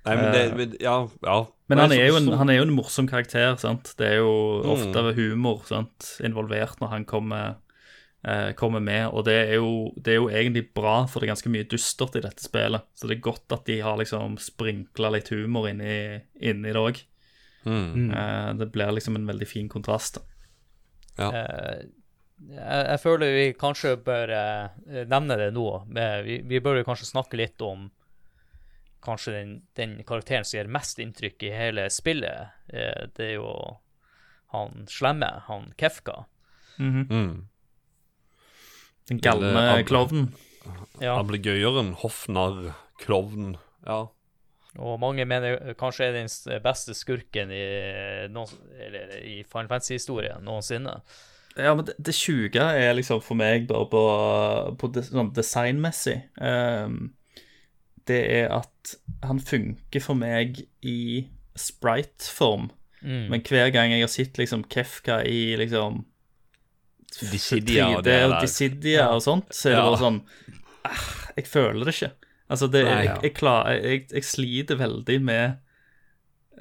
[0.04, 0.96] Nei, men det men, Ja.
[1.24, 1.38] ja.
[1.72, 3.94] Men han er, jo en, han er jo en morsom karakter, sant.
[3.98, 4.34] Det er jo
[4.74, 6.10] oftere ofte humor sant?
[6.26, 7.60] involvert når han kommer eh,
[8.56, 11.50] kommer med, og det er, jo, det er jo egentlig bra, for det er ganske
[11.52, 12.86] mye dystert i dette spillet.
[12.96, 17.02] Så det er godt at de har liksom sprinkla litt humor inni, inni det òg.
[17.68, 18.14] Mm.
[18.14, 20.22] Uh, det blir liksom en veldig fin kontrast.
[21.18, 21.28] Ja.
[21.36, 21.84] Uh,
[22.54, 25.68] jeg, jeg føler vi kanskje bør uh, nevne det nå.
[26.24, 27.90] Vi, vi bør jo kanskje snakke litt om
[29.04, 32.54] kanskje den, den karakteren som gjør mest inntrykk i hele spillet.
[32.74, 33.54] Eh, det er jo
[34.54, 36.26] han slemme, han Kefka.
[36.80, 37.50] Mm.
[39.10, 40.32] Den galne klovnen.
[41.02, 43.58] Ja, Ablegøyeren, hoffnarr, klovn.
[43.84, 44.06] Ja.
[44.80, 46.32] og mange mener kanskje er den
[46.64, 47.66] beste skurken i,
[48.32, 51.02] noen, eller, i Final Fantasy-historien noensinne.
[51.58, 54.04] Ja, men det, det sjuke er liksom for meg bare på,
[54.82, 57.12] på det, sånn designmessig um,
[58.08, 62.72] Det er at han funker for meg i sprite-form.
[63.04, 63.28] Mm.
[63.30, 66.02] Men hver gang jeg har sett liksom Kefka i liksom
[67.32, 68.40] Dissidia og det der.
[68.42, 70.22] Dissidia og sånt, så er det bare sånn
[70.86, 71.04] ah,
[71.38, 72.12] Jeg føler det ikke.
[72.50, 73.18] Altså, det, Nei, jeg, ja.
[73.24, 75.56] jeg, klar, jeg, jeg sliter veldig med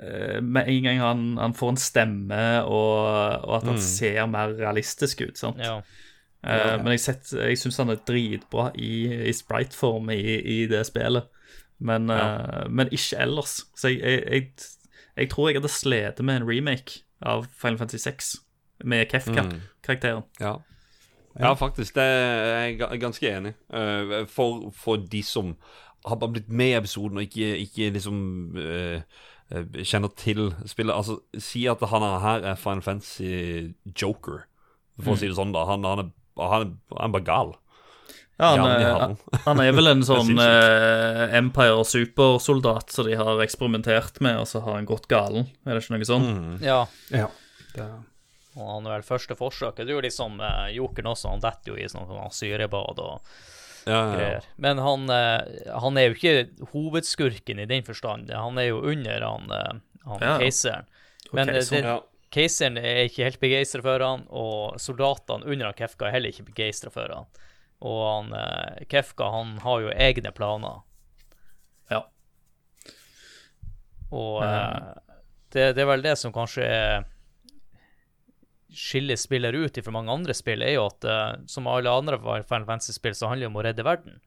[0.01, 3.85] eh, Med en gang han, han får en stemme, og, og at han Mm.
[3.85, 5.37] ser mer realistisk ut.
[5.39, 5.59] sant?
[5.61, 5.81] Ja.
[6.45, 10.85] Eh, Men jeg, sett- jeg syns han er dritbra i, i sprite-form i, i det
[10.89, 11.29] spillet,
[11.81, 13.65] men, eh, men ikke ellers.
[13.77, 14.49] Så jeg, jeg, jeg,
[15.17, 18.33] jeg tror jeg hadde slitt med en remake av Final Fantasy 6
[18.85, 20.23] med Kefka-karakteren.
[20.41, 20.57] Ja.
[21.39, 21.95] ja, faktisk.
[21.95, 23.55] Det er jeg ganske enig.
[23.73, 25.55] Eh, For, for de som
[26.05, 28.17] har bare blitt med i episoden og ikke, ikke liksom
[28.59, 29.03] uh,
[29.87, 34.47] kjenner til spillet Altså, si at han er her er Final Fantasy Joker,
[34.99, 35.63] for å si det sånn, da.
[35.71, 36.09] Han, han, er,
[36.43, 37.53] han, er, han er bare gal.
[38.41, 43.43] Ja, han, Ja, er- han er vel en sånn uh, Empire supersoldat som de har
[43.45, 45.47] eksperimentert med, og så har han gått galen.
[45.63, 46.27] Er det ikke noe sånn?
[46.27, 46.57] Mm.
[46.67, 46.81] ja.
[47.15, 47.29] Ja.
[47.77, 47.87] Det,
[48.57, 49.87] Og han er vel første forsøket.
[49.87, 53.21] Det er jo liksom uh, Jokeren også, han detter jo i sånn, syrebad og
[53.87, 54.15] Ja, ja, ja.
[54.15, 54.45] greier.
[54.63, 58.31] Men han, uh, han er jo ikke hovedskurken i den forstand.
[58.31, 60.35] Han er jo under han, uh, han Ja.
[60.39, 60.85] keiseren.
[61.33, 61.81] Men okay, eh, sånn.
[61.81, 62.01] det, Ja.
[62.31, 66.47] keiseren er ikke helt begeistra for han, og soldatene under han Kefka er heller ikke
[66.53, 67.27] begeistra for han.
[67.83, 70.83] Og han, eh, Kefka han har jo egne planer.
[71.91, 72.05] Ja.
[74.13, 74.93] Og eh,
[75.55, 77.05] det, det er vel det som kanskje er
[78.75, 82.69] skiller spiller ut fra mange andre spill, er jo at uh, som alle andre Final
[82.69, 84.21] Fantasy-spill, så handler det om å redde verden.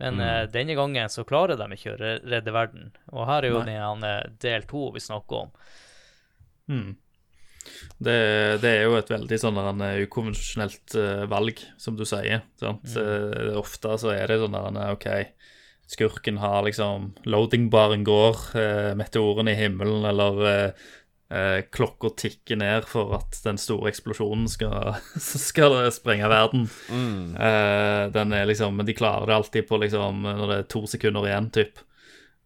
[0.00, 2.88] Men eh, denne gangen så klarer de ikke å redde verden.
[3.12, 3.76] Og her er jo Nei.
[3.76, 5.50] den eh, del to vi snakker om.
[6.72, 6.94] Mm.
[8.00, 8.16] Det,
[8.62, 12.46] det er jo et veldig sånn en, ukonvensjonelt uh, valg, som du sier.
[12.58, 12.88] Sant?
[12.96, 15.06] Eh, ofte så er det sånn en, OK,
[15.90, 18.40] skurken har liksom Loadingbaren går,
[18.96, 20.72] meteoren i himmelen, eller
[21.30, 24.96] eh, eh, klokka tikker ned for at den store eksplosjonen skal,
[25.48, 26.66] skal sprenge verden.
[26.90, 27.36] Mm.
[27.36, 30.84] Eh, den er liksom, men de klarer det alltid på liksom når det er to
[30.90, 31.78] sekunder igjen, typ.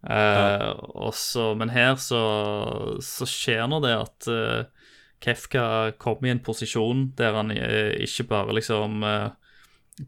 [0.05, 1.11] Eh, ja.
[1.17, 2.21] så- men her så,
[3.01, 4.65] så skjer nå det at eh,
[5.25, 9.31] Kefka kommer i en posisjon der han eh, ikke bare liksom uh,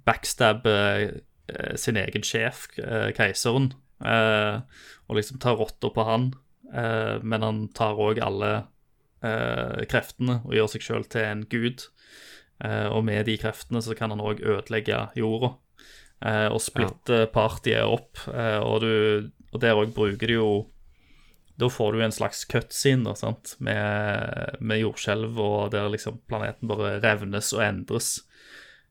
[0.04, 1.06] backstabber
[1.48, 3.70] eh, sin egen sjef, eh, keiseren,
[4.04, 4.58] eh,
[5.08, 6.32] og liksom tar rotta på han,
[6.72, 8.50] eh, men han tar òg alle
[9.22, 11.86] eh, kreftene og gjør seg sjøl til en gud.
[12.64, 15.56] Eh, og med de kreftene så kan han òg ødelegge jorda.
[16.24, 18.16] eh, og splitte partiet opp.
[18.32, 20.48] eh, og, du, og der òg bruker du jo
[21.58, 23.54] Da får du en slags cutscene sant?
[23.64, 28.10] Med, med jordskjelv, og der liksom planeten bare revnes og endres.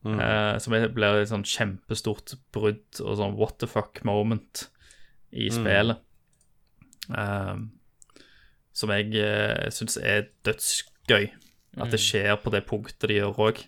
[0.05, 4.67] Eh, som blir et sånn kjempestort brudd og sånn what the fuck moment
[5.31, 5.97] i spillet.
[7.09, 7.55] Eh,
[8.75, 11.29] som jeg uh, syns er dødsgøy.
[11.79, 13.61] At det skjer på det punktet de gjør òg.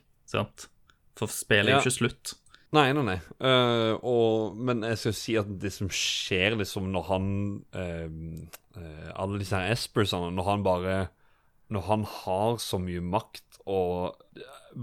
[1.18, 1.80] For spillet er Ja.
[1.80, 2.34] ikke slutt.
[2.76, 3.16] Nei, nei, nei.
[3.40, 7.30] Uh, og, men jeg skal si at det som skjer liksom når han
[7.72, 8.10] uh,
[8.76, 10.98] uh, Alle disse her Espersene, når han bare
[11.72, 14.20] Når han har så mye makt og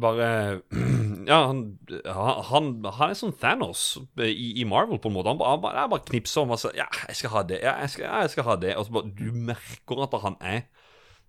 [0.00, 0.28] bare
[1.24, 1.60] Ja, han,
[2.04, 3.84] han, han er sånn Thanos
[4.20, 5.32] i, i Marvel, på en måte.
[5.32, 7.60] Han bare, han bare, knipser om og sier Ja, jeg skal ha det.
[7.64, 8.74] Ja, jeg skal, jeg skal ha det.
[8.76, 10.66] Og så bare Du merker at han er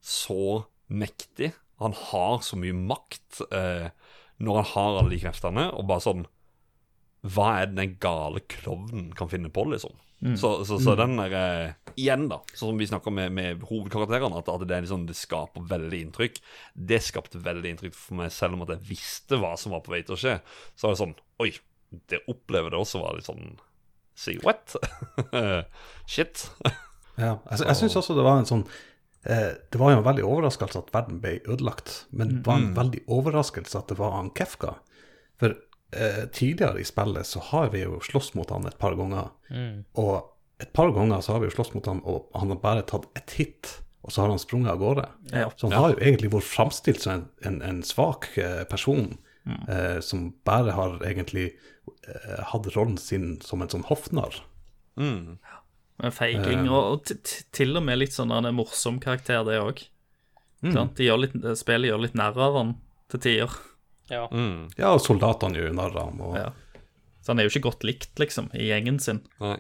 [0.04, 1.54] så mektig.
[1.80, 3.88] Han har så mye makt eh,
[4.44, 6.26] når han har alle de kreftene, og bare sånn
[7.26, 9.96] Hva er det den gale klovnen kan finne på, liksom?
[10.24, 14.40] Så, så, så den der eh, Igjen, da, sånn som vi snakker med, med hovedkarakterene,
[14.40, 16.40] at, at det, er liksom, det skaper veldig inntrykk.
[16.92, 19.94] Det skapte veldig inntrykk for meg, selv om at jeg visste hva som var på
[19.94, 20.34] vei til å skje.
[20.74, 21.52] Så var det sånn Oi,
[22.12, 23.56] det opplever det også var litt sånn
[24.16, 24.76] See what?
[26.12, 26.50] Shit.
[27.20, 27.36] ja.
[27.52, 28.64] Jeg, jeg syns også det var en sånn
[29.28, 32.72] eh, Det var jo en veldig overraskelse at verden ble ødelagt, men det var en
[32.78, 34.78] veldig overraskelse at det var han Kefka.
[35.42, 35.58] For
[35.94, 39.34] eh, tidligere i spillet så har vi jo slåss mot han et par ganger.
[40.02, 42.88] Og et par ganger så har vi jo slåss mot han, og han har bare
[42.88, 43.76] tatt et hit,
[44.06, 45.06] og så har han sprunget av gårde.
[45.34, 45.50] Ja.
[45.58, 48.32] Så han har jo egentlig vært framstilt som en, en, en svak
[48.70, 49.16] person.
[49.16, 49.18] person,
[49.70, 51.54] eh, som bare har egentlig
[52.08, 54.42] eh, hatt rollen sin som en sånn hoffnarr.
[55.00, 55.38] Mm.
[56.04, 59.60] En feiging, og, og t t til og med litt sånn en morsom karakter, det
[59.62, 59.86] òg.
[60.66, 62.76] De litt, spillet gjør litt narr av han
[63.12, 63.58] til tider.
[64.10, 64.28] Ja.
[64.32, 64.70] Mm.
[64.78, 66.22] Ja, og soldatene gjør narr av ham.
[66.22, 66.52] Og, Ja.
[67.26, 69.24] Så han er jo ikke godt likt, liksom, i gjengen sin.
[69.42, 69.56] Nei.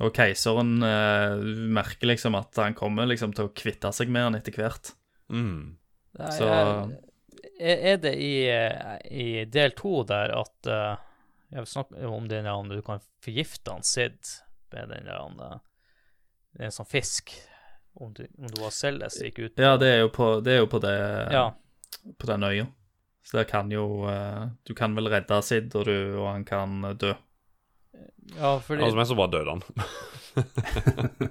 [0.00, 1.34] Og keiseren eh,
[1.76, 4.94] merker liksom at han kommer liksom til å kvitte seg med han etter hvert.
[5.28, 5.76] Mm.
[6.18, 6.48] Nei, Så-
[7.60, 10.96] er, er det i, eh, i del to der at uh,
[11.52, 14.16] Jeg vil snakke om den der du kan forgifte han Sid
[14.72, 17.30] med den der han, eh, en sånn fisk.
[17.94, 20.64] Om du, om du var som gikk ut Ja, det er jo på det, er
[20.64, 20.96] jo på, det
[21.30, 21.52] Ja.
[22.18, 22.66] på den øya.
[23.24, 26.84] Så der kan jo eh, Du kan vel redde Sid, og, du, og han kan
[26.84, 27.14] eh, dø.
[28.36, 29.62] ja, fordi Altså, men så bare døde han.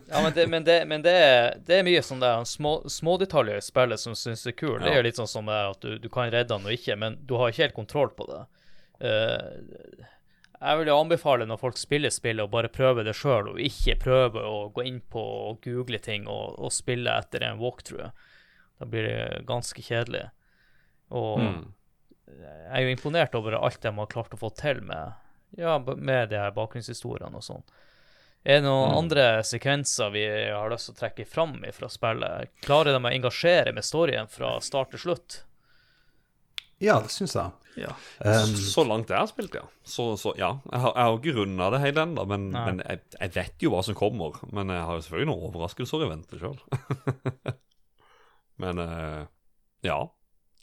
[0.08, 3.60] Ja, men det, men det, men det, er, det er mye sånn der små, detaljer
[3.60, 4.78] i spillet som syns er kul.
[4.80, 6.72] Det er jo litt sånn som det er at du, du kan redde han og
[6.72, 8.40] ikke, men du har ikke helt kontroll på det.
[9.04, 10.06] Uh,
[10.64, 13.98] jeg vil jo anbefale når folk spiller spillet, å bare prøve det sjøl, og ikke
[14.00, 18.14] prøve å gå inn på og google ting og, og spille etter en walkthrough.
[18.80, 20.30] Da blir det ganske kjedelig.
[21.12, 21.64] Og Mm.
[22.28, 25.16] Jeg er jo imponert over alt de har klart å få til med,
[25.60, 27.66] ja, med de her bakgrunnshistoriene og sånn.
[28.44, 32.52] Er det noen andre sekvenser vi har lyst til å trekke fram fra spillet?
[32.66, 35.44] Klarer de å engasjere med storyen fra start til slutt?
[36.84, 37.52] ja det syns jeg.
[37.80, 37.94] Ja.
[38.20, 39.64] Um, Så langt jeg har spilt, ja.
[39.88, 40.52] Så, så ja.
[40.70, 43.72] Jeg har, jeg har ikke runda det hele ennå, men, men jeg, jeg vet jo
[43.74, 44.38] hva som kommer.
[44.54, 46.60] Men jeg har jo selvfølgelig noen overraskelser i vente sjøl.
[48.64, 49.24] men uh,
[49.88, 49.98] ja.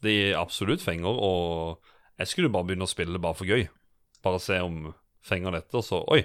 [0.05, 1.91] De absolutt fenger, og
[2.21, 3.67] jeg skulle bare begynne å spille det bare for gøy.
[4.25, 4.91] Bare se om
[5.25, 6.23] fenger dette, og så Oi!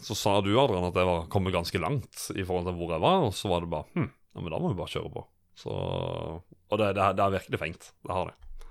[0.00, 3.02] Så sa du, Adrian, at jeg var kommet ganske langt i forhold til hvor jeg
[3.02, 5.24] var, og så var det bare Hm, ja, men da må vi bare kjøre på.
[5.60, 7.90] Så Og det, det, det er virkelig fengt.
[8.06, 8.64] Det har det.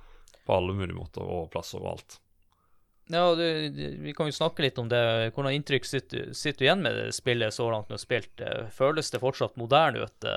[0.47, 2.17] På alle mulige måter og plasser og alt.
[3.09, 3.43] Ja, du,
[4.03, 5.03] Vi kan jo snakke litt om det.
[5.35, 8.33] Hvordan inntrykk sitter, sitter du igjen med det spillet så langt du har spilt?
[8.41, 10.29] Eh, Føles det fortsatt moderne ut?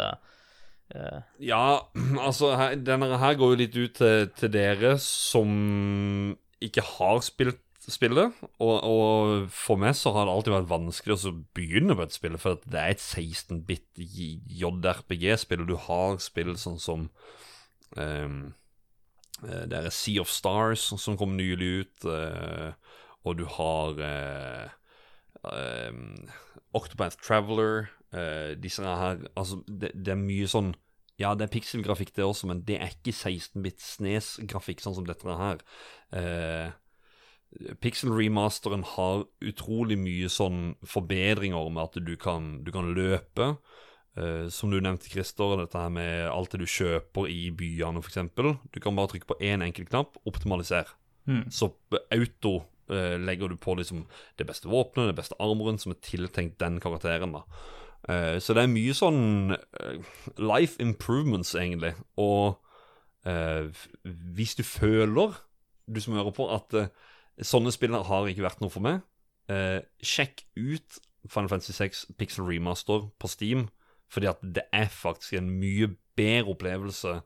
[0.95, 1.65] Eh, Ja,
[2.27, 7.61] altså Denne her går jo litt ut til, til dere som ikke har spilt
[7.91, 8.35] spillet.
[8.63, 12.39] Og, og for meg så har det alltid vært vanskelig å begynne på et spill,
[12.41, 14.03] for det er et 16-bit
[14.61, 17.09] JRPG-spill, og du har spill sånn som
[17.99, 18.29] eh,
[19.43, 22.71] Det er Sea of Stars som kom nylig ut, uh,
[23.27, 24.71] og du har uh,
[25.43, 26.29] um,
[26.75, 30.73] Octopath Traveler uh, Disse her Altså, det, det er mye sånn
[31.21, 35.37] Ja, det er pikselgrafikk, det også, men det er ikke 16-bit Snes-grafikk, sånn som dette
[35.39, 35.61] her.
[36.17, 36.73] Eh,
[37.85, 43.53] Pixel-remasteren har utrolig mye sånn forbedringer med at du kan, du kan løpe.
[44.17, 48.33] Eh, som du nevnte, Christer, dette her med alt det du kjøper i byene, f.eks.
[48.73, 50.97] Du kan bare trykke på én enkelt knapp, optimaliser.
[51.55, 51.69] Så
[52.11, 52.55] auto
[52.91, 54.07] eh, legger du på liksom
[54.41, 57.37] det beste våpenet, det beste armoren, som er tiltenkt den karakteren.
[57.37, 57.45] da.
[58.11, 60.13] Eh, så det er mye sånn eh,
[60.43, 61.95] life improvements, egentlig.
[62.21, 62.59] Og
[63.29, 63.69] eh,
[64.37, 65.39] hvis du føler,
[65.87, 66.77] du som hører på, at
[67.43, 69.03] sånne spill har ikke vært noe for meg,
[69.53, 71.01] eh, sjekk ut
[71.31, 73.69] Final Fantasy 6 Pixel Remaster på Steam,
[74.13, 77.21] fordi at det er faktisk en mye bedre opplevelse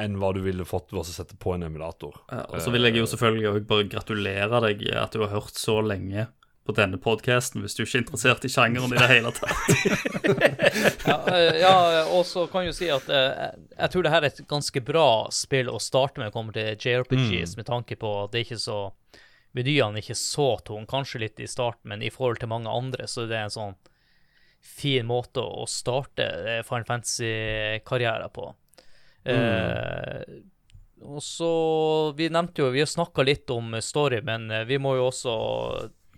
[0.00, 2.16] enn hva du ville fått ved å sette på en emulator.
[2.32, 5.78] Ja, Og så vil jeg jo selvfølgelig bare gratulere deg at du har hørt så
[5.84, 6.26] lenge
[6.62, 9.50] på denne podkasten, hvis du ikke er interessert i sjangeren i det hele tatt.
[11.08, 11.74] ja, eh, ja,
[12.14, 14.82] og så kan jeg jo si at eh, jeg tror det her er et ganske
[14.86, 18.42] bra spill å starte med når det kommer til JRPGs, med tanke på at det
[18.42, 18.80] er ikke så
[19.52, 23.04] Menyene er ikke så tung, kanskje litt i starten, men i forhold til mange andre,
[23.04, 23.74] så det er en sånn
[24.62, 28.46] fin måte å starte eh, Final Fantasy-karriere på.
[29.28, 30.22] Eh,
[31.02, 31.50] og så
[32.18, 35.34] Vi nevnte jo Vi har snakka litt om story, men eh, vi må jo også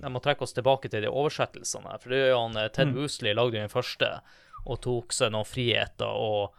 [0.00, 1.92] Jeg må trekke oss tilbake til de oversettelsene.
[1.92, 4.10] her, For det er jo han eh, Ted Woosley lagde jo den første
[4.64, 6.08] og tok seg noen friheter.
[6.08, 6.54] og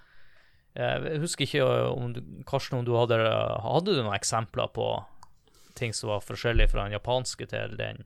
[0.77, 4.89] eh, Jeg husker ikke om du, Karsten, om du hadde Hadde du noen eksempler på
[5.75, 8.05] ting som var forskjellige fra den japanske til den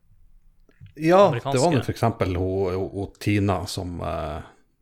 [0.96, 1.52] Ja, Amerikanske.
[1.54, 2.02] det var nå f.eks.
[2.02, 4.40] hun, hun, hun Tina som, eh,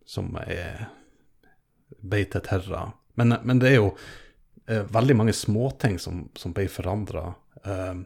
[0.08, 0.88] som er
[2.08, 2.92] til Terra.
[3.16, 3.90] Men, men det er jo
[4.68, 7.32] eh, veldig mange småting som, som ble forandra.
[7.68, 8.06] Uh,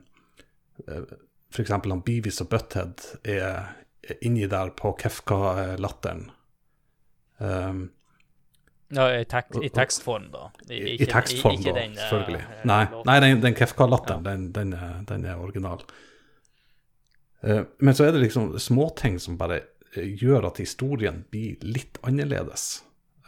[1.51, 1.71] F.eks.
[1.71, 3.73] han Beavis og Butthead er,
[4.07, 6.29] er inni der på Kefka-latteren.
[7.41, 7.89] Um,
[8.91, 10.49] Ja, i, tek i tekstform, da.
[10.67, 12.41] I, i tekstform, ikke da, den, eh, selvfølgelig.
[12.43, 15.83] Uh, Nei, nei den, den Kefka-latteren, den, den, er- den er original.
[17.39, 19.61] Uh, men så er det liksom småting som bare
[19.95, 22.81] eh, gjør at historien blir litt annerledes.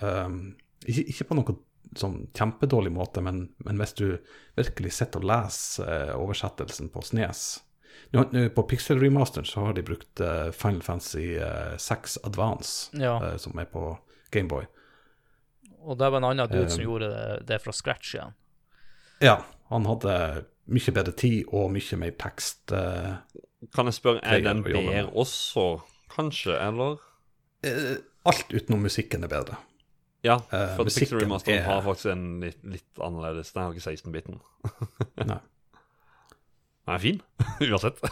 [0.04, 1.62] Um, ikke, ikke på noen
[1.96, 4.08] sånn kjempedårlig måte, men, men hvis du
[4.60, 7.46] virkelig sitter og leser uh, oversettelsen på Snes
[8.14, 13.16] nå, På Pixel Remasteren så har de brukt eh, Final Fantasy eh, 6 Advance, Ja.
[13.32, 13.98] eh, som er på
[14.32, 14.66] Gameboy.
[15.84, 18.34] Og det var en annen dude som Um, gjorde det, det fra scratch igjen.
[19.22, 22.72] Ja, han hadde mye bedre tid og mye mer tekst.
[22.72, 23.18] Uh,
[23.76, 25.82] Kan jeg spørre, er den bedre også,
[26.14, 26.98] kanskje, eller?
[27.66, 29.58] Uh, alt utenom musikken er bedre.
[30.24, 33.92] Ja, for for Pixel Remasteren er- har faktisk en litt, litt annerledes Den har ikke
[33.92, 34.38] 16-biten.
[35.28, 35.40] Nei.
[36.84, 37.22] Den er fin,
[37.72, 38.02] uansett.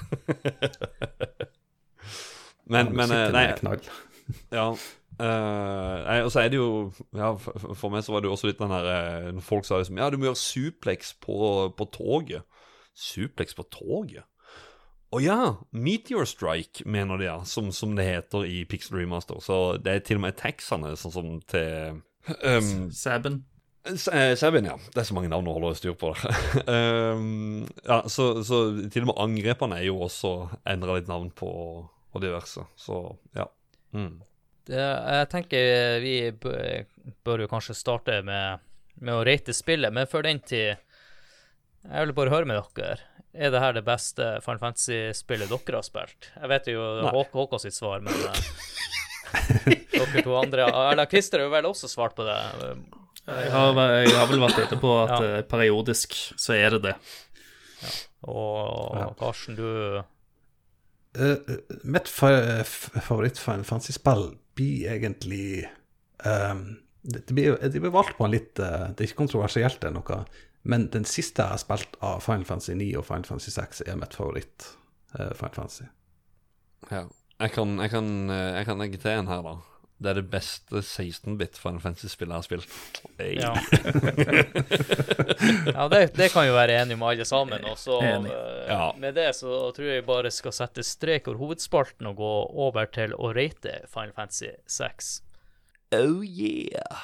[2.71, 3.83] men, men eh, Nei, knall.
[4.57, 4.67] ja.
[4.71, 6.69] uh, nei, og så er det jo
[7.17, 9.67] ja, for, for meg så var det jo også litt den der eh, Når folk
[9.67, 12.47] sa liksom Ja, du må gjøre suplex på, på toget.
[12.95, 14.23] Suplex på toget?
[15.11, 15.39] Å ja!
[15.75, 17.41] Meteor Strike, mener de, ja.
[17.43, 19.41] Som, som det heter i Pixel Remaster.
[19.43, 21.99] Så det er til og med taxene, sånn som til
[22.47, 23.41] um, Saben.
[23.83, 24.77] Eh, ja.
[24.93, 26.13] Det er så mange navn å holde styr på.
[26.67, 28.61] um, ja, så, så
[28.93, 30.35] til og med angrepene er jo også
[30.69, 31.49] endra litt navn på
[32.11, 32.63] og diverse.
[32.79, 32.99] Så
[33.37, 33.47] ja.
[33.95, 34.21] Mm.
[34.67, 38.61] Det, jeg tenker vi bør, jo kanskje starte med,
[39.01, 40.77] med å rate spillet, men før den tid
[41.81, 42.99] Jeg vil bare høre med dere.
[43.33, 46.29] Er det her det beste Final Fantasy-spillet dere har spilt?
[46.35, 46.83] Jeg vet jo.
[47.15, 51.89] Håk Håkon sitt svar, men eh, dere to andre Eller Christer har jo vel også
[51.89, 52.37] svart på det.
[53.31, 55.19] Jeg har, jeg har vel vært inne på at Ja.
[55.37, 56.95] eh, periodisk så er det det.
[58.27, 59.07] Og Ja.
[59.17, 60.01] Karsten, du
[61.17, 61.35] uh,
[61.83, 65.65] mitt fa favoritt-Final Fantasy-spill blir egentlig
[66.25, 69.79] um, det, det, blir, det blir valgt på en litt uh, Det er ikke kontroversielt,
[69.81, 70.19] det er noe,
[70.63, 73.97] men den siste jeg har spilt av Final Fantasy 9 og Final Fantasy 6, er
[73.97, 75.89] mitt favoritt-Final Fantasy.
[76.91, 77.07] ja.
[77.41, 79.55] Jeg kan, jeg, kan, jeg kan legge til en her, da.
[80.01, 82.69] Det er det beste 16-bit Final Fantasy-spillet jeg har spilt.
[83.19, 83.35] Hey.
[83.37, 83.51] Ja,
[85.75, 87.61] ja det, det kan jo være enige med alle sammen.
[87.69, 88.31] Og så Enig.
[88.33, 88.87] eh, Ja.
[88.97, 92.31] med det så tror jeg bare skal sette strek over hovedspalten og gå
[92.65, 95.21] over til å rate Final Fantasy 6.
[95.93, 96.97] Oh yeah.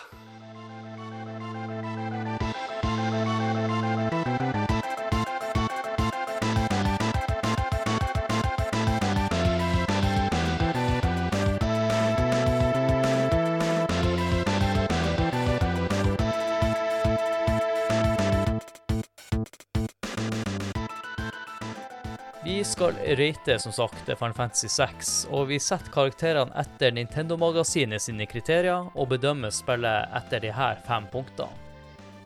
[22.78, 28.92] Skal rate, som sagt, Final Fantasy 6, og vi setter karakterene etter Nintendo-magasinet sine kriterier
[28.94, 31.50] og bedømmer spillet etter de her fem punktene.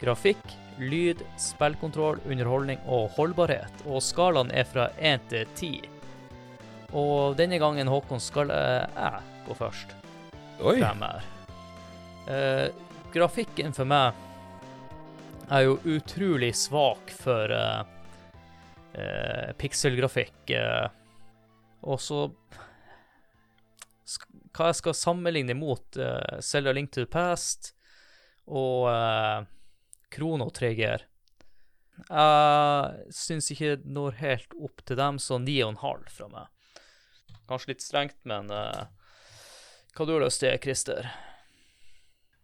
[0.02, 0.44] Grafikk,
[0.76, 5.72] lyd, spillkontroll, underholdning og holdbarhet, og skalaen er fra 1 til 10.
[7.00, 9.96] Og denne gangen, Håkon, skal jeg gå først
[10.68, 10.76] Oi.
[12.28, 12.68] Eh,
[13.16, 14.20] grafikken for meg
[15.48, 18.01] er jo utrolig svak for eh,
[18.94, 20.50] eh, pikselgrafikk.
[20.56, 20.88] Eh,
[21.82, 22.28] og så
[24.52, 27.72] Hva jeg skal sammenligne mot eh, Zelda Link to the Past
[28.52, 29.48] og eh,
[30.12, 31.06] Krono Trigger.
[32.02, 36.90] Jeg syns ikke det når helt opp til dem, så 9,5 fra meg.
[37.48, 38.88] Kanskje litt strengt, men eh,
[39.96, 41.08] hva du har lyst til, Christer?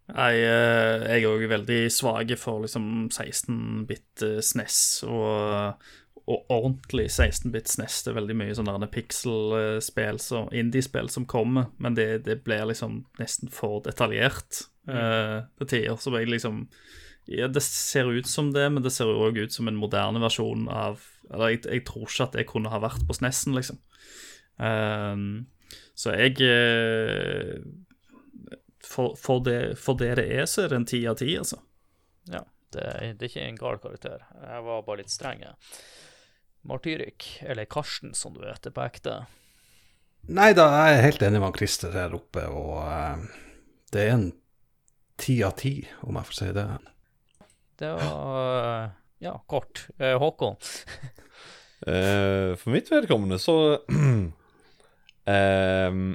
[0.08, 5.84] Nei, eh, jeg er òg veldig svak for liksom 16-bit SNES og,
[6.28, 8.02] og ordentlig 16-bit SNES.
[8.04, 13.00] Det er veldig mye sånne pixel-spill, så indie-spill som kommer, men det, det blir liksom
[13.20, 15.96] nesten for detaljert eh, til tider.
[15.96, 16.66] Så jeg liksom
[17.28, 20.68] ja, Det ser ut som det, men det ser òg ut som en moderne versjon
[20.72, 23.80] av Eller jeg, jeg tror ikke at det kunne ha vært på SNES-en, liksom.
[24.58, 25.44] Uh,
[25.98, 27.60] så jeg uh,
[28.84, 31.60] for, for, det, for det det er, så er det en ti av ti, altså.
[32.32, 32.40] Ja,
[32.72, 32.88] det,
[33.20, 34.24] det er ikke en gal karakter.
[34.40, 35.44] Jeg var bare litt streng.
[35.44, 35.56] jeg.
[36.68, 39.22] Martyrik, eller Karsten som du heter på ekte.
[40.28, 43.26] Nei da, jeg er helt enig med Christer her oppe, og eh,
[43.94, 44.28] det er en
[45.18, 46.66] ti av ti, om jeg får si det.
[47.78, 48.90] Det var
[49.24, 49.86] ja, kort.
[49.98, 50.60] Eh, Håkon.
[51.86, 53.78] Eh, for mitt vedkommende så
[55.30, 56.08] ehm,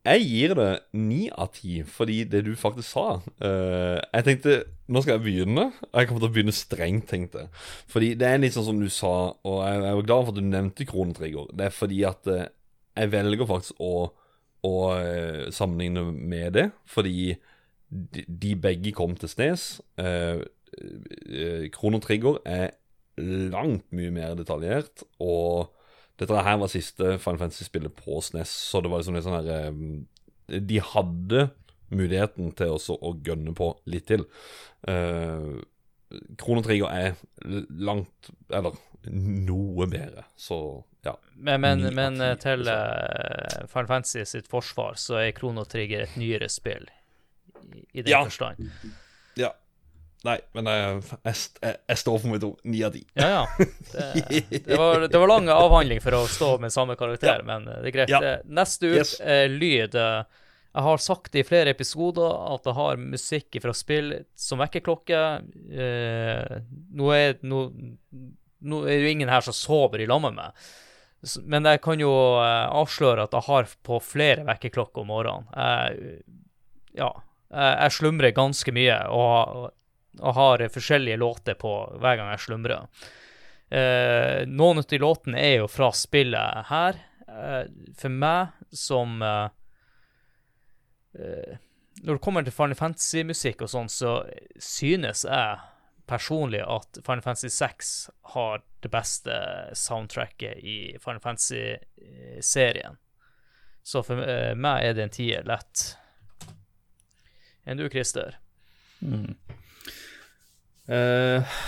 [0.00, 4.54] Jeg gir det ni av ti, fordi det du faktisk sa uh, Jeg tenkte
[4.90, 5.66] nå skal jeg begynne.
[5.92, 7.50] og Jeg kommer til å begynne strengt, tenkte jeg.
[7.92, 9.12] Fordi det er litt sånn som du sa,
[9.46, 11.52] og jeg, jeg var glad for at du nevnte kronetrigger.
[11.54, 12.48] Det er fordi at uh,
[12.98, 13.92] jeg velger faktisk å,
[14.66, 17.36] å uh, sammenligne med det, fordi
[17.90, 19.68] de, de begge kom til Snes.
[20.00, 20.42] Uh,
[21.76, 22.72] Chrono Trigger er
[23.20, 25.70] langt mye mer detaljert, og
[26.20, 29.50] dette her var siste Final Fantasy-spillet på SNES, så det var liksom litt sånn her
[29.56, 31.46] eh, De hadde
[31.90, 34.22] muligheten til også å gønne på litt til.
[34.86, 35.58] Uh,
[36.38, 37.16] Kronotrigger er
[37.70, 38.76] langt Eller
[39.10, 40.56] noe bedre, så
[41.06, 41.14] ja.
[41.34, 46.50] Men, men, men eh, til uh, Final Fantasy sitt forsvar så er Kronotrigger et nyere
[46.52, 46.84] spill,
[47.72, 48.20] i, i den Ja.
[48.26, 48.68] forstand.
[49.40, 49.54] ja.
[50.26, 51.36] Nei, men jeg, jeg,
[51.88, 52.58] jeg, står for mitt ord.
[52.68, 53.00] Ni av ti.
[53.16, 53.44] Ja, ja.
[53.94, 57.46] Det, det, var, det var lang avhandling for å stå med samme karakter, Ja.
[57.46, 58.12] men det er greit.
[58.12, 58.20] Ja.
[58.34, 59.14] Eh, Neste ut Yes.
[59.24, 59.96] er lyd.
[59.96, 65.22] Eh, Jeg har sagt i flere episoder at jeg har musikk fra spill som vekkerklokke.
[65.72, 66.60] Eh,
[66.94, 67.64] nå, er, nå,
[68.60, 70.68] nå er det jo ingen her som sover i lag med meg,
[71.42, 72.12] men jeg kan jo
[72.44, 75.50] eh, avsløre at jeg har på flere vekkerklokker om morgenen.
[75.56, 76.22] Jeg,
[77.00, 77.10] ja,
[77.50, 79.70] jeg slumrer ganske mye og,
[80.18, 81.72] og har forskjellige låter på
[82.02, 82.88] hver gang jeg slumrer.
[83.70, 86.98] Eh, noen av de låtene er jo fra spillet her.
[87.28, 87.64] Eh,
[87.98, 89.50] for meg som eh,
[91.14, 91.58] eh,
[92.02, 94.24] Når det kommer til Final Fantasy-musikk og sånn, så
[94.58, 95.60] synes jeg
[96.10, 97.92] personlig at Final Fantasy 6
[98.34, 99.36] har det beste
[99.78, 102.98] soundtracket i Final Fantasy-serien.
[103.82, 105.86] Så for eh, meg er det en tier lett.
[107.68, 108.40] Enn du, Christer?
[110.90, 111.58] Eh,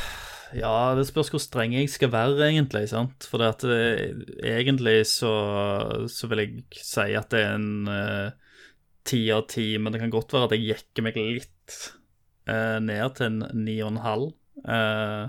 [0.58, 2.88] ja, det spørs hvor streng jeg skal være, egentlig.
[2.90, 3.26] sant?
[3.30, 5.32] For at det, egentlig så,
[6.10, 8.32] så vil jeg si at det er en eh,
[9.08, 11.78] ti av ti, men det kan godt være at jeg jekker meg litt
[12.48, 14.28] uh, ned til en ni og en halv.
[14.62, 15.24] Eh,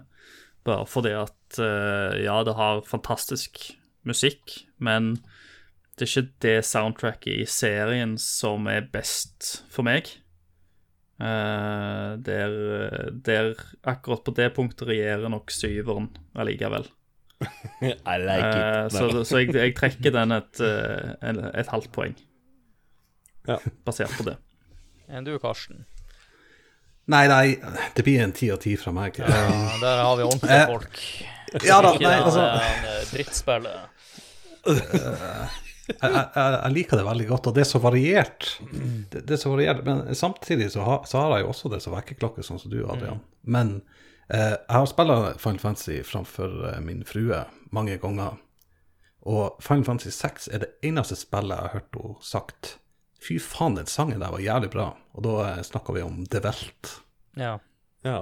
[0.64, 3.65] bare fordi at uh, ja, det har fantastisk
[4.07, 5.15] musikk, men
[5.98, 10.10] det er ikke det soundtracket i serien som er best for meg.
[11.24, 12.54] Eh, der,
[13.24, 13.54] der
[13.88, 16.88] akkurat på det punktet regjerer nok syveren allikevel.
[17.84, 18.91] I like it.
[18.95, 21.32] så så jeg, jeg trekker den et, eh,
[21.62, 22.16] et halvt poeng,
[23.48, 23.58] Ja.
[23.86, 24.38] basert på det.
[25.12, 25.86] Enn du, Karsten?
[27.12, 27.58] Nei, nei,
[27.95, 29.18] det blir en ti av ti fra meg.
[29.20, 29.26] Ja,
[29.82, 31.02] der har vi ordentlige folk.
[31.68, 32.45] ja da, nei, altså
[33.12, 33.90] drittspillet.
[35.88, 38.48] Jeg, jeg, jeg liker det veldig godt, og det er så variert.
[39.12, 41.82] Det, det er så variert, Men samtidig så, har- så har jeg jo også det
[41.84, 43.20] som vekkerklokke, sånn som du, Adrian.
[43.44, 43.74] Men
[44.30, 47.42] eh, jeg har spilt Final Fantasy framfor eh, min frue
[47.76, 48.40] mange ganger.
[49.28, 52.74] Og Final Fantasy 6 er det eneste spillet jeg har hørt henne sagt
[53.24, 54.90] Fy faen, den sangen der var jævlig bra.
[55.16, 56.90] Og da snakka vi om The Welt.
[57.40, 57.54] Ja.
[58.04, 58.18] Ja.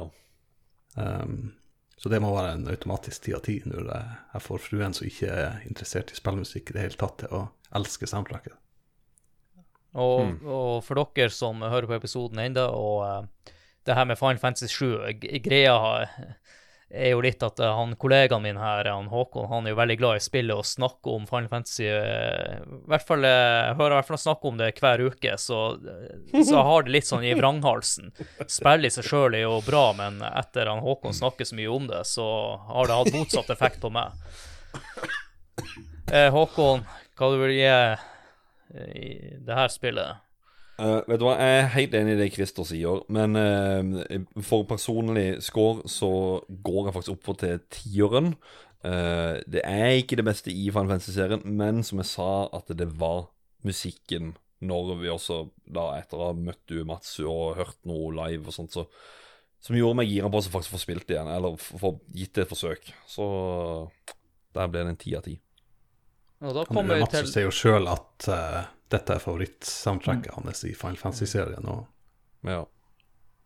[0.95, 1.53] Um,
[2.01, 5.27] så det må være en automatisk ti av ti når jeg, får fruen som ikke
[5.29, 7.41] er interessert i spillmusikk i det hele tatt, til å
[7.77, 8.55] elske soundtracket.
[9.91, 13.53] Og, og for dere som hører på episoden ennå, og uh,
[13.85, 14.87] det her med Final Fantasy 7
[15.21, 16.13] g- Greia har-
[16.93, 19.97] er jo litt at eh, han kollegaen min her, han Håkon, han er jo veldig
[19.99, 23.95] glad i spillet og snakker om Final Fantasy eh, I hvert fall, eh, Jeg hører
[23.95, 25.59] i hvert fall han snakke om det hver uke, så,
[26.31, 28.11] så jeg har det litt sånn i vranghalsen.
[28.45, 31.87] Spillet i seg sjøl er jo bra, men etter han Håkon snakker så mye om
[31.91, 32.27] det, så
[32.71, 34.15] har det hatt motsatt effekt på meg.
[36.11, 36.83] Håkon,
[37.15, 37.71] hva du vil gi
[38.99, 39.09] i
[39.39, 40.19] det her spillet?
[40.81, 44.65] Eh, vet du hva, Jeg er helt enig i det Christer sier, men uh, for
[44.69, 48.33] personlig score så går jeg faktisk opp til tieren.
[48.81, 52.89] Uh, det er ikke det beste i Final Fantasy-serien, men som jeg sa, at det
[52.97, 53.27] var
[53.67, 58.49] musikken når vi også, da etter å ha møtt du, Matsu, og hørt noe live
[58.49, 58.87] og sånt, så,
[59.61, 62.51] som gjorde meg gira på å faktisk få spilt igjen, eller få gitt det et
[62.51, 62.91] forsøk.
[63.09, 63.25] Så
[64.57, 65.37] der ble det en ti av ti.
[66.41, 70.63] Og da kommer vi Mats til sier jo sjøl at eh, dette er favorittsoundtracket hans
[70.67, 71.67] i Final Fantasy-serien.
[72.47, 72.61] Ja.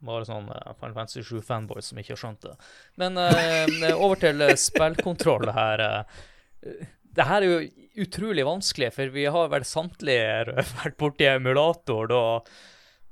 [0.06, 2.56] bare sånn uh, Final Fantasy 7-fanboys som ikke har skjønt det.
[3.02, 5.86] Men uh, over til eh, spillkontroll her.
[5.86, 6.86] eh.
[7.16, 12.26] det her er jo utrolig vanskelig, for vi har vel samtlige vært borti emulator da.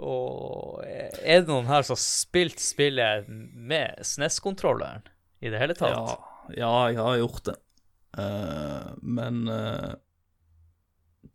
[0.04, 5.06] Og er det noen her som har spilt spillet med SNES-kontrolleren
[5.44, 5.94] i det hele tatt?
[5.94, 7.60] Ja, ja, jeg har gjort det.
[8.14, 9.94] Uh, men eh,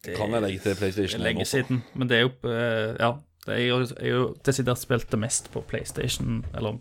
[0.04, 1.58] det Kan jeg legge til er PlayStation 1 lenge også?
[1.62, 1.82] siden.
[1.94, 3.12] Men det er jo eh, Ja.
[3.48, 6.76] Det er jo, har jo desidert spilt det mest på PlayStation, eller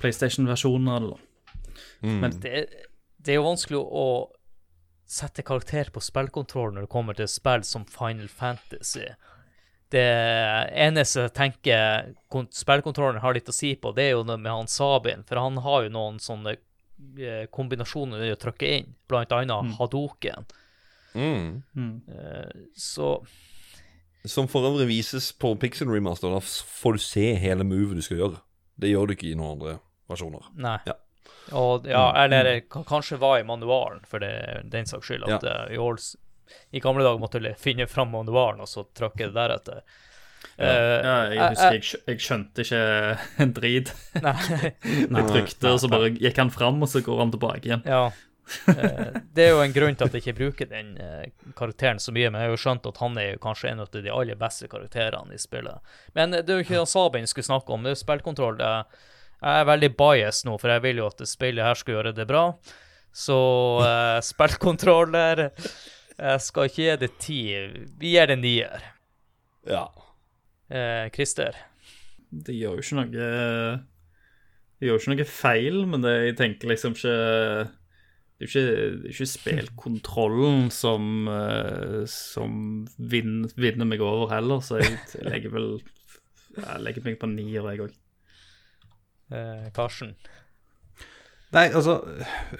[0.00, 1.20] PlayStation-versjoner, eller
[2.02, 2.16] Mm.
[2.20, 2.66] Men det,
[3.22, 4.06] det er jo vanskelig å
[5.06, 9.04] sette karakter på spillkontroll når det kommer til spill som Final Fantasy.
[9.92, 10.02] Det
[10.82, 12.10] eneste jeg tenker
[12.50, 15.60] spillkontrollen har litt å si på, det er jo det med han Sabin, for han
[15.62, 16.56] har jo noen sånne
[17.20, 20.50] eh, kombinasjoner å trykke inn, blant annet Hadoken.
[21.14, 21.62] Mm.
[21.76, 22.02] Mm.
[22.08, 23.24] Eh, Så
[24.24, 26.30] Som for øvrig vises på Pixel Remaster.
[26.30, 28.40] Da får du se hele movet du skal gjøre.
[28.78, 29.78] Det gjør du ikke i noen andre
[30.08, 30.46] versjoner.
[30.54, 30.78] Nei.
[30.86, 30.94] Ja.
[31.58, 35.24] Og, ja, eller det kanskje var i manualen, for det, den saks skyld.
[35.26, 35.56] At ja.
[35.74, 36.12] i, års,
[36.72, 39.82] I gamle dager måtte du finne fram manualen, og så trykke det deretter.
[40.56, 42.82] Eh, Ja, jeg jeg- husker jeg, jeg skjønte ikke
[43.42, 43.92] en drit.
[44.22, 44.36] Nei.
[44.82, 47.82] Jeg trykte, og så bare gikk han fram, og så går han tilbake igjen.
[47.86, 48.04] Ja.
[48.68, 52.12] Eh, Det er jo en grunn til at jeg ikke bruker den eh, karakteren så
[52.14, 54.38] mye, men jeg har jo skjønt at han er jo kanskje en av de aller
[54.38, 55.96] beste karakterene i spillet.
[56.18, 58.60] Men det er jo ikke det Sabin skulle snakke om, det er jo spillkontroll.
[59.42, 62.14] Jeg er veldig bias nå, for jeg vil jo at det spillet her skal gjøre
[62.14, 62.44] det bra.
[63.12, 63.36] Så
[63.84, 67.40] uh, spillkontroller Jeg skal ikke gi det ti.
[68.00, 68.86] Vi gir det nier.
[69.68, 69.86] Ja.
[70.72, 71.56] Eh, Christer?
[72.32, 76.96] Det gjør jo ikke noe Det gjør ikke noe feil, men det, jeg tenker liksom
[76.96, 77.16] ikke
[78.42, 82.56] Det er ikke, ikke spillkontrollen som, eh, som
[82.98, 85.68] vinner, vinner meg over heller, så jeg, jeg legger vel
[86.56, 87.94] Jeg legger meg på nier, jeg òg.
[89.30, 90.16] Eh, Karsten?
[91.54, 92.00] Nei, altså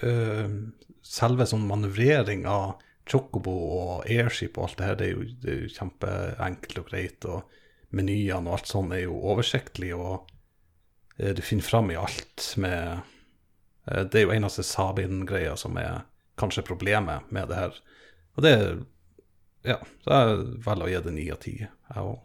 [0.07, 0.55] øh,
[1.03, 2.79] Selve sånn manøvrering av
[3.11, 6.91] Chocobo og Airship og alt det her, det er jo, det er jo kjempeenkelt og
[6.93, 7.27] greit.
[7.27, 10.31] Og menyene og alt sånt er jo oversiktlig, og
[11.19, 13.03] øh, du finner fram i alt med
[13.87, 16.05] Det er jo eneste Sabin-greia som er
[16.39, 17.81] kanskje problemet med det her.
[18.37, 18.55] Og det
[19.63, 22.23] Ja, så jeg velger å gi det ni av ti, jeg òg.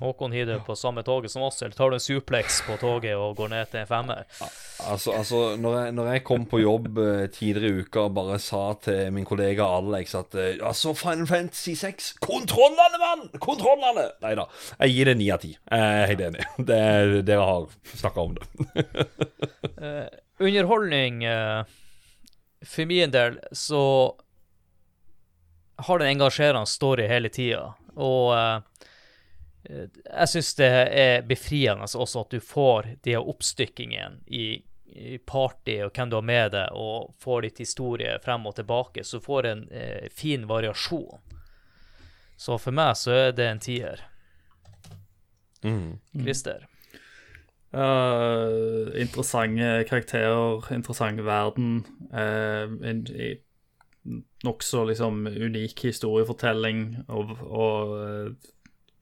[0.00, 3.36] Håkon hiver på samme toget som oss, eller tar du en suplex på toget og
[3.36, 4.22] går ned til en femmer?
[4.88, 8.38] Altså, altså når, jeg, når jeg kom på jobb eh, tidligere i uka og bare
[8.42, 13.28] sa til min kollega Alex at eh, Altså, Final Fantasy 6 Kontrollene, mann!
[13.42, 14.08] Kontrollene!
[14.24, 14.48] Nei da.
[14.80, 15.52] Jeg gir det ni av ti.
[15.52, 16.48] Jeg er helt enig.
[16.70, 16.80] Det,
[17.28, 18.50] dere har snakka om det.
[20.40, 21.64] Underholdning eh,
[22.64, 24.16] For min del så
[25.76, 27.74] har den engasjerende story hele tida.
[27.96, 28.60] Og eh,
[30.04, 30.70] jeg syns det
[31.02, 34.46] er befriende også at du får de oppstykkingene i,
[34.96, 39.04] i party og hvem du har med deg, og får litt historie frem og tilbake,
[39.04, 41.20] så får en eh, fin variasjon.
[42.40, 44.04] Så for meg så er det en tier.
[46.16, 46.69] Christer?
[47.70, 48.48] Ja,
[48.98, 51.84] interessante karakterer, interessant verden.
[52.12, 58.30] Uh, en en nokså liksom unik historiefortelling og, og uh,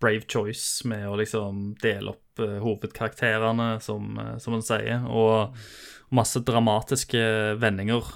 [0.02, 5.54] brave choice med å liksom dele opp uh, hovedkarakterene, som, uh, som man sier, og
[6.10, 7.20] masse dramatiske
[7.60, 8.06] vendinger.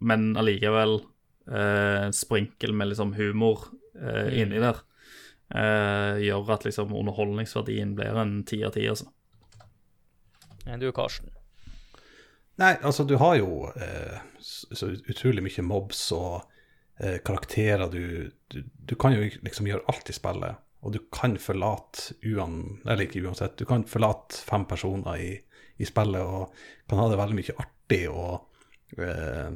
[0.00, 0.96] Men allikevel
[1.50, 4.80] uh, sprinkel med liksom humor eh, inni der.
[5.50, 9.08] Eh, gjør at liksom underholdningsverdien blir en ti av ti, altså.
[10.78, 11.32] Du, Karsten?
[12.60, 16.42] Nei, altså du har jo eh, så så utrolig mye mobs og
[17.00, 17.88] eh, karakterer.
[17.90, 22.82] Du, du, du kan jo liksom gjøre alt i spillet, og du kan forlate uan,
[22.84, 25.30] eller ikke uansett, du kan forlate fem personer i,
[25.80, 26.54] i spillet og
[26.90, 29.50] kan ha det veldig mye artig og eh,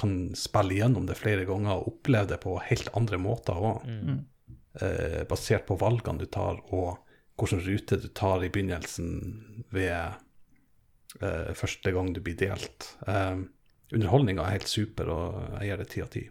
[0.00, 3.82] kan spille gjennom det flere ganger og oppleve det på helt andre måter òg.
[4.74, 7.00] Eh, basert på valgene du tar og
[7.40, 10.12] hvilken rute du tar i begynnelsen ved
[11.20, 12.92] eh, første gang du blir delt.
[13.06, 13.40] Eh,
[13.90, 16.22] Underholdninga er helt super, og jeg gir det ti av ti.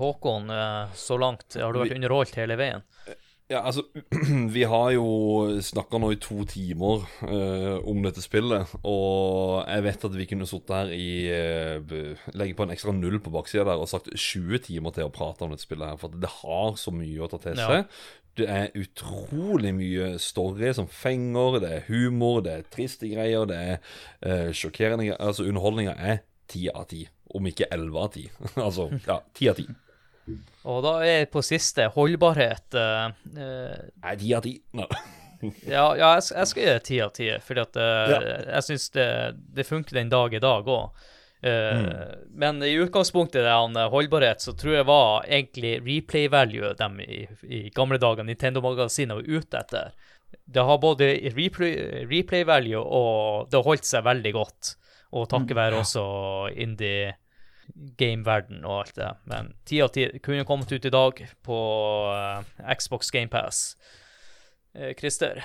[0.00, 2.82] Håkon, eh, så langt, har du vært underholdt hele veien?
[3.52, 3.82] Ja, altså
[4.56, 5.04] Vi har jo
[5.60, 10.48] snakka nå i to timer eh, om dette spillet, og jeg vet at vi kunne
[10.48, 14.62] sittet her i eh, Legge på en ekstra null på baksida der og sagt 20
[14.64, 17.42] timer til å prate om dette spillet her, for det har så mye å ta
[17.44, 17.68] til Ja.
[17.68, 17.98] seg.
[18.34, 23.60] Det er utrolig mye story som fenger, det er humor, det er triste greier, det
[23.60, 23.76] er
[24.26, 25.20] eh, sjokkerende greier.
[25.22, 27.04] Altså, underholdninga er ti av ti,
[27.36, 28.24] om ikke elleve av ti.
[28.56, 29.68] altså, ja, ti av ti.
[30.64, 32.74] Og da er jeg på siste holdbarhet.
[32.74, 33.10] eh,
[34.02, 34.54] Nei, ti av ti.
[35.68, 38.20] Ja, ja, jeg, jeg skal gi det ti av ti, fordi at eh, Ja.
[38.54, 39.08] jeg syns det,
[39.58, 41.02] det funker den dag i dag òg.
[42.32, 47.60] Men i utgangspunktet eh, holdbarhet, så tror jeg var egentlig replay value de i, i
[47.76, 49.92] gamle dager Nintendo-magasinet var ute etter.
[50.48, 51.76] Det har både replay,
[52.08, 54.72] replay value og det har holdt seg veldig godt.
[55.14, 56.06] Og takket være også
[56.56, 57.12] indie
[57.98, 59.10] game-verden og alt det.
[59.30, 61.60] Men ti av ti kunne kommet ut i dag på
[62.10, 62.42] uh,
[62.74, 63.62] Xbox GamePass.
[64.76, 65.42] Uh, Christer?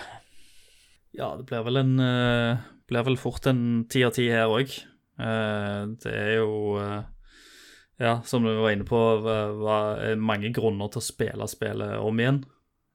[1.16, 4.72] Ja, det blir vel en uh, Blir vel fort en ti av ti her òg.
[5.20, 7.02] det er jo eh,
[8.00, 12.40] Ja, som du var inne på, var, mange grunner til å spille spillet om igjen.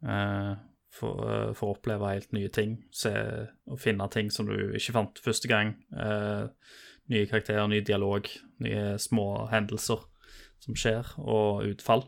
[0.03, 0.55] eh,
[0.95, 2.79] for, eh, å oppleve helt nye ting.
[2.95, 3.13] Se
[3.71, 5.75] og finne ting som du ikke fant første gang.
[5.97, 6.47] Eh,
[7.13, 8.29] nye karakterer, ny dialog,
[8.65, 10.03] nye små hendelser
[10.65, 12.07] som skjer, og utfall.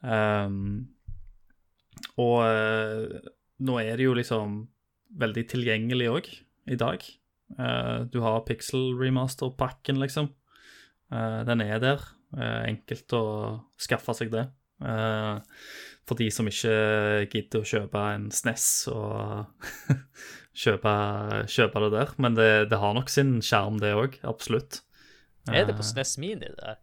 [0.00, 0.90] Um,
[2.20, 3.18] og uh,
[3.60, 4.62] nå er det jo liksom
[5.20, 6.30] veldig tilgjengelig òg,
[6.70, 7.04] i dag.
[7.58, 10.30] Uh, du har Pixel Remaster-pakken, liksom.
[11.10, 12.08] Uh, den er der.
[12.30, 13.24] Enkelt å
[13.74, 14.44] skaffe seg det.
[14.78, 16.74] For de som ikke
[17.26, 19.50] gidder å kjøpe en SNES og
[20.56, 20.92] kjøpe,
[21.50, 22.14] kjøpe det der.
[22.18, 24.18] Men det, det har nok sin sjarm, det òg.
[24.26, 24.80] Absolutt.
[25.50, 26.76] Er det på SNES Mini, det der?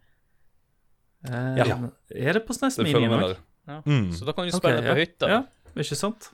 [1.28, 1.78] Eh, Ja.
[2.16, 3.36] Er det på SNES Det Mini òg?
[3.68, 3.82] Ja.
[3.86, 4.12] Mm.
[4.16, 5.02] Så da kan du spille spille på ja.
[5.04, 5.28] hytta.
[5.30, 5.42] Ja,
[5.76, 6.30] ikke sant?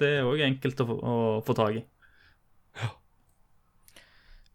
[0.00, 1.84] Det er òg enkelt å, få- å få tak i.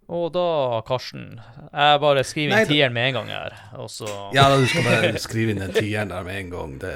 [0.06, 0.42] Og da,
[0.86, 1.40] Karsten,
[1.74, 4.06] jeg bare skriver inn tieren med en gang her, og så
[4.38, 6.76] Ja, du skal bare skrive inn den tieren der med en gang.
[6.84, 6.92] Det,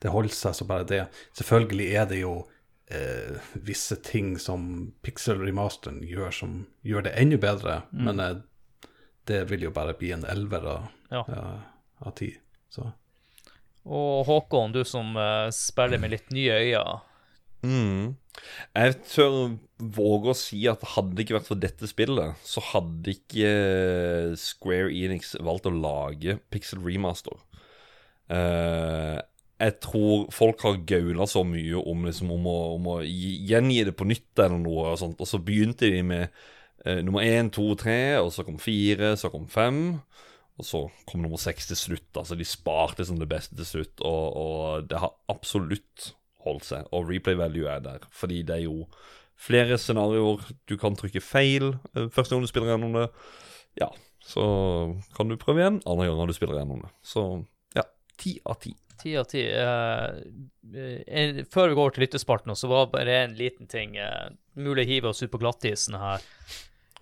[0.00, 1.02] det holder seg så bare det.
[1.36, 2.38] Selvfølgelig er det jo
[2.90, 8.36] eh, visse ting som Pixel Remasteren gjør som gjør det enda bedre, men eh,
[9.26, 11.24] det vil jo bare bli en elver av, Ja.
[12.00, 12.32] av ti.
[12.70, 12.92] Så
[13.86, 17.00] Og Håkon, du som eh, spiller med litt nye øyne.
[17.66, 18.16] Mm.
[18.76, 19.56] Jeg tør
[19.96, 24.34] våge å si at hadde det ikke vært for dette spillet, så hadde ikke eh,
[24.38, 27.38] Square Enix valgt å lage Pixel Remaster.
[28.30, 29.18] Eh,
[29.56, 33.94] jeg tror folk har gaula så mye om, liksom, om, å, om å gjengi det
[33.96, 36.26] på nytt eller noe, og sånt, og så begynte de med
[36.84, 39.82] eh, nummer én, to, tre, og så kom fire, så kom fem.
[40.56, 40.78] Og så
[41.08, 42.08] kom nummer seks til slutt.
[42.16, 46.12] Altså De sparte som det beste til slutt, og, og det har absolutt
[46.46, 46.88] holdt seg.
[46.96, 48.86] Og replay value er der, fordi det er jo
[49.36, 50.44] flere scenarioer.
[50.68, 53.08] Du kan trykke feil eh, første gang du spiller gjennom det.
[53.80, 53.90] Ja,
[54.24, 54.46] så
[55.16, 56.92] kan du prøve igjen andre ganger du spiller gjennom det.
[57.04, 57.28] Så
[57.76, 57.84] ja,
[58.20, 58.72] ti av ti.
[59.02, 59.42] Ti av ti.
[59.50, 63.96] Eh, før vi går til lyttespalten, så var det bare en liten ting.
[64.00, 66.24] Uh, mulig å hive oss ut på glattisen her.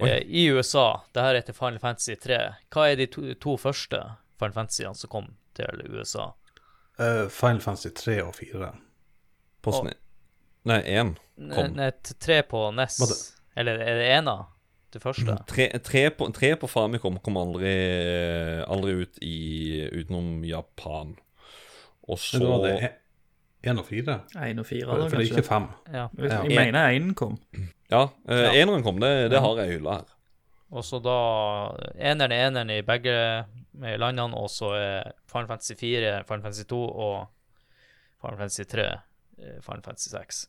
[0.03, 2.39] Eh, I USA, det her heter Final Fantasy 3.
[2.75, 4.01] Hva er de to, to første
[4.41, 6.33] Final Fantasyene som kom til USA?
[6.99, 8.73] Uh, Final Fantasy 3 og 4.
[9.62, 9.95] På Og- sne...
[10.65, 11.15] Nei, 1
[11.53, 11.75] Kom.
[11.77, 12.95] Nei, t- tre på NES.
[13.05, 13.16] Det?
[13.61, 14.37] Eller er det ena?
[14.95, 15.35] Det første?
[15.51, 17.73] Tre, tre, på, tre på Famicom kom aldri,
[18.71, 19.35] aldri ut i,
[19.91, 21.11] utenom Japan.
[22.09, 22.90] Og så Men da var det
[23.64, 24.16] 1 og 4?
[24.44, 25.68] Én og fire, For det er ikke fem.
[25.89, 25.94] 5.
[25.94, 26.09] Ja.
[26.18, 26.43] Jeg, Ja.
[26.43, 27.39] jeg mener én kom.
[27.90, 28.98] Ja, eh, eneren kom.
[29.01, 30.10] Det, det har jeg hylla her.
[30.74, 31.14] Og så da
[32.10, 33.44] Eneren er eneren i begge
[33.98, 37.26] landene, og så er Final Fantasy 4, Final Fantasy 2 og
[38.20, 38.82] Final Fantasy 3,
[39.39, 40.48] eh, Final Fantasy 6.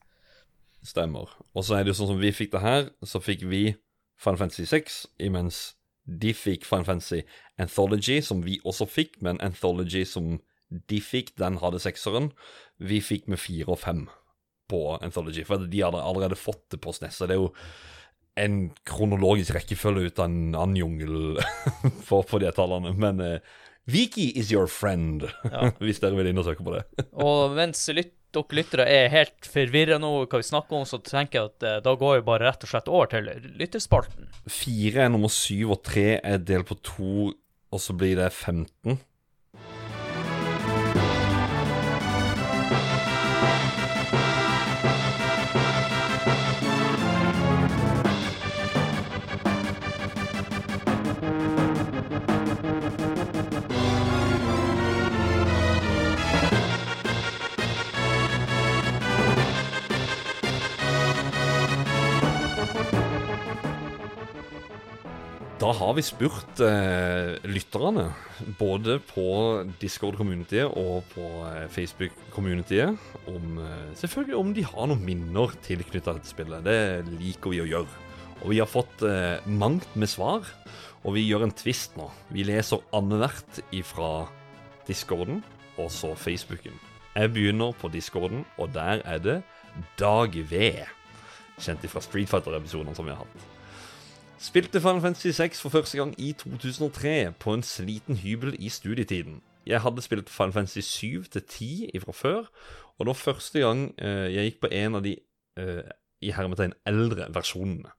[0.84, 1.30] Stemmer.
[1.56, 3.76] Og så er det jo sånn som vi fikk det her, så fikk vi
[4.22, 5.76] Final Fantasy 6, imens
[6.06, 7.22] de fikk Final Fantasy
[7.58, 10.40] Anthology, som vi også fikk, men Anthology som
[10.70, 12.32] de fikk, den hadde sekseren.
[12.82, 14.06] Vi fikk med fire og fem
[14.72, 17.20] på Anthology, for de hadde allerede fått det på SNES.
[17.20, 17.52] Så det er jo
[18.42, 21.40] en kronologisk rekkefølge ut av en annen jungel
[22.08, 22.92] for, for de tallene.
[23.00, 23.56] Men eh,
[23.86, 25.70] Viki is your friend, Ja.
[25.84, 26.84] hvis dere vil inn og søke på det.
[27.26, 31.40] Og mens lytt, dere lyttere er helt forvirra nå hva vi snakker om, så tenker
[31.40, 33.30] jeg at eh, da går vi bare rett og slett over til
[33.62, 34.28] lytterspalten.
[34.52, 37.30] Fire er nummer syv, og tre er delt på to,
[37.72, 38.98] og så blir det 15.
[65.66, 68.04] Da har vi spurt eh, lytterne,
[68.60, 69.24] både på
[69.82, 73.00] Discord-communityet og på eh, Facebook-communityet,
[73.32, 76.62] om eh, selvfølgelig om de har noen minner tilknyttet dette spillet.
[76.68, 78.04] Det liker vi å gjøre.
[78.44, 80.46] Og vi har fått eh, mangt med svar,
[81.02, 82.12] og vi gjør en twist nå.
[82.30, 84.12] Vi leser annethvert ifra
[84.86, 85.42] Discorden
[85.82, 86.78] og så Facebooken.
[87.16, 89.42] Jeg begynner på Discorden, og der er det
[89.98, 90.62] Dag V.
[91.58, 93.55] Kjent ifra Street Fighter-episodene som vi har hatt.
[94.38, 99.40] Spilte Final Fantasy 6 for første gang i 2003 på en sliten hybel i studietiden.
[99.66, 102.50] Jeg hadde spilt Final Fantasy 7 til 10 fra før,
[102.98, 105.16] og det var første gang eh, jeg gikk på en av de
[105.60, 105.88] eh,
[106.22, 107.94] i hermetegn eldre versjonene.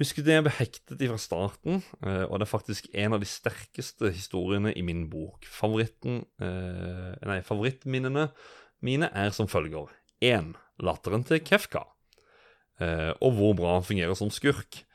[0.00, 4.10] Husket jeg ble hektet fra starten, eh, og det er faktisk en av de sterkeste
[4.16, 5.44] historiene i min bok.
[6.40, 8.30] Nei, favorittminnene
[8.80, 9.92] mine er som følger.
[10.24, 10.56] 1.
[10.80, 11.84] Latteren til Kefka,
[13.20, 14.86] og hvor bra han fungerer som skurk.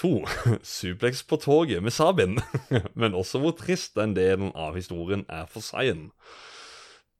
[0.00, 0.22] To,
[0.62, 2.38] suplex på toget med Sabin,
[3.00, 6.10] men også hvor trist den delen av historien er for Zayen.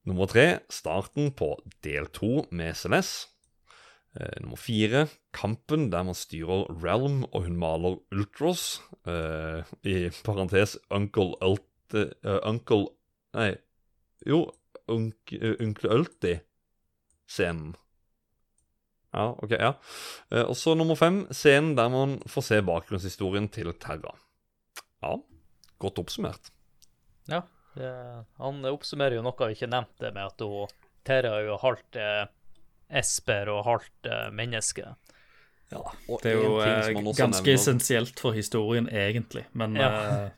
[0.08, 0.64] Nummer 3.
[0.72, 1.54] starten på
[1.84, 3.12] del 2 med SLS.
[4.16, 5.06] Eh, nummer 4.
[5.32, 8.82] kampen der man styrer Realm og hun maler Ultros.
[9.06, 11.94] Eh, I parentes Uncle Ult...
[11.94, 12.88] eh, Uncle
[13.32, 13.54] Nei,
[14.28, 14.50] jo,
[14.88, 17.72] Onkel Ulti-scenen.
[19.12, 19.51] Ja, OK.
[19.59, 19.74] ja.
[20.32, 24.14] Eh, og så nummer fem, scenen der man får se bakgrunnshistorien til Terra.
[25.02, 25.16] Ja,
[25.82, 26.51] godt oppsummert.
[27.28, 27.43] Ja.
[27.74, 27.89] Det,
[28.39, 30.68] han oppsummerer jo noe vi ikke nevnte, med at hun,
[31.09, 32.26] Terra er jo halvt eh,
[33.01, 34.90] esper og halvt eh, menneske.
[35.72, 35.80] Ja,
[36.12, 39.47] og Det er jo eh, ganske nevner- essensielt for historien, egentlig.
[39.56, 39.90] Men Ja.
[39.90, 40.30] eh,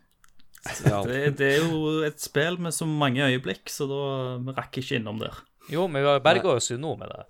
[1.10, 3.98] det, det er jo et spill med så mange øyeblikk, så da
[4.46, 5.42] vi rakk ikke innom der.
[5.72, 7.24] Jo, men vi berga oss jo nå med det.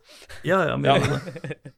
[0.51, 0.91] Ja, ja, men...
[0.91, 1.73] Ja.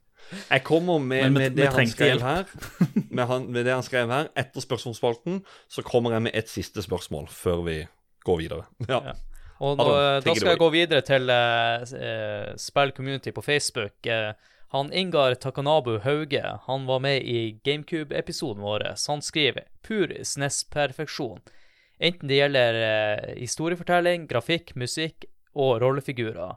[0.51, 2.45] Jeg kommer med, Men med det han skrev her.
[3.11, 5.39] Med, han, med det han skrev her Etter spørsmålsspalten
[5.71, 7.77] så kommer jeg med et siste spørsmål før vi
[8.27, 8.67] går videre.
[8.91, 9.01] Ja.
[9.13, 9.15] Ja.
[9.57, 13.95] Og nå, Adam, da skal jeg gå videre til uh, uh, Spill Community på Facebook.
[14.05, 14.35] Uh,
[14.75, 18.85] han Ingar Takanabu Hauge han var med i GameCube-episoden vår.
[19.09, 21.41] Han skriver 'pur SNES-perfeksjon'.
[21.99, 25.25] Enten det gjelder uh, historiefortelling, grafikk, musikk
[25.57, 26.57] og rollefigurer.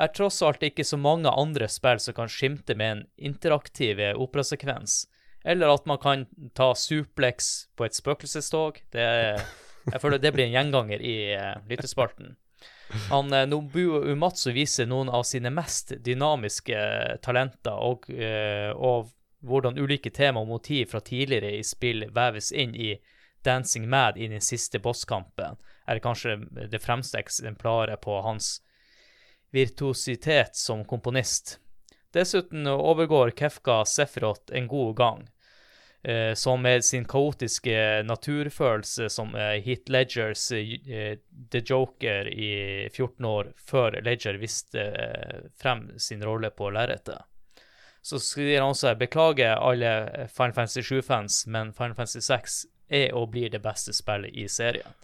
[0.00, 5.02] Er tross alt ikke så mange andre spill som kan skimte med en interaktiv operasekvens.
[5.44, 8.80] Eller at man kan ta suplex på et spøkelsestog.
[8.92, 9.08] Det
[9.88, 12.36] jeg føler det blir en gjenganger i uh, lyttespalten.
[13.10, 16.80] Han eh, Nobuo Umatsu viser noen av sine mest dynamiske
[17.22, 19.12] talenter, og, eh, og
[19.46, 22.96] hvordan ulike tema og motiv fra tidligere i spill veves inn i
[23.46, 25.60] Dancing Mad i den siste bosskampen,
[25.90, 26.38] er kanskje
[26.70, 28.60] det fremste eksemplaret på hans
[29.50, 31.58] virtuositet som komponist.
[32.14, 35.28] Dessuten overgår Kefka Sefrot en god gang
[36.02, 41.18] eh, som med sin kaotiske naturfølelse som eh, Heath Ledgers eh,
[41.52, 47.22] The Joker i 14 år før Ledger viste eh, frem sin rolle på lerretet.
[48.02, 53.30] Så skriver han også beklager alle Final Fantasy 7-fans, men Final Fantasy 6 er og
[53.30, 54.96] blir det beste spillet i serien.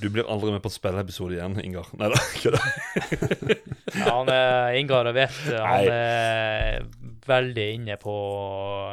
[0.00, 1.88] Du blir aldri med på et spilleepisode igjen, Ingar.
[1.98, 2.60] Nei da, kødda.
[3.96, 5.58] Ja, han er Ingar, og vet Nei.
[5.64, 6.88] han er
[7.28, 8.14] veldig inne på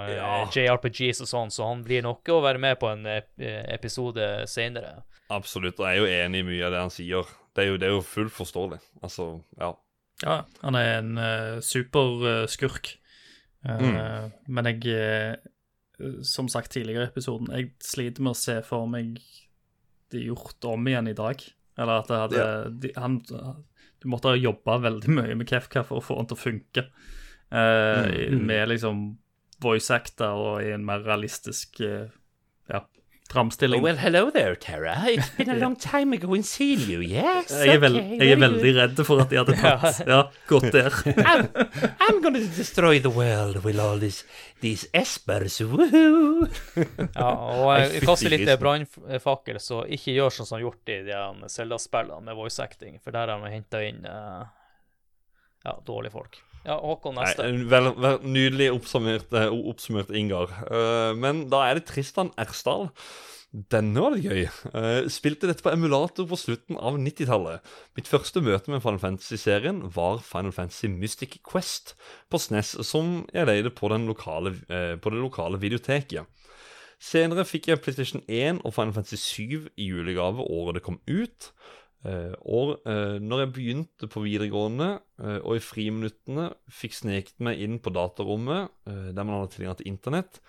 [0.07, 0.31] eh, Ja.
[0.51, 5.03] JRPGs og sånn, så han blir nok å være med på en episode senere.
[5.34, 7.30] Absolutt, og jeg er jo enig i mye av det han sier.
[7.55, 8.81] Det er jo, det er jo fullt forståelig.
[9.05, 9.30] Altså,
[9.61, 9.72] ja.
[10.23, 12.93] Ja, han er en uh, superskurk.
[13.65, 18.85] Uh, Men jeg, eh, som sagt tidligere i episoden, jeg sliter med å se for
[18.91, 19.17] meg
[20.16, 21.44] det gjort om igjen i dag.
[21.76, 22.48] Eller at hadde
[22.82, 23.20] de, han,
[24.00, 26.86] Du måtte ha jobba veldig mye med Kefka for å få han til å funke.
[27.52, 29.06] Eh, Med liksom
[29.64, 32.08] voice actor og i en mer realistisk eh,
[32.72, 32.82] ja,
[33.31, 33.97] framstilling.
[33.97, 34.95] hello there, Tara.
[35.07, 37.49] It's been a long time ago in seeing you, yes?
[37.52, 40.89] jeg er, vel, jeg er veldig redd for at de hadde tatt Ja, gått der.
[41.31, 41.47] I'm,
[41.99, 44.23] I'm gonna destroy the world with all this,
[44.61, 46.47] these espers, woohoo!
[47.15, 48.61] Ja, og jeg kaster litt grisen.
[48.61, 53.15] brannfakkel, så ikke gjør sånn som gjort i de her Zelda-spillene med voice acting, for
[53.15, 54.45] der har han henta inn uh,
[55.65, 56.41] ja, dårlige folk.
[56.66, 57.46] Ja, Håkon Nei, neste.
[57.46, 60.50] en vel, vel, nydelig oppsummert, eh, oppsummert Ingar.
[60.66, 62.90] Uh, men da er det Tristan Ersdal.
[63.72, 64.48] Denne var det gøy.
[64.74, 67.62] Uh, spilte dette på emulator på slutten av 90-tallet.
[67.96, 71.94] Mitt første møte med Final Fantasy-serien var Final Fantasy Mystic Quest
[72.34, 76.26] på SNES, som jeg leide på, den lokale, uh, på det lokale videoteket.
[77.02, 81.52] Senere fikk jeg PlayStation 1 og Final Fantasy 7 i julegave året det kom ut.
[82.06, 84.91] Eh, og eh, når jeg begynte på videregående,
[85.23, 89.91] eh, og i friminuttene fikk sneket meg inn på datarommet, der man hadde tilgang til
[89.91, 90.41] internett,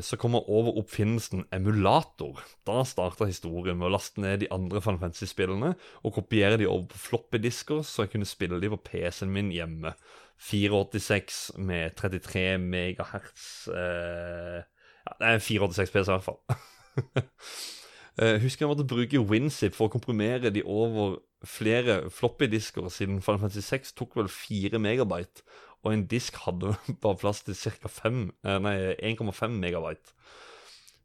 [0.00, 2.38] så kom jeg over oppfinnelsen emulator.
[2.64, 5.74] Da starta historien med å laste ned de andre Final Fantasy-spillene
[6.08, 9.92] og kopiere de over på floppy-disker, så jeg kunne spille de på PC-en min hjemme.
[10.40, 16.40] 486 med 33 megahertz eh, ja, Det er en 486 PC i hvert fall.
[18.18, 23.44] Eh, husker jeg måtte bruke WinZip for å komprimere de over flere floppy-disker, siden Final
[23.44, 25.44] Fantasy 6 tok vel 4 megabyte,
[25.86, 27.92] og en disk hadde bare plass til ca.
[27.94, 30.16] 1,5 megabyte.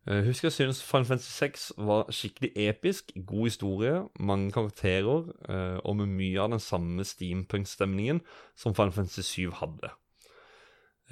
[0.08, 5.78] Eh, husker jeg synes Final Fantasy 6 var skikkelig episk, god historie, mange karakterer, eh,
[5.86, 8.26] og med mye av den samme steampunk-stemningen
[8.58, 9.94] som Final Fantasy 7 hadde.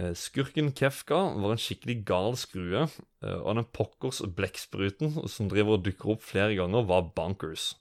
[0.02, 5.78] Eh, Skurken Kefka var en skikkelig gal skrue, eh, og den pokkers blekkspruten som driver
[5.78, 7.76] og dukker opp flere ganger, var bonkers.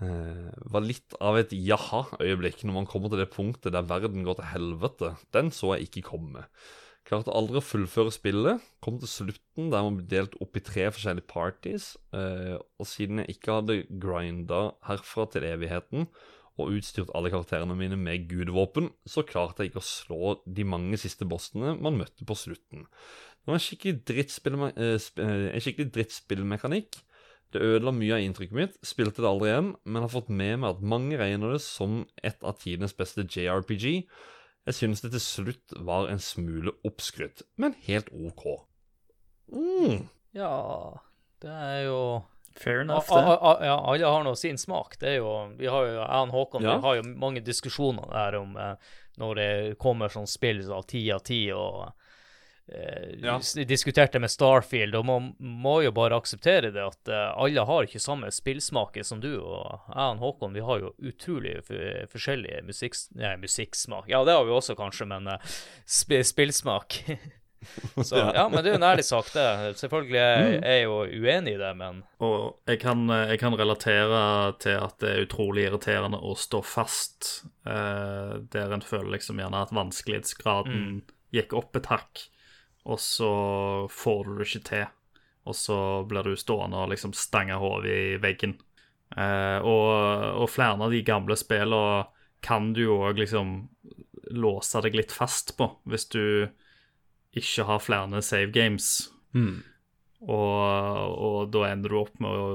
[0.00, 4.38] Det var litt av et jaha-øyeblikk når man kommer til det punktet der verden går
[4.38, 5.10] til helvete.
[5.36, 6.46] Den så jeg ikke komme.
[7.04, 8.64] Klarte aldri å fullføre spillet.
[8.80, 11.92] Kom til slutten der man ble delt opp i tre forskjellige parties.
[12.16, 16.08] Eh, og siden jeg ikke hadde grinda herfra til evigheten,
[16.60, 20.98] og utstyrt alle karakterene mine med gudvåpen, så klarte jeg ikke å slå de mange
[21.00, 22.86] siste bossene man møtte på slutten.
[23.40, 27.04] Det var en skikkelig drittspillme- eh, eh, en skikkelig drittspillmekanikk,
[27.50, 30.76] Det ødela mye av inntrykket mitt, spilte det aldri igjen, men har fått med meg
[30.76, 34.06] at mange regner det som et av tidenes beste JRPG.
[34.68, 38.44] Jeg synes det til slutt var en smule oppskrytt, men helt OK.
[39.50, 40.06] Mm.
[40.36, 40.94] Ja,
[41.42, 42.22] det er jo
[42.56, 43.66] Fair enough, det.
[43.66, 44.98] Ja, alle har nå sin smak.
[44.98, 46.76] Det er jo, vi har jo, jeg og Håkon Ja.
[46.76, 48.74] vi har jo mange diskusjoner der om eh,
[49.18, 51.92] når det kommer sånn spill av ti av ti, og
[52.68, 53.38] eh, Ja.
[53.66, 58.00] diskuterte med Starfield, og man må jo bare akseptere det at eh, alle har ikke
[58.02, 61.70] samme spillsmak som du, og jeg og Håkon vi har jo utrolig f
[62.12, 64.08] forskjellige musikk, nei, musikksmak.
[64.08, 65.38] Ja, det har vi også kanskje, men eh,
[65.86, 67.02] sp spillsmak.
[68.04, 69.46] Så ja, men det er jo en ærlig sak, det.
[69.80, 74.22] Selvfølgelig er jeg er jo uenig i det, men Og jeg kan, jeg kan relatere
[74.62, 77.30] til at det er utrolig irriterende å stå fast,
[77.68, 81.02] eh, der en føler liksom gjerne at vanskelighetsgraden
[81.36, 82.24] gikk opp et hakk,
[82.88, 83.34] og så
[83.92, 84.88] får du det ikke til.
[85.48, 85.76] Og så
[86.08, 88.56] blir du stående og liksom stange hodet i veggen.
[89.16, 89.90] Eh, og,
[90.44, 92.08] og flere av de gamle spillene
[92.44, 93.54] kan du jo òg liksom
[94.30, 96.24] låse deg litt fast på, hvis du
[97.36, 99.10] ikke har flere save games.
[100.20, 102.48] Og, og da ender du opp med å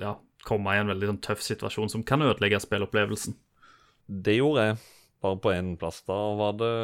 [0.00, 0.16] ja,
[0.46, 3.36] komme i en veldig sånn, tøff situasjon som kan ødelegge spillopplevelsen.
[4.06, 4.76] Det gjorde jeg,
[5.24, 6.02] bare på én plass.
[6.06, 6.74] Da var det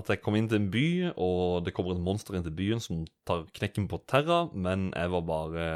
[0.00, 2.82] at jeg kom inn til en by, og det kommer et monster inn til byen
[2.82, 5.66] som tar knekken på Terra, men jeg var bare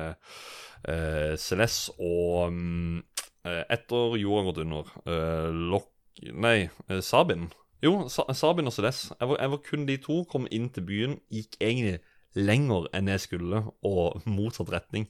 [0.91, 3.03] eh, Celeste og mm,
[3.49, 5.91] eh, Etter jorda gått under eh, Lok...
[6.31, 7.49] Nei, eh, Sabin.
[7.83, 9.11] Jo, Sa Sabin og Cedes.
[9.21, 10.21] Jeg var, jeg var kun de to.
[10.31, 11.17] Kom inn til byen.
[11.33, 11.99] Gikk egentlig
[12.35, 15.05] lenger enn jeg skulle, og motsatt retning.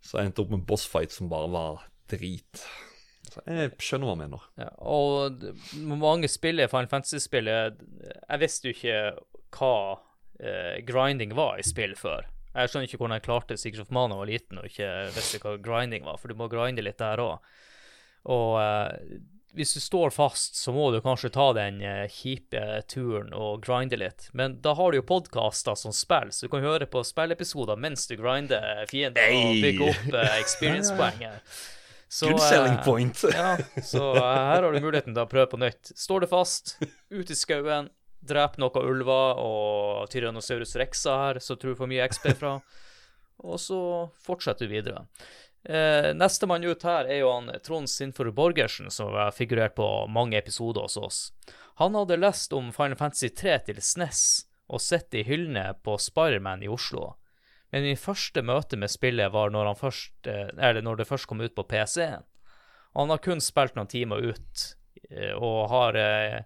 [0.00, 1.82] Så jeg endte opp med bossfight som bare var
[2.12, 2.62] drit.
[3.32, 4.46] Så jeg skjønner hva han mener.
[4.60, 5.52] Ja, og d-
[6.00, 7.78] mange spiller Final Fantasy-spillet
[8.28, 8.96] Jeg visste jo ikke
[9.56, 9.74] hva
[10.40, 12.26] eh, grinding var i spill før.
[12.52, 15.54] Jeg skjønner ikke hvordan jeg klarte Secret of Mana var liten og ikke visste hva
[15.64, 17.52] grinding var, for du må grinde litt der òg.
[18.32, 19.20] Og eh,
[19.52, 23.98] hvis du står fast, så må du kanskje ta den eh, kjipe turen og grinde
[24.00, 24.30] litt.
[24.32, 28.08] Men da har du jo podkaster som spill, så du kan høre på spillepisoder mens
[28.08, 31.40] du grinder fiender og bygger opp eh, experience-poenget.
[32.12, 33.22] Så, Good selling eh, point.
[33.32, 35.94] ja, så eh, her har du muligheten til å prøve på nytt.
[35.96, 36.74] Står det fast,
[37.08, 37.88] ut i skauen,
[38.20, 42.58] drep noen ulver og Tyrannosaurus rexa her, som tror du får mye XP fra,
[43.40, 43.80] og så
[44.28, 45.06] fortsetter du videre.
[45.64, 50.38] Eh, Nestemann ut her er jo han Trond Sinfor Borgersen, som har figurert på mange
[50.38, 51.20] episoder hos oss.
[51.78, 54.24] Han hadde lest om Final Fantasy 3 til SNES
[54.72, 57.14] og sett i hyllene på Spiderman i Oslo.
[57.72, 61.54] Men mitt første møte med spillet var når, først, eh, når det først kom ut
[61.54, 62.24] på PC-en.
[62.92, 64.64] Han har kun spilt noen timer ut,
[65.08, 66.40] eh, og har eh,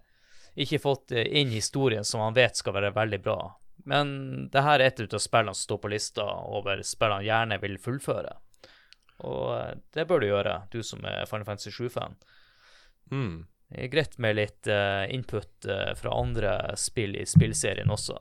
[0.55, 3.39] ikke fått inn historien som han vet skal være veldig bra.
[3.87, 7.59] Men det her er et av spillene som står på lista over spillene han gjerne
[7.63, 8.37] vil fullføre.
[9.25, 12.17] Og eh, det bør du gjøre, du som er Final Fantasy 7-fan.
[13.11, 13.45] Mm.
[13.67, 18.15] Det er greit med litt uh, input uh, fra andre spill i spillserien også.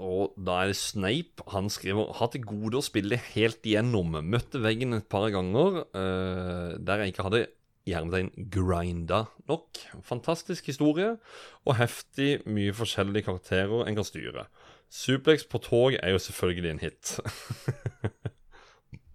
[0.00, 1.44] Og da er det Snape.
[1.52, 4.16] Han skriver har til gode å spille helt igjennom.
[4.24, 7.44] Møtte veggen et par ganger uh, der jeg ikke hadde
[7.84, 9.82] i hermetegn grinda nok.
[10.08, 11.18] Fantastisk historie,
[11.68, 14.46] og heftig mye forskjellige karakterer en kan styre.
[14.88, 17.18] Suplex på tog er jo selvfølgelig en hit.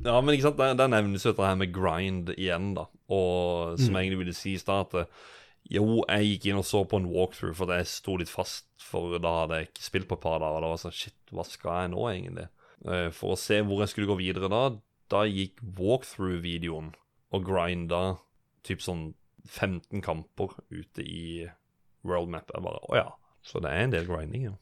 [0.05, 2.85] ja, men ikke sant, der, der nevnes jo dette her med grind igjen, da.
[3.09, 5.05] Og som jeg egentlig ville si i stad, at eh,
[5.75, 9.17] jo, jeg gikk inn og så på en walkthrough fordi jeg sto litt fast, for
[9.21, 10.57] da hadde jeg ikke spilt på et par dager.
[10.57, 12.47] Og da var sånn Shit, hva skal jeg nå, egentlig?
[12.87, 14.63] Eh, For å se hvor jeg skulle gå videre da,
[15.11, 16.93] da gikk walkthrough-videoen
[17.35, 18.01] og grinda
[18.65, 19.13] typ sånn
[19.49, 21.47] 15 kamper ute i
[22.07, 22.49] world map.
[22.53, 23.07] Jeg bare Å ja.
[23.43, 24.55] Så det er en del grinding, ja.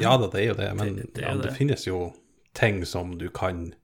[0.00, 1.54] Ja da, det er jo det, men Det- det ja, det, det.
[1.56, 2.14] finnes jo
[2.54, 3.74] ting som du kan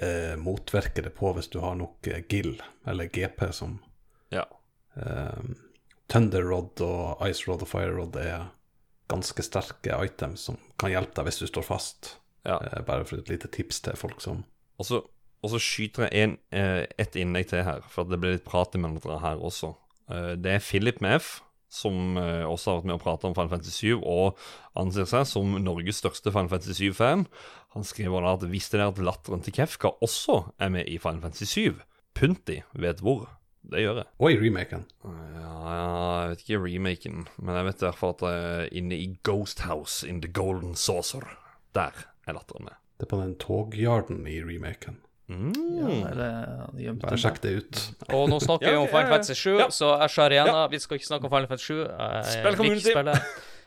[0.00, 3.78] eh, motvirke det på hvis du har nok eh, GIL, eller GP, som
[4.32, 4.44] Ja.
[4.96, 5.42] eh,
[6.08, 8.50] Thunder Rod og Ice Rod og Fire Rod er
[9.08, 12.16] ganske sterke items som kan hjelpe deg hvis du står fast.
[12.44, 12.58] ja.
[12.58, 14.44] Eh, bare for et lite tips til folk som
[14.78, 15.02] Og så,
[15.42, 18.72] og så skyter jeg en, eh, et innlegg til her, for det blir litt prat
[18.74, 19.74] mellom dere her også.
[20.10, 21.40] Eh, det er Philip med F,
[21.72, 24.40] som eh, også har vært med å prate om Final Fantasy 7, og
[24.78, 27.26] anser seg som Norges største Final Fantasy 7-fan.
[27.76, 31.22] Han skriver da at visste dere at latteren til Kefka også er med i Final
[31.24, 31.80] Fantasy 7?
[32.18, 33.30] Punti vet hvor.
[33.62, 34.10] Det gjør jeg.
[34.18, 34.84] Og i remaken.
[35.06, 38.98] Ja, jeg vet ikke remaken, men jeg vet i hvert fall at jeg er inne
[38.98, 41.24] i Ghost House in the Golden Saucer.
[41.76, 41.94] Der
[42.26, 42.76] er latteren med.
[42.98, 44.98] Det er på den togyarden i remaken.
[45.32, 45.52] Mm.
[45.78, 47.80] Ja, eller Bare sjekk det ut.
[48.16, 49.08] Og nå snakker vi Ja, om Final.
[49.14, 49.70] Fantasy 7, Ja.
[49.72, 50.66] så jeg Arena.
[50.72, 51.80] Vi skal ikke snakke om Final Fantasy 7.
[51.86, 52.94] Jeg Spill community.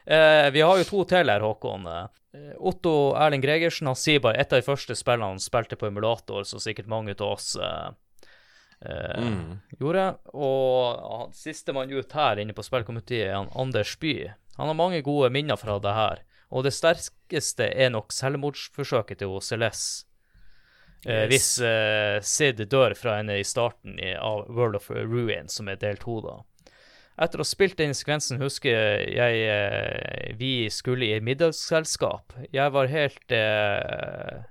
[0.05, 1.87] Eh, vi har jo to til her, Håkon.
[1.89, 5.87] Eh, Otto Erling Gregersen han sier bare et av de første spillene han spilte på
[5.89, 7.89] emulator, så sikkert mange av oss eh,
[8.85, 9.79] mm.
[9.79, 10.07] gjorde.
[10.37, 14.15] Og sistemann ut her inne på spillkomiteen er han Anders By.
[14.59, 16.21] Han har mange gode minner fra det her.
[16.53, 20.05] Og det sterkeste er nok selvmordsforsøket til Celeste.
[21.05, 25.69] Eh, hvis uh, Sid dør fra henne i starten i, av World of Ruin, som
[25.69, 26.39] er del to, da.
[27.21, 32.35] Etter å ha spilt den sekvensen husker jeg eh, vi skulle i middagsselskap.
[32.51, 34.41] Jeg var helt eh,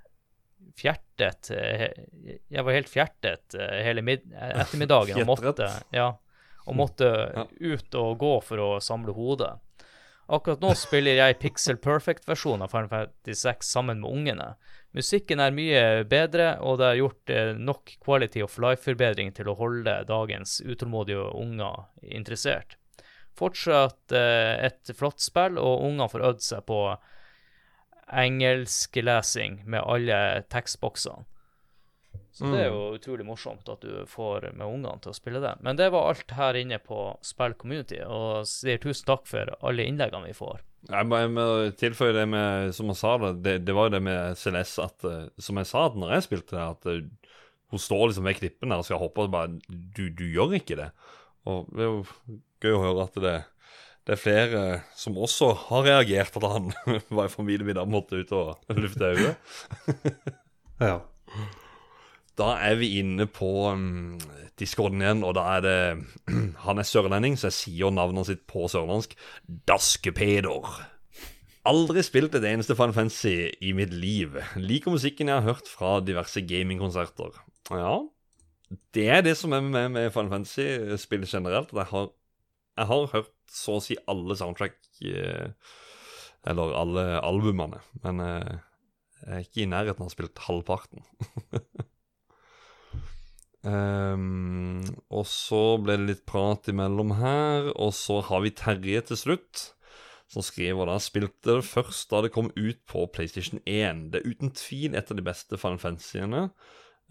[0.80, 6.08] fjertet Jeg var helt fjertet hele mid ettermiddagen og måtte, ja,
[6.64, 7.10] og måtte
[7.60, 9.52] ut og gå for å samle hodet.
[10.32, 14.54] Akkurat nå spiller jeg Pixel Perfect-versjonen av Final Fantasy 6 sammen med ungene.
[14.94, 19.56] Musikken er mye bedre, og det er gjort eh, nok quality of life-forbedring til å
[19.58, 22.76] holde dagens utålmodige unger interessert.
[23.34, 26.80] Fortsatt eh, et flott spill, og ungene får øvd seg på
[28.14, 30.18] engelsklesing med alle
[30.52, 31.26] tekstboksene.
[32.34, 35.52] Så det er jo utrolig morsomt at du får med ungene til å spille det.
[35.62, 39.86] Men det var alt her inne på Spill Community, og sier tusen takk for alle
[39.86, 40.62] innleggene vi får.
[40.84, 41.44] Jeg jeg må
[41.80, 45.06] tilføye det med Som jeg sa det, det, det var jo det med Celeste at
[45.08, 47.32] eh, Som jeg sa når jeg spilte det, at eh,
[47.72, 50.76] hun står liksom ved klippen der og skal hoppe, og bare du, du gjør ikke
[50.78, 50.90] det.
[51.50, 53.32] Og det er jo gøy å høre at det,
[54.06, 54.60] det er flere
[54.94, 56.70] som også har reagert at han
[57.18, 59.58] var i familiemiddag måtte ut og lufte øyet.
[60.78, 61.00] Ja.
[62.38, 64.16] Da er vi inne på um,
[64.58, 65.76] discorden igjen, og da er det
[66.66, 69.14] Han er sørlending, så jeg sier navnet sitt på sørlandsk.
[69.70, 70.72] Daskepeder.
[71.64, 74.34] Aldri spilt et eneste Final Fantasy i mitt liv.
[74.60, 77.38] Liker musikken jeg har hørt fra diverse gamingkonserter.
[77.72, 78.02] Ja,
[78.92, 81.72] det er det som er med, med Final Fantasy-spill generelt.
[81.72, 82.10] Jeg har,
[82.76, 85.50] jeg har hørt så å si alle soundtrack eh,
[86.48, 88.54] Eller alle albumene, men eh,
[89.24, 91.04] jeg er ikke i nærheten av å ha spilt halvparten.
[93.64, 99.20] Ehm, og så ble det litt prat imellom her, og så har vi Terje til
[99.20, 99.64] slutt,
[100.30, 104.08] som skriver da spilte det først da det kom ut på PlayStation 1.
[104.12, 106.46] Det er uten tvil et av de beste Final Fantasyene,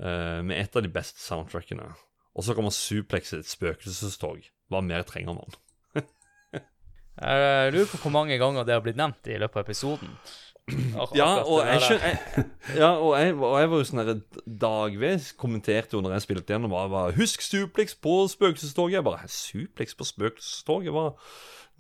[0.02, 1.88] uh, med et av de beste soundtrackene.
[2.34, 4.42] Og så kommer Suplex et spøkelsestog.
[4.70, 5.60] Hva mer trenger man?
[7.22, 10.18] Jeg lurer på hvor mange ganger det har blitt nevnt i løpet av episoden.
[11.14, 12.44] Ja, og jeg, skjønner, jeg,
[12.80, 14.12] ja, og jeg, og jeg var jo sånn her
[14.48, 18.96] dagvis kommenterte jo når jeg spilte igjen og bare, bare 'Husk suplex på spøkelsestoget'.
[18.96, 20.96] Jeg bare 'Suplex på spøkelsestoget'?
[20.96, 21.10] Hva?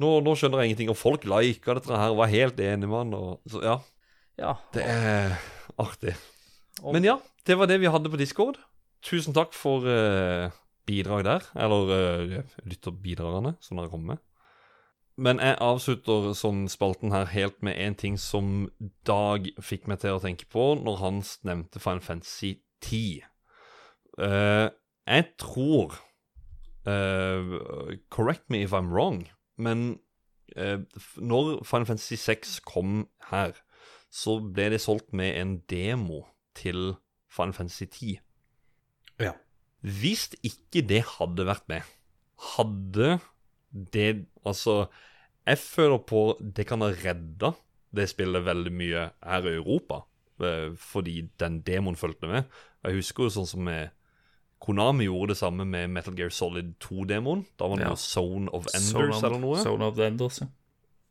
[0.03, 0.91] Nå, nå skjønner jeg ingenting.
[0.91, 3.13] Og folk lika dette her og var helt enig med han.
[3.13, 3.77] Og, så ja,
[4.41, 5.37] Ja, det er
[5.77, 6.15] artig.
[6.81, 8.57] Men ja, det var det vi hadde på Discord.
[9.05, 10.49] Tusen takk for uh,
[10.89, 11.45] bidrag der.
[11.53, 14.23] Eller uh, lytterbidragene som dere kommer med.
[15.15, 18.71] Men jeg avslutter sånn spalten her helt med en ting som
[19.05, 23.21] Dag fikk meg til å tenke på når han nevnte Final Fantasy 10.
[24.17, 24.73] Uh,
[25.05, 25.93] jeg tror
[26.89, 29.27] uh, Correct me if I'm wrong,
[29.57, 29.99] men
[30.57, 30.81] uh,
[31.17, 33.53] når Final Fantasy 6 kom her,
[34.13, 36.23] så ble det solgt med en demo
[36.57, 36.95] til
[37.33, 38.19] Final Fantasy 10.
[39.21, 39.33] ja.
[39.83, 41.87] Hvis ikke det hadde vært med,
[42.55, 43.17] hadde
[43.73, 44.87] det Altså,
[45.47, 47.53] jeg føler på det kan ha redda
[47.95, 50.01] det spillet veldig mye her i Europa,
[50.41, 52.43] eh, fordi den demoen fulgte med.
[52.83, 53.91] Jeg husker jo sånn som med
[54.63, 57.45] Konami gjorde det samme med Metal Gear Solid 2-demoen.
[57.59, 57.89] Da var det Ja.
[57.89, 59.57] noe Zone of Enders Zone of- eller noe.
[59.63, 60.47] Zone of the Enders, ja.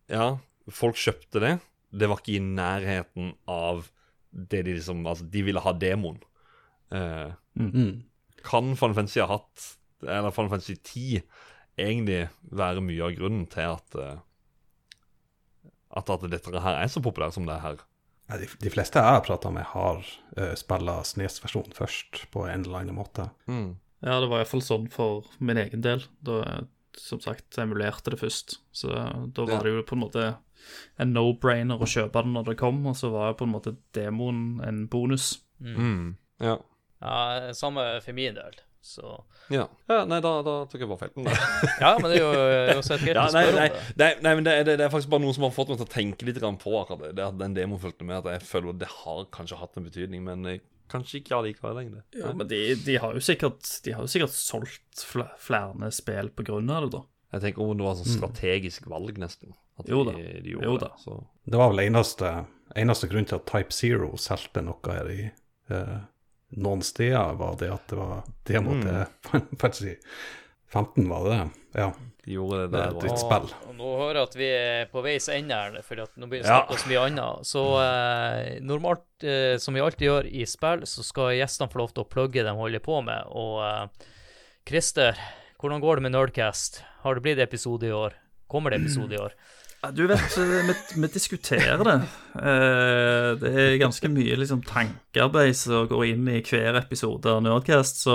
[0.08, 0.38] Ja,
[0.70, 1.60] folk kjøpte det.
[1.92, 3.90] Det var ikke i nærheten av
[4.34, 6.20] det de liksom Altså, de ville ha demoen.
[6.90, 8.02] Eh, Mm.
[8.42, 11.22] kan Final Fantasy ha hatt Eller Final Fantasy 10
[11.80, 14.20] egentlig være mye av grunnen til at eh,
[15.92, 17.80] at, at dette her er så populært som det er her.
[18.40, 19.98] De, de fleste jeg har prata med, har
[20.38, 23.26] uh, spilla Snes-versjonen først, på en eller annen måte.
[23.44, 26.06] Ja, det var iallfall sånn for min egen del.
[26.24, 28.58] Da jeg som sagt emulerte det først.
[28.72, 29.62] Så da var Ja.
[29.62, 30.36] det jo på en måte
[30.98, 33.76] en no-brainer å kjøpe den når det kom, og så var jo på en måte
[33.92, 35.42] demoen en bonus.
[35.60, 36.16] Mm.
[36.40, 36.58] Ja.
[37.00, 38.60] ja, samme for min del.
[38.82, 39.06] Så
[39.52, 39.68] ja.
[39.86, 40.00] ja.
[40.10, 41.28] Nei, da, da tok jeg bare feil.
[41.84, 43.82] Ja, men det er jo, det er jo greit ja, å nei, nei, det.
[44.00, 45.86] nei, nei men det, det, det er faktisk bare noe som har fått meg til
[45.86, 47.12] å tenke litt på akkurat det.
[47.20, 47.28] det.
[47.30, 50.26] At den demoen fulgte med, at jeg føler at det har kanskje hatt en betydning,
[50.26, 52.02] men jeg, kanskje ikke allikevel lenger.
[52.18, 56.32] Ja, men de, de har jo sikkert De har jo sikkert solgt fl flere spill
[56.34, 57.02] på grunn av det, da.
[57.32, 59.54] Jeg tenker om det var sånn strategisk valg, nesten.
[59.80, 60.12] At Jo da.
[60.18, 60.90] de de Jo det.
[60.90, 60.90] da.
[61.00, 61.22] Så.
[61.48, 62.32] Det var vel eneste,
[62.76, 65.22] eneste grunn til at Type Zero solgte noe her i
[65.72, 65.96] eh,
[66.56, 69.46] noen steder, var det at det var demo Mm.
[69.58, 69.98] faktisk
[70.72, 71.50] Final 15 var det det?
[71.80, 71.92] Ja.
[72.24, 73.06] Gjorde det Det er der.
[73.06, 73.48] et og- spill.
[73.68, 76.42] Og nå hører jeg at vi er på veis ende her, for at nå begynner
[76.42, 76.60] det å Ja.
[76.62, 77.44] snakke oss mye annet.
[77.44, 81.92] Så eh, normalt, eh, som vi alltid gjør i spill, så skal gjestene få lov
[81.92, 83.24] til å plugge de holder på med.
[83.26, 84.06] Og eh,
[84.66, 85.16] Christer,
[85.60, 86.82] hvordan går det med Nerdcast?
[87.02, 88.12] Har det blitt episode i år?
[88.48, 89.32] Kommer det episode i år?
[89.32, 91.94] Ja, Du vet, vi, vi diskuterer det.
[92.38, 98.04] Eh, det er ganske mye liksom, tankearbeid som går inn i hver episode av Nerdcast.
[98.04, 98.14] Så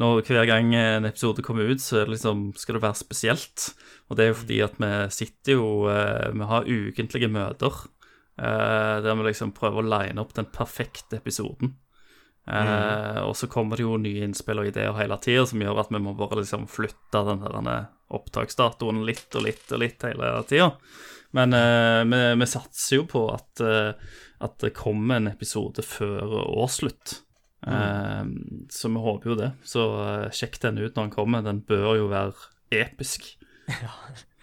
[0.00, 3.66] når hver gang en episode kommer ut, så liksom, skal det være spesielt.
[4.08, 7.76] Og det er jo fordi at vi sitter jo eh, Vi har ukentlige møter
[8.40, 11.76] eh, der vi liksom prøver å line opp den perfekte episoden.
[12.46, 15.90] Eh, og så kommer det jo nye innspill og ideer hele tida som gjør at
[15.90, 20.70] vi må bare liksom flytte den her opptaksdatoen litt og litt og litt hele tida.
[21.36, 23.92] Men eh, vi, vi satser jo på at, eh,
[24.46, 27.20] at det kommer en episode før årsslutt.
[27.66, 28.22] Eh,
[28.70, 29.50] så vi håper jo det.
[29.66, 31.44] Så eh, sjekk den ut når den kommer.
[31.44, 32.32] Den bør jo være
[32.70, 33.32] episk.
[33.66, 33.92] Ja,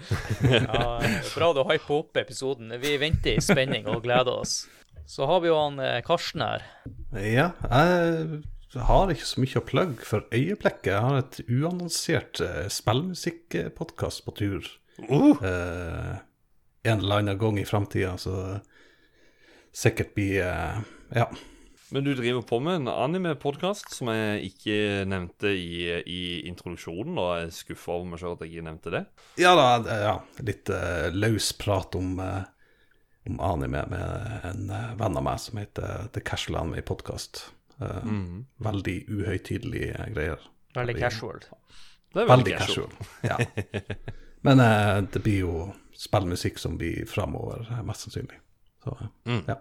[1.38, 2.74] bra du hyper opp episoden.
[2.84, 4.66] Vi venter i spenning og gleder oss.
[5.10, 6.66] Så har vi jo han eh, Karsten her.
[7.14, 7.52] Ja,
[8.74, 10.92] jeg har ikke så mye å plugge for øyeblikket.
[10.96, 14.70] Jeg har et uannonsert uh, spillmusikkpodkast på tur.
[14.98, 16.14] Uh, eh,
[16.84, 18.60] en eller annen gang i framtida, så
[19.74, 20.78] sikkert blir eh,
[21.16, 21.32] Ja.
[21.94, 27.28] Men du driver på med en anime-podkast som jeg ikke nevnte i, i introduksjonen, og
[27.38, 29.02] jeg er skuffa over meg sjøl at jeg ikke nevnte det.
[29.38, 30.16] Ja da, eh, ja,
[30.48, 32.48] litt uh, løs prat om, eh,
[33.26, 37.46] om anime med en eh, venn av meg som heter The Casual Anime Podcast.
[37.82, 38.10] Eh,
[38.64, 40.44] Veldig uhøytidelige greier.
[40.76, 41.40] Veldig casual.
[42.14, 42.92] Det er Veldig casual.
[43.26, 43.38] Ja.
[44.46, 45.54] Men uh, det blir jo
[45.96, 48.40] spillmusikk som blir framover, mest sannsynlig.
[48.84, 49.44] Så Mm.
[49.48, 49.56] ja.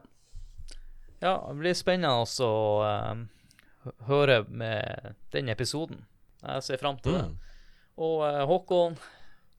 [1.22, 6.01] Ja, det blir spennende også å eh, høre med den episoden.
[6.43, 7.23] Jeg ser fram til det.
[8.02, 8.97] Og eh, Håkon,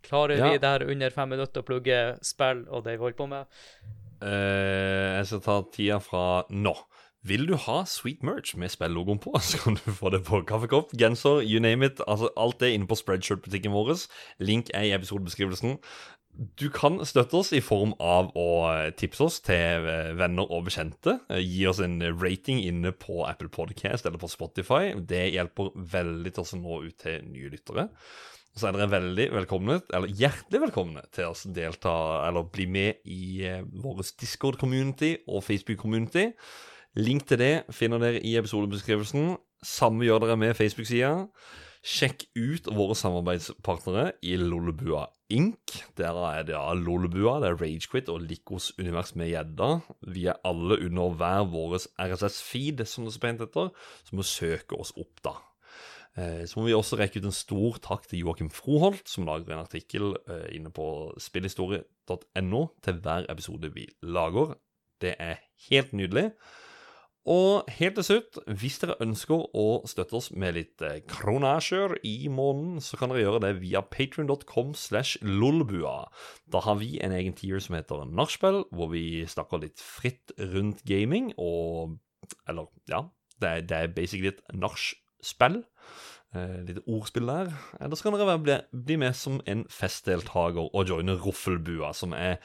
[0.03, 0.51] klarer Ja.
[0.51, 3.45] vi der under fem minutter å plugge spill og det vi holder på med?
[4.23, 6.75] Uh, jeg skal ta tida fra nå.
[7.23, 10.91] Vil du ha sweet merch med spillogoen på, så kan du få det på kaffekopp,
[10.99, 12.01] genser, you name it.
[12.07, 13.95] Altså Alt det inne på Spreadshirt-butikken vår.
[14.43, 15.77] Link er i episodebeskrivelsen.
[16.57, 20.65] Du kan støtte oss i form av å eh, tipse oss til eh, venner og
[20.65, 21.19] bekjente.
[21.37, 24.95] Gi oss en rating inne på Apple Podcast eller på Spotify.
[24.97, 27.85] Det hjelper veldig til å nå ut til nye lyttere.
[28.53, 31.93] Så er dere veldig velkomne, eller hjertelig velkomne til å delta
[32.27, 36.27] eller bli med i eh, vår Discord-community og Facebook-community.
[37.01, 39.33] Link til det finner dere i episodebeskrivelsen.
[39.65, 41.15] Samme gjør dere med Facebook-sida.
[41.83, 45.73] Sjekk ut våre samarbeidspartnere i Lollebua Inc.
[45.97, 49.71] Der er det ja, Lollebua, det er Ragequit og Likos univers med gjedda.
[50.13, 53.73] Vi er alle under hver vår RSS-feed, som det så pent heter,
[54.05, 55.35] så må søke oss opp, da.
[56.17, 59.53] Eh, Så må vi også rekke ut en stor takk til Joakim Froholt, som lager
[59.53, 60.85] en artikkel eh, inne på
[61.17, 64.57] spillhistorie.no til hver episode vi lager.
[65.01, 66.31] Det er helt nydelig.
[67.23, 72.27] Og helt til slutt, hvis dere ønsker å støtte oss med litt eh, kronasjer i
[72.27, 76.09] måneden, så kan dere gjøre det via patrion.com slash lolbua.
[76.51, 80.83] Da har vi en egen tier som heter Nachspiel, hvor vi snakker litt fritt rundt
[80.85, 81.97] gaming, og
[82.47, 83.01] Eller, ja,
[83.41, 85.02] det er, det er basically et nachspiel.
[86.33, 87.51] Eh, litt ordspill der.
[87.79, 92.39] Eller så kan dere bli, bli med som en festdeltaker og joine Roffelbua, som er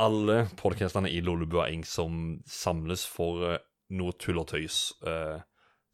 [0.00, 1.84] alle podkastene i Lollebua Inc.
[1.86, 3.58] som samles for eh,
[3.92, 4.94] noe tull og tøys.
[5.06, 5.42] eh,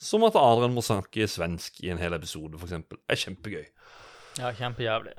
[0.01, 2.73] som at Adrian må snakke svensk i en hel episode, f.eks.
[3.11, 3.67] er kjempegøy.
[4.39, 5.13] Ja, kjempejævlig.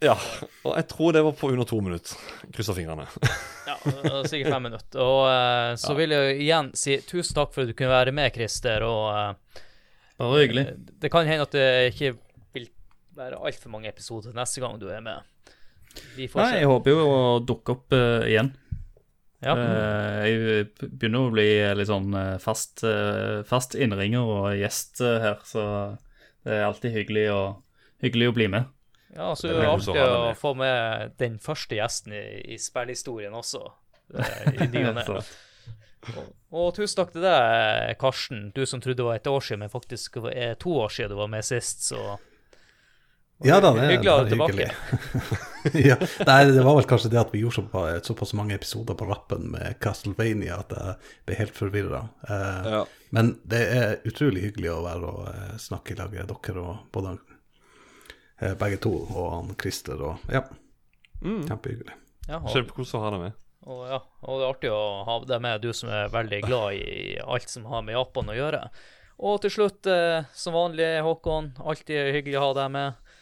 [0.00, 0.16] Ja,
[0.64, 2.16] og jeg tror det var på under to minutter.
[2.56, 3.06] Krysser fingrene.
[3.70, 4.98] Ja, det sikkert fem minutter.
[5.04, 8.32] Og eh, så vil jeg igjen si tusen takk for at du kunne være med,
[8.34, 8.82] Christer.
[8.82, 9.60] Og eh,
[10.20, 10.66] Bare hyggelig.
[11.00, 12.14] det kan hende at det ikke
[12.54, 12.66] vil
[13.16, 15.24] være altfor mange episoder neste gang du er med.
[16.16, 16.58] Vi får Nei, se.
[16.60, 18.52] jeg håper jo å dukke opp uh, igjen.
[19.40, 19.54] Ja.
[19.56, 20.66] Uh, jeg
[21.00, 21.46] begynner å bli
[21.78, 25.62] litt sånn eh, fast, uh, fast innringer og gjest eh, her, så
[26.44, 27.40] det er alltid hyggelig å,
[28.04, 28.68] hyggelig å bli med.
[29.16, 32.24] Ja, så Det er å artig å få med den første gjesten i,
[32.54, 33.64] i spillhistorien også.
[34.14, 35.06] eh, I ny og ne.
[36.08, 38.46] Og, og tusen takk til deg, Karsten.
[38.56, 41.16] Du som trodde det var et år siden, men faktisk er to år siden du
[41.20, 42.16] var med sist, så
[43.44, 44.64] Ja da, det Hyggelig å ha deg tilbake.
[45.90, 45.96] ja.
[46.28, 49.46] Nei, det var vel kanskje det at vi gjorde såpass, såpass mange episoder på rappen
[49.54, 50.96] med Castlevania at jeg
[51.28, 52.02] ble helt forvirra.
[52.28, 52.82] Eh, Ja.
[53.16, 56.84] Men det er utrolig hyggelig å være og eh, snakke i lag med dere og
[56.94, 57.14] både
[58.40, 60.44] eh, begge to og han Christer og Ja,
[61.20, 61.42] Mm.
[61.48, 61.92] kjempehyggelig.
[62.48, 63.32] Kjempekos å ha deg med.
[63.68, 66.78] Og, ja, og det er artig å ha deg med, du som er veldig glad
[66.78, 68.62] i alt som har med Japan å gjøre.
[69.20, 73.16] Og til slutt, eh, som vanlig, Håkon, alltid hyggelig å ha deg med.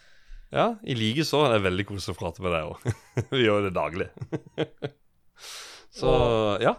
[0.54, 3.00] Ja, i like så er det veldig koselig å prate med deg òg.
[3.34, 4.06] Vi gjør det daglig.
[5.98, 6.12] så
[6.62, 6.78] ja.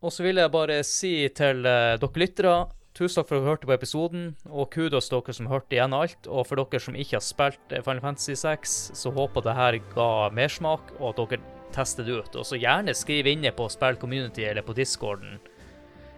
[0.00, 3.52] Og så vil jeg bare si til eh, dere lyttere Tusen takk for at dere
[3.52, 6.26] hørte på episoden, og kudos til dere som hørte igjen alt.
[6.26, 9.78] Og for dere som ikke har spilt eh, Final Fantasy 6, så håper det her
[9.94, 12.38] ga mersmak, og at dere tester det ut.
[12.40, 15.38] Og så gjerne skriv inne på Spill Community eller på discorden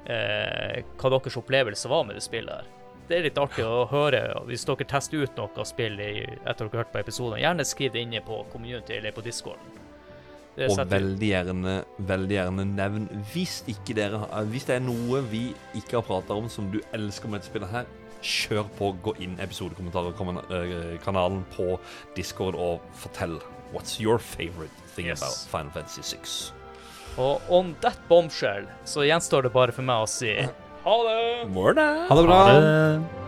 [0.06, 2.70] eh, hva deres opplevelse var med det spillet her.
[3.08, 6.78] Det er litt artig å høre hvis dere tester ut noe spill i, etter dere
[6.78, 7.40] har hørt på episoden.
[7.42, 9.80] Gjerne skriv det inne på community eller på discorden.
[10.52, 11.74] Og veldig gjerne,
[12.12, 14.18] veldig gjerne nevn hvis ikke dere
[14.52, 15.46] Hvis det er noe vi
[15.78, 17.88] ikke har prata om som du elsker med dette spillet her,
[18.22, 21.72] kjør på, gå inn i episodekommentarkanalen på
[22.18, 23.40] Discord og fortell
[23.72, 25.22] What's your favorite thing Yes.
[25.22, 26.52] about Final Fantasy 6?
[27.18, 30.32] Og on that bombshell så gjenstår det bare for meg å si
[30.84, 31.48] ha det!
[31.52, 32.06] Morning.
[32.08, 32.38] Ha det bra.
[32.46, 33.21] Ha det.